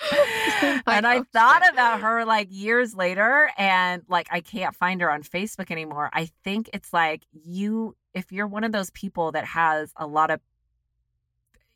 and 0.86 1.06
I 1.06 1.22
thought 1.32 1.62
about 1.72 2.00
her 2.02 2.24
like 2.24 2.48
years 2.50 2.94
later 2.94 3.50
and 3.58 4.02
like 4.08 4.28
I 4.30 4.40
can't 4.40 4.74
find 4.74 5.00
her 5.00 5.10
on 5.10 5.22
Facebook 5.22 5.70
anymore. 5.70 6.08
I 6.12 6.30
think 6.44 6.70
it's 6.72 6.92
like 6.92 7.22
you 7.32 7.96
if 8.14 8.30
you're 8.32 8.46
one 8.46 8.64
of 8.64 8.72
those 8.72 8.90
people 8.90 9.32
that 9.32 9.44
has 9.44 9.92
a 9.96 10.06
lot 10.06 10.30
of 10.30 10.40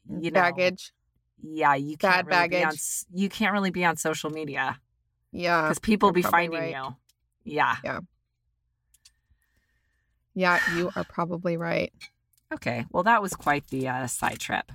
you 0.09 0.31
know 0.31 0.41
baggage. 0.41 0.93
yeah, 1.43 1.75
you 1.75 1.97
Bad 1.97 2.27
can't 2.27 2.27
really 2.29 2.49
be 2.49 2.57
on, 2.57 2.71
baggage. 2.71 2.83
you 3.13 3.29
can't 3.29 3.53
really 3.53 3.71
be 3.71 3.85
on 3.85 3.97
social 3.97 4.31
media 4.31 4.79
Yeah. 5.33 5.63
because 5.63 5.79
people 5.81 6.13
be 6.13 6.23
finding 6.23 6.61
right. 6.61 6.75
you. 6.75 6.97
Yeah. 7.45 7.77
Yeah. 7.85 8.01
Yeah, 10.35 10.61
you 10.77 10.91
are 10.97 11.05
probably 11.05 11.57
right. 11.57 11.93
Okay. 12.55 12.87
Well, 12.91 13.03
that 13.03 13.21
was 13.23 13.33
quite 13.35 13.67
the 13.69 13.89
uh, 13.89 14.07
side 14.07 14.39
trip. 14.39 14.73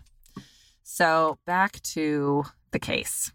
So 0.83 1.37
back 1.45 1.81
to 1.93 2.43
the 2.71 2.79
case. 2.79 3.31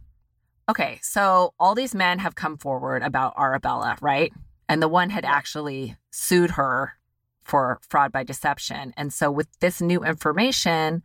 Okay. 0.69 0.99
So 1.03 1.55
all 1.59 1.75
these 1.75 1.95
men 1.95 2.19
have 2.21 2.35
come 2.35 2.57
forward 2.57 3.03
about 3.03 3.35
Arabella, 3.39 3.97
right? 4.01 4.33
And 4.69 4.81
the 4.83 4.89
one 4.89 5.11
had 5.11 5.25
actually 5.25 5.97
sued 6.11 6.53
her 6.53 6.95
for 7.43 7.81
fraud 7.89 8.13
by 8.13 8.23
deception. 8.23 8.95
And 8.97 9.13
so 9.13 9.31
with 9.31 9.49
this 9.61 9.81
new 9.81 10.05
information, 10.05 11.03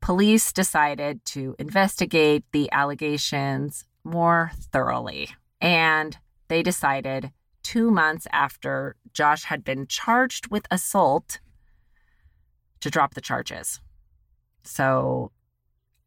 police 0.00 0.52
decided 0.52 1.24
to 1.26 1.54
investigate 1.58 2.44
the 2.52 2.70
allegations 2.72 3.84
more 4.02 4.50
thoroughly. 4.72 5.30
And 5.60 6.18
they 6.48 6.62
decided 6.62 7.30
two 7.62 7.90
months 7.90 8.26
after 8.32 8.96
Josh 9.12 9.44
had 9.44 9.64
been 9.64 9.86
charged 9.86 10.48
with 10.50 10.66
assault 10.70 11.40
to 12.80 12.90
drop 12.90 13.14
the 13.14 13.20
charges. 13.20 13.80
So, 14.62 15.30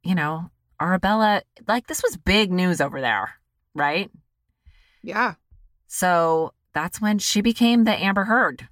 you 0.03 0.15
know, 0.15 0.51
Arabella, 0.80 1.41
like 1.67 1.88
this 1.88 2.03
was 2.03 2.17
big 2.17 2.51
news 2.51 2.80
over 2.82 3.01
there, 3.01 3.34
right? 3.73 4.11
Yeah. 5.01 5.34
So 5.88 6.53
that's 6.73 7.01
when 7.01 7.17
she 7.19 7.41
became 7.41 7.84
the 7.84 7.95
Amber 7.95 8.23
Heard 8.25 8.67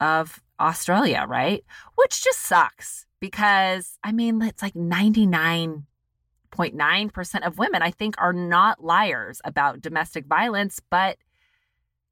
of 0.00 0.42
Australia, 0.58 1.24
right? 1.28 1.64
Which 1.94 2.24
just 2.24 2.40
sucks 2.40 3.06
because, 3.20 3.98
I 4.02 4.12
mean, 4.12 4.42
it's 4.42 4.62
like 4.62 4.74
99.9% 4.74 7.46
of 7.46 7.58
women, 7.58 7.82
I 7.82 7.90
think, 7.90 8.14
are 8.18 8.32
not 8.32 8.82
liars 8.82 9.40
about 9.44 9.80
domestic 9.80 10.26
violence, 10.26 10.80
but 10.90 11.18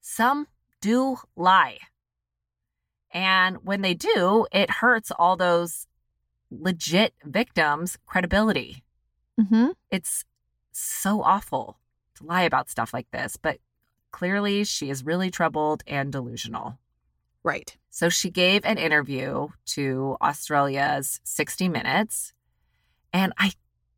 some 0.00 0.46
do 0.80 1.16
lie. 1.34 1.78
And 3.10 3.64
when 3.64 3.80
they 3.80 3.94
do, 3.94 4.46
it 4.52 4.70
hurts 4.70 5.10
all 5.10 5.36
those 5.36 5.88
legit 6.50 7.14
victims' 7.24 7.98
credibility 8.06 8.83
Mm-hmm. 9.40 9.70
it's 9.90 10.24
so 10.70 11.20
awful 11.22 11.78
to 12.16 12.24
lie 12.24 12.42
about 12.42 12.70
stuff 12.70 12.94
like 12.94 13.10
this, 13.10 13.36
but 13.36 13.58
clearly 14.12 14.64
she 14.64 14.90
is 14.90 15.04
really 15.04 15.30
troubled 15.30 15.82
and 15.86 16.12
delusional. 16.12 16.78
Right. 17.42 17.76
So 17.90 18.08
she 18.08 18.30
gave 18.30 18.64
an 18.64 18.78
interview 18.78 19.48
to 19.66 20.16
Australia's 20.20 21.20
60 21.24 21.68
Minutes, 21.68 22.32
and 23.12 23.32
I 23.38 23.52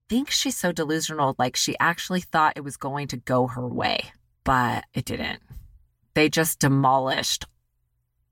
think 0.08 0.30
she's 0.30 0.56
so 0.56 0.72
delusional, 0.72 1.34
like 1.38 1.56
she 1.56 1.76
actually 1.78 2.20
thought 2.20 2.54
it 2.56 2.64
was 2.64 2.76
going 2.76 3.08
to 3.08 3.16
go 3.16 3.46
her 3.46 3.66
way, 3.66 4.12
but 4.44 4.84
it 4.94 5.04
didn't. 5.04 5.40
They 6.14 6.28
just 6.28 6.58
demolished 6.58 7.44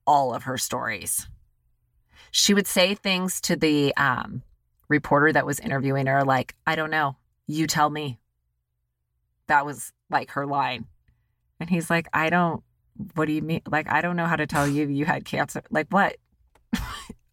all 0.06 0.34
of 0.34 0.44
her 0.44 0.58
stories. 0.58 1.26
She 2.30 2.54
would 2.54 2.66
say 2.66 2.94
things 2.94 3.40
to 3.42 3.56
the 3.56 3.94
um, 3.96 4.42
reporter 4.94 5.32
that 5.32 5.44
was 5.44 5.58
interviewing 5.58 6.06
her, 6.06 6.24
like, 6.24 6.54
I 6.66 6.76
don't 6.76 6.90
know, 6.90 7.16
you 7.46 7.66
tell 7.66 7.90
me. 7.90 8.18
That 9.48 9.66
was 9.66 9.92
like 10.08 10.30
her 10.30 10.46
line. 10.46 10.86
And 11.60 11.68
he's 11.68 11.90
like, 11.90 12.08
I 12.12 12.30
don't, 12.30 12.62
what 13.14 13.26
do 13.26 13.32
you 13.32 13.42
mean? 13.42 13.60
Like, 13.66 13.90
I 13.90 14.00
don't 14.00 14.16
know 14.16 14.26
how 14.26 14.36
to 14.36 14.46
tell 14.46 14.66
you 14.66 14.86
you 14.86 15.04
had 15.04 15.24
cancer. 15.24 15.62
Like, 15.70 15.88
what? 15.90 16.16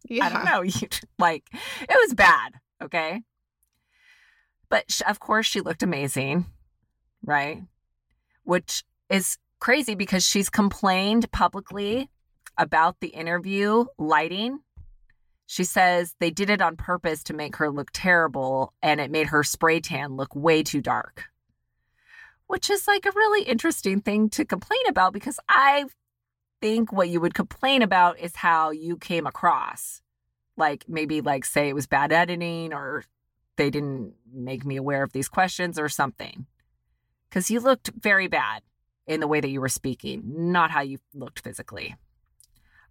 Yeah. 0.08 0.26
I 0.26 0.28
don't 0.28 0.44
know. 0.44 0.62
You 0.80 0.88
like 1.18 1.44
it 1.52 1.96
was 2.04 2.14
bad, 2.14 2.52
okay? 2.82 3.22
But 4.68 4.90
sh 4.90 5.02
of 5.06 5.20
course 5.20 5.46
she 5.46 5.60
looked 5.60 5.82
amazing, 5.82 6.46
right? 7.24 7.62
Which 8.44 8.84
is 9.08 9.38
crazy 9.60 9.94
because 9.94 10.24
she's 10.26 10.50
complained 10.50 11.30
publicly 11.30 12.10
about 12.58 13.00
the 13.00 13.08
interview 13.08 13.84
lighting. 13.98 14.60
She 15.52 15.64
says 15.64 16.14
they 16.18 16.30
did 16.30 16.48
it 16.48 16.62
on 16.62 16.78
purpose 16.78 17.22
to 17.24 17.34
make 17.34 17.56
her 17.56 17.70
look 17.70 17.90
terrible 17.92 18.72
and 18.82 19.02
it 19.02 19.10
made 19.10 19.26
her 19.26 19.42
spray 19.42 19.80
tan 19.80 20.16
look 20.16 20.34
way 20.34 20.62
too 20.62 20.80
dark. 20.80 21.24
Which 22.46 22.70
is 22.70 22.88
like 22.88 23.04
a 23.04 23.12
really 23.14 23.42
interesting 23.42 24.00
thing 24.00 24.30
to 24.30 24.46
complain 24.46 24.80
about 24.88 25.12
because 25.12 25.38
I 25.50 25.84
think 26.62 26.90
what 26.90 27.10
you 27.10 27.20
would 27.20 27.34
complain 27.34 27.82
about 27.82 28.18
is 28.18 28.36
how 28.36 28.70
you 28.70 28.96
came 28.96 29.26
across. 29.26 30.00
Like 30.56 30.86
maybe 30.88 31.20
like 31.20 31.44
say 31.44 31.68
it 31.68 31.74
was 31.74 31.86
bad 31.86 32.12
editing 32.12 32.72
or 32.72 33.04
they 33.56 33.68
didn't 33.68 34.14
make 34.32 34.64
me 34.64 34.76
aware 34.76 35.02
of 35.02 35.12
these 35.12 35.28
questions 35.28 35.78
or 35.78 35.90
something. 35.90 36.46
Cuz 37.30 37.50
you 37.50 37.60
looked 37.60 37.90
very 37.94 38.26
bad 38.26 38.62
in 39.06 39.20
the 39.20 39.28
way 39.28 39.40
that 39.40 39.50
you 39.50 39.60
were 39.60 39.68
speaking, 39.68 40.22
not 40.50 40.70
how 40.70 40.80
you 40.80 40.96
looked 41.12 41.40
physically. 41.40 41.94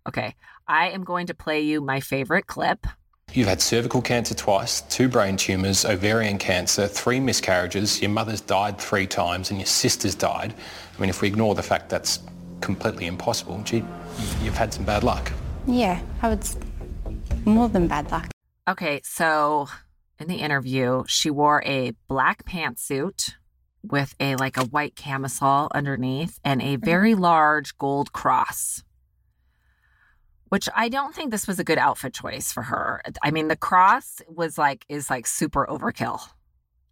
Okay, 0.08 0.36
I 0.68 0.90
am 0.90 1.04
going 1.04 1.28
to 1.28 1.34
play 1.34 1.62
you 1.62 1.82
my 1.82 2.00
favorite 2.00 2.48
clip. 2.48 2.88
You've 3.34 3.48
had 3.48 3.62
cervical 3.62 4.02
cancer 4.02 4.36
twice, 4.36 4.82
two 4.82 5.08
brain 5.08 5.38
tumours, 5.38 5.86
ovarian 5.86 6.38
cancer, 6.38 6.88
three 6.88 7.20
miscarriages, 7.20 8.02
your 8.02 8.12
mother's 8.12 8.42
died 8.42 8.78
three 8.78 9.08
times 9.08 9.52
and 9.52 9.60
your 9.60 9.68
sister's 9.68 10.16
died. 10.16 10.54
I 10.98 11.00
mean, 11.02 11.10
if 11.10 11.22
we 11.22 11.30
ignore 11.30 11.56
the 11.56 11.64
fact 11.64 11.90
that's 11.90 12.20
completely 12.60 13.06
impossible, 13.06 13.62
gee, 13.64 13.86
you've 14.42 14.58
had 14.58 14.74
some 14.74 14.84
bad 14.84 15.04
luck. 15.04 15.32
Yeah, 15.66 16.02
I 16.22 16.30
would. 16.30 16.46
More 17.46 17.70
than 17.70 17.88
bad 17.88 18.12
luck. 18.12 18.30
Okay, 18.68 19.00
so 19.04 19.70
in 20.20 20.28
the 20.28 20.36
interview, 20.36 21.04
she 21.08 21.30
wore 21.30 21.64
a 21.66 21.94
black 22.08 22.44
pantsuit 22.46 23.32
with 23.84 24.14
a 24.20 24.36
like 24.36 24.58
a 24.58 24.66
white 24.66 24.96
camisole 24.96 25.70
underneath 25.74 26.40
and 26.44 26.62
a 26.62 26.76
mm-hmm. 26.76 26.86
very 26.86 27.16
large 27.16 27.78
gold 27.78 28.12
cross. 28.12 28.84
Which 30.52 30.68
I 30.76 30.90
don't 30.90 31.16
think 31.16 31.32
this 31.32 31.48
was 31.48 31.60
a 31.60 31.64
good 31.64 31.78
outfit 31.78 32.14
choice 32.14 32.52
for 32.52 32.62
her. 32.64 33.02
I 33.24 33.32
mean, 33.32 33.48
the 33.48 33.56
cross 33.56 34.22
was 34.28 34.58
like 34.58 34.86
is 34.90 35.10
like 35.10 35.26
super 35.26 35.66
overkill, 35.66 36.20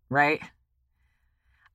right? 0.10 0.42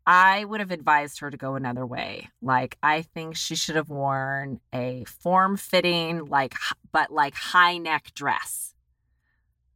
I 0.07 0.45
would 0.47 0.61
have 0.61 0.70
advised 0.70 1.20
her 1.20 1.30
to 1.30 1.37
go 1.37 1.57
another 1.57 1.85
way. 1.87 2.30
Like 2.41 2.78
I 2.82 3.03
think 3.03 3.37
she 3.37 3.55
should 3.55 3.76
have 3.76 3.91
worn 3.91 4.61
a 4.72 5.05
form-fitting 5.05 6.24
like 6.24 6.55
but 6.91 7.11
like 7.11 7.35
high 7.35 7.76
neck 7.76 8.12
dress 8.14 8.74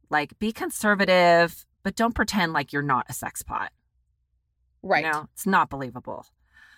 like 0.09 0.37
be 0.39 0.51
conservative 0.51 1.63
but 1.83 1.95
don't 1.95 2.15
pretend 2.15 2.53
like 2.53 2.73
you're 2.73 2.81
not 2.81 3.05
a 3.07 3.13
sex 3.13 3.43
pot 3.43 3.71
Right. 4.81 5.05
you 5.05 5.11
know 5.11 5.27
it's 5.33 5.45
not 5.45 5.69
believable 5.69 6.25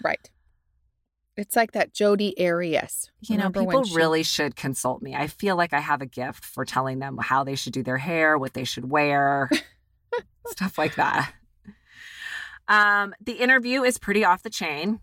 Right. 0.03 0.29
It's 1.41 1.55
like 1.55 1.71
that 1.71 1.93
Jodi 1.93 2.33
Arias. 2.39 3.09
you 3.21 3.35
know 3.35 3.45
Remember 3.49 3.61
people 3.61 3.83
she- 3.83 3.95
really 3.95 4.23
should 4.23 4.55
consult 4.55 5.01
me. 5.01 5.15
I 5.15 5.27
feel 5.27 5.55
like 5.55 5.73
i 5.73 5.79
have 5.79 6.01
a 6.01 6.05
gift 6.05 6.45
for 6.45 6.63
telling 6.65 6.99
them 6.99 7.17
how 7.19 7.43
they 7.43 7.55
should 7.55 7.73
do 7.73 7.83
their 7.83 7.97
hair 7.97 8.37
what 8.37 8.53
they 8.53 8.63
should 8.63 8.89
wear 8.89 9.49
stuff 10.47 10.77
like 10.77 10.95
that. 10.95 11.33
Um 12.67 13.13
the 13.19 13.33
interview 13.33 13.83
is 13.83 13.97
pretty 13.97 14.23
off 14.23 14.43
the 14.43 14.49
chain 14.49 14.99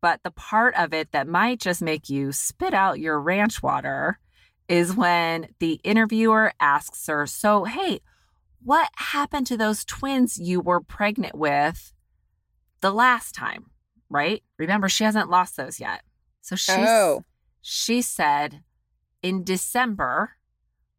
but 0.00 0.20
the 0.24 0.30
part 0.32 0.74
of 0.76 0.92
it 0.92 1.12
that 1.12 1.28
might 1.28 1.60
just 1.60 1.80
make 1.82 2.08
you 2.10 2.32
spit 2.32 2.74
out 2.74 2.98
your 2.98 3.20
ranch 3.20 3.62
water 3.62 4.18
is 4.68 4.94
when 4.94 5.48
the 5.60 5.74
interviewer 5.84 6.52
asks 6.60 7.06
her 7.08 7.26
so 7.26 7.64
hey 7.64 8.00
what 8.62 8.88
happened 8.96 9.46
to 9.48 9.56
those 9.56 9.84
twins 9.84 10.38
you 10.38 10.60
were 10.60 10.80
pregnant 10.80 11.34
with 11.36 11.92
the 12.80 12.92
last 12.92 13.34
time 13.34 13.66
right 14.12 14.42
remember 14.58 14.88
she 14.88 15.04
hasn't 15.04 15.30
lost 15.30 15.56
those 15.56 15.80
yet 15.80 16.02
so 16.40 16.54
she's 16.54 16.76
Oh. 16.78 17.24
she 17.60 18.02
said 18.02 18.62
in 19.22 19.44
December, 19.44 20.32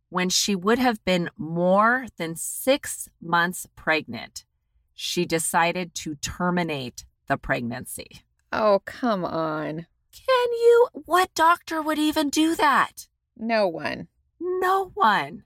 when 0.09 0.29
she 0.29 0.55
would 0.55 0.79
have 0.79 1.03
been 1.03 1.29
more 1.37 2.05
than 2.17 2.37
six 2.37 3.09
months 3.21 3.67
pregnant, 3.75 4.45
she 4.93 5.25
decided 5.25 5.93
to 5.95 6.15
terminate 6.15 7.03
the 7.27 7.35
pregnancy. 7.37 8.21
Oh, 8.53 8.81
come 8.85 9.25
on. 9.25 9.87
Can 10.13 10.51
you? 10.53 10.87
What 10.93 11.33
doctor 11.35 11.81
would 11.81 11.99
even 11.99 12.29
do 12.29 12.55
that? 12.55 13.07
No 13.35 13.67
one. 13.67 14.07
No 14.39 14.91
one. 14.93 15.43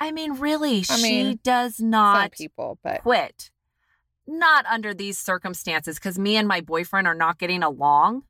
I 0.00 0.10
mean, 0.10 0.32
really, 0.40 0.78
I 0.90 0.96
she 0.96 1.02
mean, 1.02 1.40
does 1.44 1.76
Some 1.76 1.90
not 1.90 2.32
people, 2.32 2.78
but 2.82 3.02
quit. 3.02 3.50
Not 4.32 4.64
under 4.66 4.94
these 4.94 5.18
circumstances, 5.18 5.96
because 5.96 6.16
me 6.16 6.36
and 6.36 6.46
my 6.46 6.60
boyfriend 6.60 7.08
are 7.08 7.16
not 7.16 7.38
getting 7.40 7.64
along. 7.64 8.22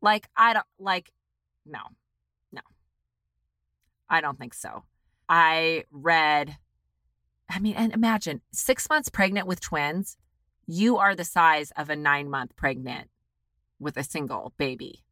Like, 0.00 0.30
I 0.34 0.54
don't 0.54 0.64
like, 0.78 1.12
no, 1.66 1.80
no. 2.50 2.62
I 4.08 4.22
don't 4.22 4.38
think 4.38 4.54
so. 4.54 4.84
I 5.28 5.84
read, 5.90 6.56
I 7.50 7.58
mean, 7.58 7.74
and 7.74 7.92
imagine 7.92 8.40
six 8.50 8.88
months 8.88 9.10
pregnant 9.10 9.46
with 9.46 9.60
twins, 9.60 10.16
you 10.66 10.96
are 10.96 11.14
the 11.14 11.24
size 11.24 11.70
of 11.76 11.90
a 11.90 11.96
nine 11.96 12.30
month 12.30 12.56
pregnant 12.56 13.10
with 13.78 13.98
a 13.98 14.04
single 14.04 14.54
baby. 14.56 15.04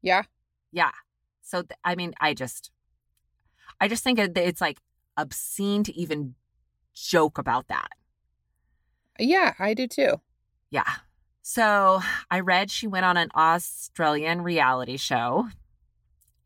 yeah. 0.00 0.22
Yeah. 0.72 0.92
So, 1.42 1.62
th- 1.62 1.78
I 1.84 1.96
mean, 1.96 2.14
I 2.18 2.32
just, 2.32 2.70
I 3.78 3.88
just 3.88 4.02
think 4.04 4.18
it's 4.18 4.60
like 4.60 4.78
obscene 5.18 5.82
to 5.84 5.92
even 5.94 6.34
joke 6.94 7.36
about 7.36 7.68
that. 7.68 7.90
Yeah, 9.20 9.54
I 9.58 9.74
do 9.74 9.86
too. 9.86 10.20
Yeah. 10.70 10.88
So 11.42 12.00
I 12.30 12.40
read 12.40 12.70
she 12.70 12.86
went 12.86 13.04
on 13.04 13.16
an 13.16 13.30
Australian 13.34 14.42
reality 14.42 14.96
show 14.96 15.48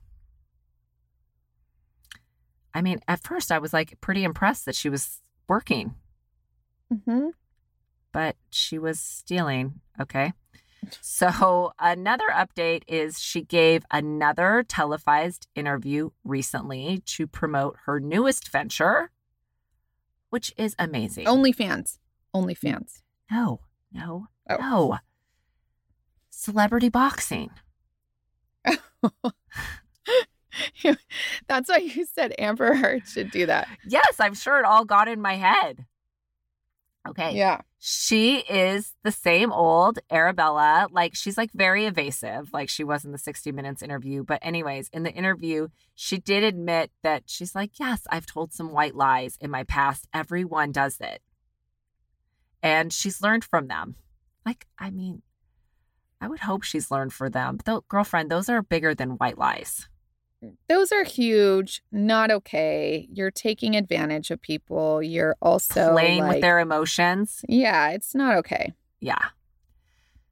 I 2.74 2.82
mean, 2.82 3.00
at 3.08 3.24
first 3.24 3.52
I 3.52 3.60
was 3.60 3.74
like 3.74 4.00
pretty 4.02 4.24
impressed 4.24 4.66
that 4.66 4.76
she 4.76 4.90
was 4.90 5.22
working, 5.48 5.96
Mm-hmm. 6.94 7.30
but 8.12 8.36
she 8.52 8.78
was 8.78 9.00
stealing. 9.00 9.82
Okay. 10.00 10.34
So, 11.02 11.72
another 11.80 12.28
update 12.32 12.84
is 12.88 13.20
she 13.20 13.42
gave 13.42 13.84
another 13.90 14.64
televised 14.68 15.48
interview 15.56 16.12
recently 16.24 17.02
to 17.08 17.26
promote 17.26 17.76
her 17.86 18.00
newest 18.00 18.52
venture, 18.52 19.10
which 20.36 20.52
is 20.58 20.76
amazing. 20.78 21.26
OnlyFans. 21.28 21.98
OnlyFans. 22.36 23.02
No, 23.32 23.62
no, 23.94 24.28
Oh. 24.50 24.58
no. 24.60 24.98
Celebrity 26.30 26.90
boxing. 26.90 27.52
That's 31.48 31.70
why 31.70 31.78
you 31.78 32.06
said 32.06 32.36
Amber 32.38 32.76
Heard 32.76 33.08
should 33.08 33.32
do 33.32 33.46
that. 33.46 33.70
Yes, 33.88 34.20
I'm 34.20 34.34
sure 34.34 34.60
it 34.60 34.66
all 34.66 34.84
got 34.84 35.08
in 35.08 35.22
my 35.22 35.36
head. 35.36 35.86
Okay. 37.08 37.36
Yeah. 37.36 37.62
She 37.80 38.38
is 38.38 38.96
the 39.04 39.12
same 39.12 39.52
old 39.52 40.00
Arabella. 40.10 40.88
Like, 40.92 41.14
she's 41.16 41.38
like 41.38 41.52
very 41.54 41.86
evasive, 41.86 42.52
like 42.52 42.68
she 42.68 42.84
was 42.84 43.06
in 43.06 43.12
the 43.12 43.18
60 43.18 43.52
Minutes 43.52 43.84
interview. 43.84 44.24
But, 44.24 44.40
anyways, 44.42 44.90
in 44.90 45.04
the 45.04 45.12
interview, 45.12 45.68
she 45.94 46.18
did 46.18 46.44
admit 46.44 46.92
that 47.04 47.24
she's 47.28 47.54
like, 47.54 47.80
Yes, 47.80 48.08
I've 48.10 48.26
told 48.26 48.54
some 48.54 48.72
white 48.72 48.96
lies 48.96 49.38
in 49.40 49.52
my 49.52 49.64
past. 49.64 50.08
Everyone 50.14 50.72
does 50.72 51.00
it. 51.00 51.22
And 52.64 52.92
she's 52.92 53.22
learned 53.22 53.46
from 53.46 53.68
them. 53.68 53.96
Like, 54.46 54.66
I 54.80 54.90
mean, 54.90 55.22
I 56.20 56.28
would 56.28 56.40
hope 56.40 56.64
she's 56.64 56.90
learned 56.90 57.14
from 57.14 57.32
them. 57.32 57.60
Though, 57.66 57.84
girlfriend, 57.88 58.32
those 58.32 58.50
are 58.50 58.64
bigger 58.64 58.96
than 58.96 59.12
white 59.12 59.38
lies. 59.38 59.88
Those 60.68 60.92
are 60.92 61.04
huge. 61.04 61.82
Not 61.92 62.32
okay. 62.32 63.08
You're 63.12 63.32
taking 63.32 63.76
advantage 63.76 64.32
of 64.32 64.42
people. 64.42 65.02
You're 65.02 65.36
also 65.42 65.92
Playing 65.92 66.28
with 66.28 66.42
their 66.42 66.60
emotions. 66.60 67.44
Yeah, 67.48 67.90
it's 67.90 68.16
not 68.16 68.36
okay. 68.38 68.74
Yeah. 69.00 69.30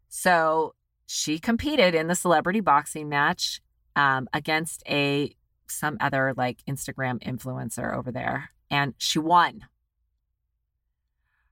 So 0.09 0.75
she 1.05 1.39
competed 1.39 1.95
in 1.95 2.07
the 2.07 2.15
celebrity 2.15 2.59
boxing 2.59 3.09
match 3.09 3.61
um, 3.95 4.27
against 4.33 4.83
a 4.87 5.35
some 5.67 5.97
other 5.99 6.33
like 6.35 6.63
Instagram 6.67 7.21
influencer 7.23 7.95
over 7.95 8.11
there, 8.11 8.51
and 8.69 8.93
she 8.97 9.19
won. 9.19 9.65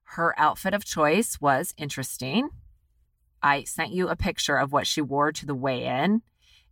Her 0.04 0.38
outfit 0.40 0.74
of 0.74 0.84
choice 0.84 1.40
was 1.40 1.74
interesting. 1.78 2.50
I 3.42 3.64
sent 3.64 3.92
you 3.92 4.10
a 4.10 4.16
picture 4.16 4.58
of 4.58 4.72
what 4.72 4.86
she 4.86 5.02
wore 5.02 5.32
to 5.32 5.46
the 5.46 5.56
weigh-in. 5.56 6.22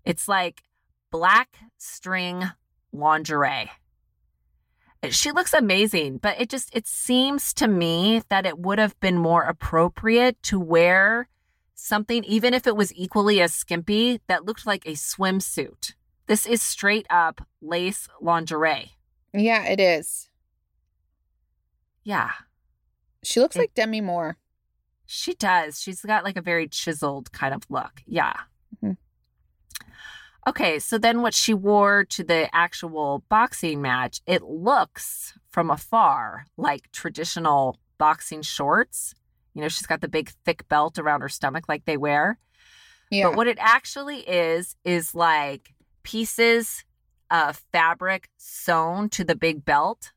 It's 0.03 0.27
like 0.27 0.63
black 1.11 1.57
string 1.77 2.43
lingerie. 2.91 3.69
She 5.11 5.31
looks 5.31 5.53
amazing, 5.53 6.17
but 6.17 6.39
it 6.41 6.49
just 6.49 6.75
it 6.75 6.85
seems 6.85 7.53
to 7.55 7.67
me 7.67 8.21
that 8.29 8.45
it 8.45 8.59
would 8.59 8.79
have 8.79 8.99
been 8.99 9.17
more 9.17 9.43
appropriate 9.43 10.41
to 10.43 10.59
wear 10.59 11.29
something 11.73 12.23
even 12.25 12.53
if 12.53 12.67
it 12.67 12.75
was 12.75 12.93
equally 12.93 13.39
as 13.41 13.53
skimpy 13.53 14.19
that 14.27 14.43
looked 14.45 14.65
like 14.65 14.85
a 14.85 14.93
swimsuit. 14.93 15.93
This 16.27 16.45
is 16.45 16.61
straight 16.61 17.07
up 17.09 17.41
lace 17.61 18.09
lingerie. 18.19 18.91
Yeah, 19.33 19.63
it 19.65 19.79
is. 19.79 20.29
Yeah, 22.03 22.31
She 23.23 23.39
looks 23.39 23.55
It- 23.55 23.59
like 23.59 23.73
Demi 23.73 24.01
Moore. 24.01 24.37
she 25.05 25.33
does. 25.33 25.79
She's 25.81 26.01
got 26.01 26.23
like 26.23 26.37
a 26.37 26.41
very 26.41 26.67
chiseled 26.67 27.31
kind 27.31 27.53
of 27.53 27.63
look. 27.69 28.01
Yeah. 28.05 28.33
Mhm. 28.83 28.97
Okay, 30.49 30.79
so 30.79 30.97
then 30.97 31.21
what 31.21 31.35
she 31.35 31.53
wore 31.53 32.03
to 32.05 32.23
the 32.23 32.49
actual 32.55 33.23
boxing 33.29 33.83
match, 33.83 34.19
it 34.25 34.41
looks 34.41 35.37
from 35.51 35.69
afar 35.69 36.45
like 36.57 36.91
traditional 36.91 37.77
boxing 37.99 38.41
shorts. 38.41 39.13
You 39.53 39.61
know, 39.61 39.67
she's 39.67 39.85
got 39.85 40.01
the 40.01 40.07
big 40.07 40.31
thick 40.45 40.67
belt 40.67 40.97
around 40.97 41.21
her 41.21 41.29
stomach 41.29 41.65
like 41.69 41.85
they 41.85 41.97
wear. 41.97 42.39
Yeah. 43.11 43.27
But 43.27 43.37
what 43.37 43.47
it 43.47 43.59
actually 43.61 44.21
is, 44.21 44.75
is 44.83 45.13
like 45.13 45.75
pieces 46.01 46.83
of 47.29 47.61
fabric 47.71 48.31
sewn 48.37 49.07
to 49.09 49.23
the 49.23 49.35
big 49.35 49.63
belt. 49.63 50.13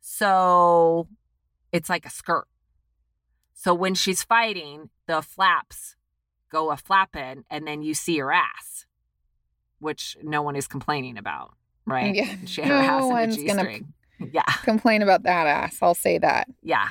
So 0.00 1.06
it's 1.70 1.88
like 1.88 2.04
a 2.04 2.10
skirt. 2.10 2.48
So 3.54 3.74
when 3.74 3.94
she's 3.94 4.24
fighting, 4.24 4.90
the 5.06 5.22
flaps 5.22 5.94
go 6.50 6.72
a 6.72 6.76
flapping 6.76 7.44
and 7.48 7.64
then 7.64 7.82
you 7.82 7.94
see 7.94 8.18
her 8.18 8.32
ass, 8.32 8.86
which 9.82 10.16
no 10.22 10.40
one 10.42 10.56
is 10.56 10.66
complaining 10.66 11.18
about, 11.18 11.54
right? 11.86 12.14
Yeah. 12.14 12.36
She 12.46 12.62
ass 12.62 13.00
No 13.00 13.08
one's 13.08 13.42
gonna 13.42 13.80
Yeah. 14.32 14.42
complain 14.62 15.02
about 15.02 15.24
that 15.24 15.46
ass. 15.46 15.78
I'll 15.82 15.94
say 15.94 16.18
that. 16.18 16.48
Yeah. 16.62 16.88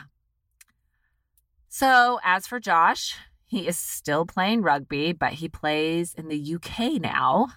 So, 1.69 2.19
as 2.23 2.45
for 2.47 2.59
Josh, 2.59 3.15
he 3.47 3.67
is 3.67 3.77
still 3.77 4.25
playing 4.25 4.61
rugby, 4.61 5.13
but 5.13 5.33
he 5.33 5.47
plays 5.47 6.13
in 6.13 6.27
the 6.27 6.55
UK 6.55 7.01
now. 7.01 7.47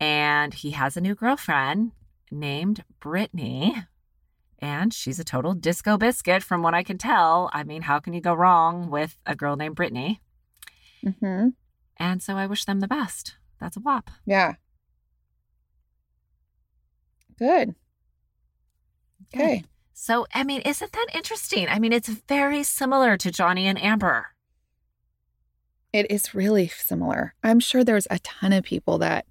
And 0.00 0.54
he 0.54 0.70
has 0.72 0.96
a 0.96 1.00
new 1.00 1.14
girlfriend 1.14 1.92
named 2.30 2.84
Brittany. 3.00 3.84
And 4.58 4.94
she's 4.94 5.18
a 5.18 5.24
total 5.24 5.54
disco 5.54 5.98
biscuit, 5.98 6.42
from 6.42 6.62
what 6.62 6.72
I 6.74 6.82
can 6.82 6.96
tell. 6.96 7.50
I 7.52 7.64
mean, 7.64 7.82
how 7.82 7.98
can 7.98 8.12
you 8.14 8.20
go 8.20 8.32
wrong 8.32 8.90
with 8.90 9.18
a 9.26 9.34
girl 9.36 9.56
named 9.56 9.74
Brittany? 9.76 10.20
Mm-hmm. 11.04 11.48
And 11.98 12.22
so 12.22 12.36
I 12.36 12.46
wish 12.46 12.64
them 12.64 12.80
the 12.80 12.88
best. 12.88 13.34
That's 13.62 13.76
a 13.76 13.80
wop. 13.80 14.10
Yeah. 14.26 14.54
Good. 17.38 17.76
Okay. 19.32 19.62
So, 19.94 20.26
I 20.34 20.42
mean, 20.42 20.62
isn't 20.62 20.90
that 20.90 21.06
interesting? 21.14 21.68
I 21.68 21.78
mean, 21.78 21.92
it's 21.92 22.08
very 22.08 22.64
similar 22.64 23.16
to 23.16 23.30
Johnny 23.30 23.68
and 23.68 23.80
Amber. 23.80 24.26
It 25.92 26.10
is 26.10 26.34
really 26.34 26.66
similar. 26.66 27.34
I'm 27.44 27.60
sure 27.60 27.84
there's 27.84 28.08
a 28.10 28.18
ton 28.18 28.52
of 28.52 28.64
people 28.64 28.98
that 28.98 29.26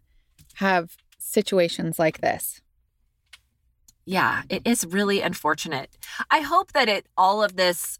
have 0.55 0.95
situations 1.19 1.99
like 1.99 2.21
this. 2.21 2.61
Yeah, 4.05 4.43
it 4.49 4.61
is 4.65 4.85
really 4.85 5.19
unfortunate. 5.19 5.97
I 6.29 6.39
hope 6.39 6.71
that 6.71 6.87
it 6.87 7.05
all 7.17 7.43
of 7.43 7.57
this 7.57 7.99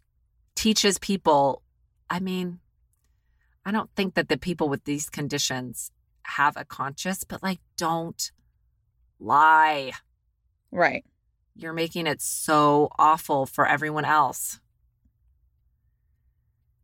teaches 0.54 0.98
people. 0.98 1.62
I 2.08 2.20
mean, 2.20 2.60
I 3.66 3.70
don't 3.70 3.90
think 3.94 4.14
that 4.14 4.30
the 4.30 4.38
people 4.38 4.70
with 4.70 4.84
these 4.84 5.10
conditions 5.10 5.90
have 6.24 6.56
a 6.56 6.64
conscience, 6.64 7.24
but 7.24 7.42
like, 7.42 7.60
don't 7.76 8.30
lie. 9.18 9.92
Right. 10.70 11.04
You're 11.54 11.72
making 11.72 12.06
it 12.06 12.20
so 12.20 12.88
awful 12.98 13.46
for 13.46 13.66
everyone 13.66 14.04
else. 14.04 14.60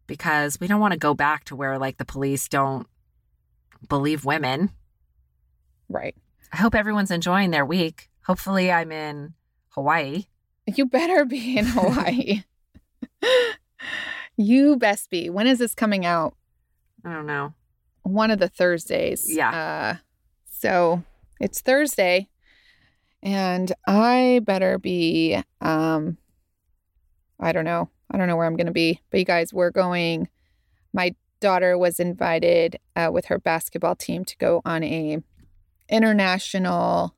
Because 0.06 0.58
we 0.60 0.66
don't 0.66 0.80
want 0.80 0.92
to 0.92 0.98
go 0.98 1.14
back 1.14 1.44
to 1.44 1.56
where 1.56 1.78
like 1.78 1.98
the 1.98 2.04
police 2.04 2.48
don't 2.48 2.86
believe 3.88 4.24
women. 4.24 4.70
Right. 5.88 6.14
I 6.52 6.56
hope 6.58 6.74
everyone's 6.74 7.10
enjoying 7.10 7.50
their 7.50 7.64
week. 7.64 8.08
Hopefully, 8.24 8.70
I'm 8.70 8.92
in 8.92 9.34
Hawaii. 9.70 10.24
You 10.66 10.86
better 10.86 11.24
be 11.24 11.56
in 11.56 11.66
Hawaii. 11.66 12.44
you 14.36 14.76
best 14.76 15.10
be. 15.10 15.30
When 15.30 15.46
is 15.46 15.58
this 15.58 15.74
coming 15.74 16.04
out? 16.04 16.34
I 17.04 17.12
don't 17.12 17.26
know. 17.26 17.54
One 18.12 18.30
of 18.30 18.38
the 18.38 18.48
Thursdays. 18.48 19.32
Yeah. 19.32 19.50
Uh, 19.50 19.96
so 20.50 21.02
it's 21.40 21.60
Thursday, 21.60 22.28
and 23.22 23.72
I 23.86 24.40
better 24.44 24.78
be. 24.78 25.42
Um, 25.60 26.16
I 27.40 27.52
don't 27.52 27.64
know. 27.64 27.88
I 28.10 28.18
don't 28.18 28.26
know 28.26 28.36
where 28.36 28.46
I'm 28.46 28.56
going 28.56 28.66
to 28.66 28.72
be. 28.72 29.00
But 29.10 29.20
you 29.20 29.26
guys, 29.26 29.52
we're 29.52 29.70
going. 29.70 30.28
My 30.92 31.14
daughter 31.40 31.78
was 31.78 32.00
invited 32.00 32.78
uh, 32.96 33.10
with 33.12 33.26
her 33.26 33.38
basketball 33.38 33.94
team 33.94 34.24
to 34.24 34.36
go 34.38 34.60
on 34.64 34.82
a 34.82 35.18
international 35.88 37.14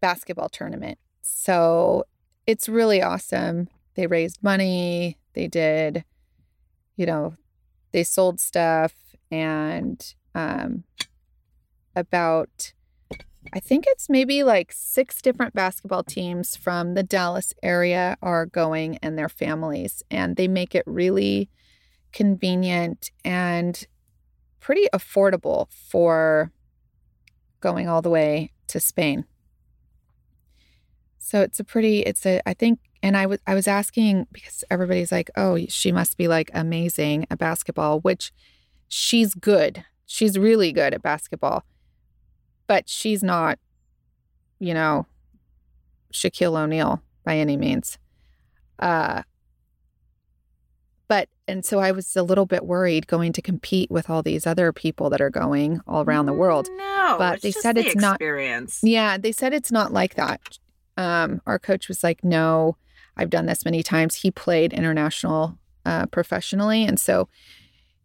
basketball 0.00 0.48
tournament. 0.48 0.98
So 1.22 2.04
it's 2.46 2.68
really 2.68 3.02
awesome. 3.02 3.68
They 3.94 4.06
raised 4.06 4.42
money. 4.42 5.18
They 5.34 5.48
did, 5.48 6.04
you 6.96 7.06
know, 7.06 7.36
they 7.92 8.04
sold 8.04 8.40
stuff 8.40 8.94
and 9.30 10.14
um, 10.34 10.84
about 11.94 12.72
I 13.52 13.60
think 13.60 13.84
it's 13.86 14.08
maybe 14.08 14.42
like 14.42 14.72
six 14.72 15.22
different 15.22 15.54
basketball 15.54 16.02
teams 16.02 16.56
from 16.56 16.94
the 16.94 17.02
Dallas 17.02 17.54
area 17.62 18.16
are 18.20 18.44
going 18.44 18.98
and 19.02 19.16
their 19.16 19.28
families 19.28 20.02
and 20.10 20.36
they 20.36 20.48
make 20.48 20.74
it 20.74 20.82
really 20.86 21.48
convenient 22.12 23.10
and 23.24 23.86
pretty 24.58 24.88
affordable 24.92 25.68
for 25.70 26.50
going 27.60 27.88
all 27.88 28.02
the 28.02 28.10
way 28.10 28.52
to 28.68 28.80
Spain. 28.80 29.24
So 31.18 31.40
it's 31.40 31.60
a 31.60 31.64
pretty 31.64 32.00
it's 32.00 32.26
a 32.26 32.40
I 32.48 32.54
think 32.54 32.80
and 33.02 33.16
I 33.16 33.26
was 33.26 33.38
I 33.46 33.54
was 33.54 33.68
asking 33.68 34.26
because 34.32 34.64
everybody's 34.70 35.12
like, 35.12 35.30
"Oh, 35.36 35.58
she 35.68 35.92
must 35.92 36.16
be 36.16 36.28
like 36.28 36.50
amazing 36.54 37.26
at 37.30 37.38
basketball," 37.38 38.00
which 38.00 38.32
she's 38.88 39.34
good. 39.34 39.84
She's 40.06 40.38
really 40.38 40.72
good 40.72 40.94
at 40.94 41.02
basketball. 41.02 41.64
But 42.66 42.88
she's 42.88 43.22
not, 43.22 43.58
you 44.58 44.74
know, 44.74 45.06
Shaquille 46.12 46.56
O'Neal 46.56 47.02
by 47.24 47.36
any 47.36 47.56
means. 47.56 47.98
Uh 48.78 49.22
but 51.08 51.28
and 51.46 51.64
so 51.64 51.78
I 51.78 51.92
was 51.92 52.16
a 52.16 52.22
little 52.24 52.46
bit 52.46 52.64
worried 52.66 53.06
going 53.06 53.32
to 53.34 53.42
compete 53.42 53.90
with 53.90 54.10
all 54.10 54.22
these 54.22 54.46
other 54.46 54.72
people 54.72 55.08
that 55.10 55.20
are 55.20 55.30
going 55.30 55.80
all 55.86 56.02
around 56.02 56.26
the 56.26 56.32
world. 56.32 56.68
No, 56.76 57.14
But 57.18 57.34
it's 57.34 57.42
they 57.42 57.52
said 57.52 57.76
the 57.76 57.86
it's 57.86 57.94
not- 57.96 58.16
experience. 58.16 58.80
Yeah, 58.82 59.16
they 59.16 59.30
said 59.32 59.52
it's 59.54 59.70
not 59.70 59.92
like 59.92 60.14
that. 60.16 60.58
Um, 60.96 61.40
our 61.46 61.58
coach 61.58 61.88
was 61.88 62.02
like, 62.02 62.24
"No, 62.24 62.76
I've 63.16 63.28
done 63.30 63.46
this 63.46 63.64
many 63.64 63.82
times." 63.82 64.14
He 64.16 64.30
played 64.30 64.72
international 64.72 65.58
uh, 65.84 66.06
professionally, 66.06 66.84
and 66.84 66.98
so 66.98 67.28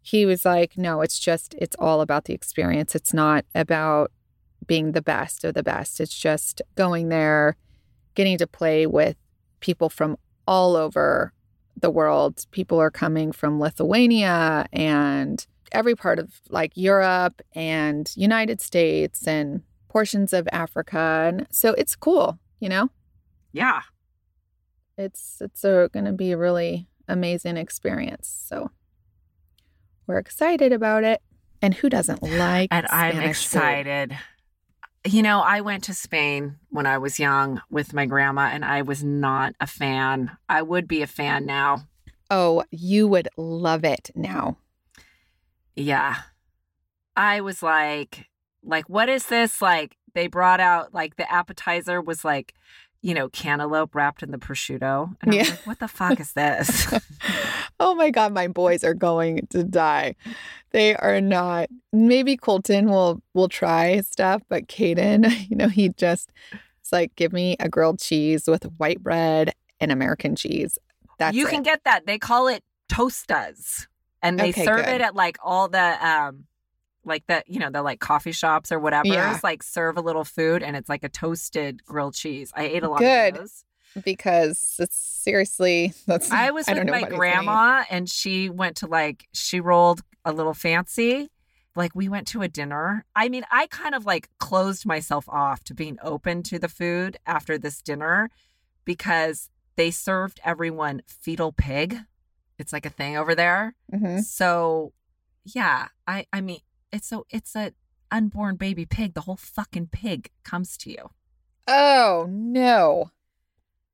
he 0.02 0.26
was 0.26 0.44
like, 0.44 0.76
"No, 0.76 1.00
it's 1.00 1.18
just 1.18 1.54
it's 1.58 1.76
all 1.78 2.00
about 2.00 2.24
the 2.24 2.34
experience. 2.34 2.94
It's 2.94 3.14
not 3.14 3.44
about 3.54 4.10
being 4.66 4.92
the 4.92 5.02
best 5.02 5.44
of 5.44 5.54
the 5.54 5.62
best. 5.62 6.00
It's 6.00 6.16
just 6.16 6.62
going 6.74 7.08
there, 7.08 7.56
getting 8.14 8.38
to 8.38 8.46
play 8.46 8.86
with 8.86 9.16
people 9.60 9.88
from 9.88 10.16
all 10.46 10.76
over 10.76 11.32
the 11.80 11.90
world. 11.90 12.44
People 12.50 12.78
are 12.78 12.90
coming 12.90 13.32
from 13.32 13.60
Lithuania 13.60 14.66
and 14.72 15.46
every 15.72 15.94
part 15.94 16.18
of 16.18 16.40
like 16.50 16.72
Europe 16.74 17.40
and 17.54 18.12
United 18.16 18.60
States 18.60 19.26
and 19.26 19.62
portions 19.88 20.32
of 20.32 20.48
Africa. 20.52 21.24
And 21.28 21.46
so 21.50 21.72
it's 21.72 21.96
cool, 21.96 22.38
you 22.60 22.68
know? 22.68 22.90
Yeah. 23.52 23.82
It's 24.98 25.40
it's 25.40 25.62
going 25.62 26.04
to 26.04 26.12
be 26.12 26.32
a 26.32 26.36
really 26.36 26.88
amazing 27.08 27.56
experience. 27.56 28.44
So 28.48 28.70
we're 30.12 30.18
excited 30.18 30.72
about 30.72 31.04
it. 31.04 31.22
And 31.62 31.72
who 31.72 31.88
doesn't 31.88 32.22
like 32.22 32.68
And 32.70 32.86
I'm 32.90 33.12
Spanish 33.12 33.46
food? 33.46 33.58
excited. 33.58 34.18
You 35.04 35.22
know, 35.22 35.40
I 35.40 35.62
went 35.62 35.84
to 35.84 35.94
Spain 35.94 36.56
when 36.68 36.86
I 36.86 36.98
was 36.98 37.18
young 37.18 37.62
with 37.70 37.94
my 37.94 38.04
grandma, 38.04 38.50
and 38.52 38.64
I 38.64 38.82
was 38.82 39.02
not 39.02 39.54
a 39.58 39.66
fan. 39.66 40.36
I 40.48 40.62
would 40.62 40.86
be 40.86 41.02
a 41.02 41.06
fan 41.06 41.46
now. 41.46 41.88
Oh, 42.30 42.62
you 42.70 43.08
would 43.08 43.28
love 43.36 43.84
it 43.84 44.10
now. 44.14 44.58
Yeah. 45.74 46.16
I 47.16 47.40
was 47.40 47.62
like, 47.62 48.28
like, 48.62 48.88
what 48.88 49.08
is 49.08 49.26
this? 49.26 49.62
Like, 49.62 49.96
they 50.14 50.26
brought 50.26 50.60
out, 50.60 50.92
like, 50.92 51.16
the 51.16 51.30
appetizer 51.30 52.00
was 52.00 52.24
like, 52.24 52.54
you 53.02 53.14
know, 53.14 53.28
cantaloupe 53.28 53.94
wrapped 53.94 54.22
in 54.22 54.30
the 54.30 54.38
prosciutto. 54.38 55.14
And 55.20 55.30
I 55.32 55.36
was 55.36 55.46
Yeah. 55.48 55.50
like, 55.54 55.66
what 55.66 55.78
the 55.80 55.88
fuck 55.88 56.20
is 56.20 56.32
this? 56.32 56.86
oh 57.80 57.94
my 57.94 58.10
god, 58.10 58.32
my 58.32 58.48
boys 58.48 58.84
are 58.84 58.94
going 58.94 59.46
to 59.50 59.64
die. 59.64 60.14
They 60.70 60.94
are 60.96 61.20
not. 61.20 61.68
Maybe 61.92 62.36
Colton 62.36 62.88
will 62.88 63.20
will 63.34 63.48
try 63.48 64.00
stuff, 64.00 64.42
but 64.48 64.68
Caden, 64.68 65.30
you 65.50 65.56
know, 65.56 65.68
he 65.68 65.90
just 65.90 66.30
it's 66.80 66.92
like 66.92 67.14
give 67.16 67.32
me 67.32 67.56
a 67.60 67.68
grilled 67.68 67.98
cheese 68.00 68.46
with 68.46 68.64
white 68.78 69.02
bread 69.02 69.52
and 69.80 69.92
American 69.92 70.34
cheese. 70.36 70.78
That's 71.18 71.36
you 71.36 71.46
it. 71.46 71.50
can 71.50 71.62
get 71.62 71.84
that. 71.84 72.06
They 72.06 72.18
call 72.18 72.48
it 72.48 72.62
tostas. 72.88 73.86
And 74.22 74.38
they 74.38 74.50
Okay, 74.50 74.64
serve 74.64 74.86
good. 74.86 74.94
it 74.94 75.00
at 75.00 75.16
like 75.16 75.36
all 75.42 75.68
the 75.68 76.06
um 76.06 76.44
like 77.04 77.26
the 77.26 77.42
you 77.46 77.58
know, 77.58 77.70
the 77.70 77.82
like 77.82 78.00
coffee 78.00 78.32
shops 78.32 78.70
or 78.72 78.78
whatever. 78.78 79.08
Yeah. 79.08 79.38
like 79.42 79.62
serve 79.62 79.96
a 79.96 80.00
little 80.00 80.24
food 80.24 80.62
and 80.62 80.76
it's 80.76 80.88
like 80.88 81.04
a 81.04 81.08
toasted 81.08 81.84
grilled 81.84 82.14
cheese. 82.14 82.52
I 82.54 82.64
ate 82.64 82.82
a 82.82 82.88
lot 82.88 83.00
Good. 83.00 83.34
of 83.34 83.40
those. 83.40 83.64
because 84.04 84.76
it's 84.78 84.96
seriously 84.96 85.92
that's 86.06 86.30
I 86.30 86.50
was 86.50 86.66
don't 86.66 86.78
with 86.78 86.86
my 86.86 86.92
what 86.92 86.98
he's 87.00 87.02
gonna 87.04 87.14
eat. 87.14 87.18
grandma 87.18 87.84
and 87.90 88.08
she 88.08 88.48
went 88.48 88.76
to 88.78 88.86
like 88.86 89.26
she 89.32 89.60
rolled 89.60 90.02
a 90.24 90.32
little 90.32 90.54
fancy. 90.54 91.28
Like 91.74 91.94
we 91.94 92.08
went 92.08 92.26
to 92.28 92.42
a 92.42 92.48
dinner. 92.48 93.04
I 93.16 93.28
mean, 93.30 93.44
I 93.50 93.66
kind 93.68 93.94
of 93.94 94.04
like 94.04 94.28
closed 94.38 94.84
myself 94.84 95.26
off 95.28 95.64
to 95.64 95.74
being 95.74 95.98
open 96.02 96.42
to 96.44 96.58
the 96.58 96.68
food 96.68 97.16
after 97.26 97.56
this 97.56 97.80
dinner 97.80 98.28
because 98.84 99.48
they 99.76 99.90
served 99.90 100.38
everyone 100.44 101.02
fetal 101.06 101.50
pig. 101.52 101.96
It's 102.58 102.72
like 102.72 102.86
a 102.86 102.90
thing 102.90 103.16
over 103.16 103.34
there. 103.34 103.74
Mhm. 103.92 104.22
So, 104.22 104.92
yeah, 105.44 105.88
I 106.06 106.26
I 106.32 106.40
mean, 106.42 106.60
it's 106.92 107.08
so 107.08 107.26
it's 107.30 107.56
a 107.56 107.72
unborn 108.10 108.56
baby 108.56 108.84
pig. 108.86 109.14
The 109.14 109.22
whole 109.22 109.36
fucking 109.36 109.88
pig 109.88 110.30
comes 110.44 110.76
to 110.78 110.90
you. 110.90 111.10
Oh 111.66 112.26
no. 112.28 113.10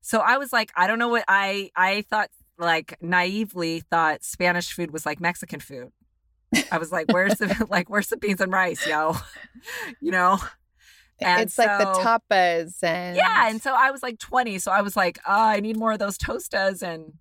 So 0.01 0.19
I 0.19 0.37
was 0.37 0.51
like, 0.53 0.71
I 0.75 0.87
don't 0.87 0.99
know 0.99 1.09
what 1.09 1.25
I 1.27 1.71
I 1.75 2.01
thought 2.09 2.29
like 2.57 3.01
naively 3.01 3.79
thought 3.79 4.23
Spanish 4.23 4.73
food 4.73 4.91
was 4.91 5.05
like 5.05 5.19
Mexican 5.19 5.59
food. 5.59 5.91
I 6.71 6.77
was 6.77 6.91
like, 6.91 7.11
where's 7.11 7.35
the 7.35 7.67
like 7.69 7.89
where's 7.89 8.07
the 8.07 8.17
beans 8.17 8.41
and 8.41 8.51
rice, 8.51 8.85
yo? 8.85 9.15
you 10.01 10.11
know? 10.11 10.39
And 11.21 11.41
it's 11.41 11.57
like 11.57 11.79
the 11.79 11.85
tapas 11.85 12.81
and 12.81 13.17
Yeah, 13.17 13.49
and 13.49 13.61
so 13.61 13.73
I 13.77 13.91
was 13.91 14.01
like 14.01 14.19
20, 14.19 14.57
so 14.59 14.71
I 14.71 14.81
was 14.81 14.95
like, 14.95 15.19
oh, 15.27 15.33
I 15.33 15.59
need 15.59 15.75
more 15.75 15.91
of 15.91 15.99
those 15.99 16.17
tostas 16.17 16.81
and 16.81 17.13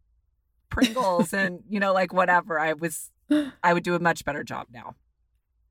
Pringles 0.70 1.33
and 1.33 1.61
you 1.68 1.81
know 1.81 1.93
like 1.93 2.12
whatever. 2.12 2.59
I 2.59 2.74
was 2.74 3.11
I 3.62 3.72
would 3.72 3.83
do 3.83 3.95
a 3.95 3.99
much 3.99 4.24
better 4.24 4.45
job 4.45 4.68
now. 4.72 4.95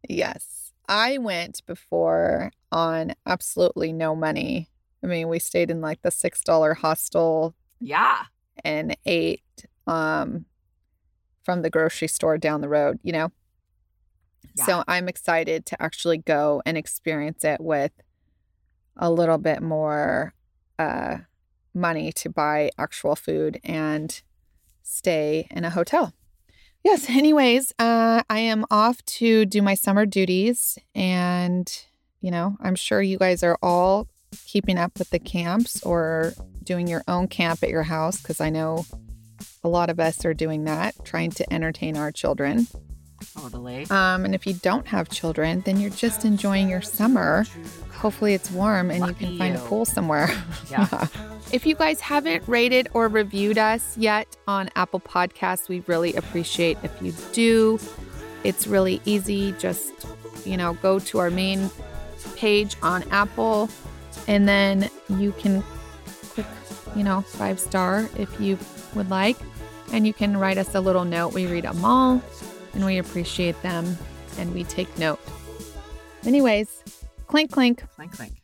Yes. 0.07 0.73
I 0.87 1.17
went 1.17 1.65
before 1.65 2.51
on 2.71 3.13
absolutely 3.25 3.91
no 3.91 4.15
money. 4.15 4.69
I 5.03 5.07
mean, 5.07 5.27
we 5.27 5.39
stayed 5.39 5.69
in 5.69 5.81
like 5.81 6.01
the 6.01 6.09
$6 6.11 6.73
hostel 6.77 7.55
Yeah. 7.79 8.23
and 8.63 8.95
ate 9.05 9.43
um 9.85 10.45
from 11.43 11.61
the 11.61 11.69
grocery 11.69 12.07
store 12.09 12.37
down 12.37 12.61
the 12.61 12.69
road, 12.69 12.99
you 13.03 13.11
know. 13.13 13.31
So 14.55 14.83
I'm 14.87 15.07
excited 15.07 15.65
to 15.67 15.81
actually 15.81 16.17
go 16.17 16.61
and 16.65 16.77
experience 16.77 17.43
it 17.45 17.61
with 17.61 17.91
a 18.97 19.11
little 19.11 19.37
bit 19.37 19.61
more 19.61 20.33
uh 20.79 21.17
money 21.73 22.11
to 22.11 22.29
buy 22.29 22.71
actual 22.79 23.15
food 23.15 23.59
and 23.63 24.21
stay 24.81 25.47
in 25.51 25.63
a 25.63 25.69
hotel. 25.69 26.13
Yes, 26.87 27.09
anyways, 27.09 27.73
uh 27.79 28.23
I 28.29 28.39
am 28.39 28.63
off 28.71 29.03
to 29.17 29.45
do 29.45 29.61
my 29.61 29.73
summer 29.73 30.05
duties 30.05 30.77
and 30.95 31.69
you 32.21 32.31
know, 32.31 32.55
I'm 32.61 32.75
sure 32.75 33.01
you 33.01 33.17
guys 33.17 33.43
are 33.43 33.57
all 33.61 34.07
keeping 34.45 34.77
up 34.77 34.97
with 34.97 35.09
the 35.09 35.19
camps 35.19 35.83
or 35.83 36.31
doing 36.63 36.87
your 36.87 37.03
own 37.05 37.27
camp 37.27 37.61
at 37.61 37.69
your 37.69 37.83
house 37.83 38.21
because 38.21 38.39
I 38.39 38.49
know 38.51 38.85
a 39.65 39.67
lot 39.67 39.89
of 39.89 39.99
us 39.99 40.23
are 40.23 40.33
doing 40.33 40.63
that, 40.63 40.95
trying 41.03 41.31
to 41.31 41.53
entertain 41.53 41.97
our 41.97 42.09
children. 42.09 42.67
Totally. 43.37 43.85
Um, 43.89 44.25
and 44.25 44.33
if 44.33 44.47
you 44.47 44.53
don't 44.53 44.87
have 44.87 45.09
children, 45.09 45.61
then 45.65 45.79
you're 45.79 45.89
just 45.91 46.25
enjoying 46.25 46.69
your 46.69 46.81
summer. 46.81 47.45
Hopefully, 47.93 48.33
it's 48.33 48.51
warm 48.51 48.91
and 48.91 49.05
you 49.05 49.13
can 49.13 49.37
find 49.37 49.55
a 49.55 49.59
pool 49.59 49.85
somewhere. 49.85 50.29
Yeah. 50.69 51.07
If 51.53 51.65
you 51.65 51.75
guys 51.75 52.01
haven't 52.01 52.43
rated 52.45 52.89
or 52.93 53.07
reviewed 53.07 53.57
us 53.57 53.97
yet 53.97 54.27
on 54.49 54.69
Apple 54.75 54.99
Podcasts, 54.99 55.69
we 55.69 55.81
really 55.87 56.13
appreciate 56.15 56.77
if 56.83 57.01
you 57.01 57.13
do. 57.31 57.79
It's 58.43 58.67
really 58.67 59.01
easy. 59.05 59.53
Just, 59.53 59.93
you 60.45 60.57
know, 60.57 60.73
go 60.73 60.99
to 60.99 61.19
our 61.19 61.29
main 61.29 61.69
page 62.35 62.75
on 62.83 63.03
Apple 63.11 63.69
and 64.27 64.47
then 64.47 64.89
you 65.09 65.31
can 65.33 65.63
click, 66.29 66.45
you 66.97 67.03
know, 67.03 67.21
five 67.21 67.59
star 67.61 68.09
if 68.17 68.41
you 68.41 68.57
would 68.93 69.09
like. 69.09 69.37
And 69.93 70.05
you 70.05 70.13
can 70.13 70.35
write 70.35 70.57
us 70.57 70.75
a 70.75 70.81
little 70.81 71.05
note. 71.05 71.33
We 71.33 71.47
read 71.47 71.63
them 71.63 71.85
all. 71.85 72.21
And 72.77 72.85
we 72.85 72.99
appreciate 72.99 73.59
them 73.63 73.97
and 74.37 74.53
we 74.53 74.63
take 74.63 74.97
note. 74.99 75.19
Anyways, 76.25 76.83
clink, 77.25 77.51
clink. 77.51 77.83
Clink, 77.95 78.11
clink. 78.11 78.36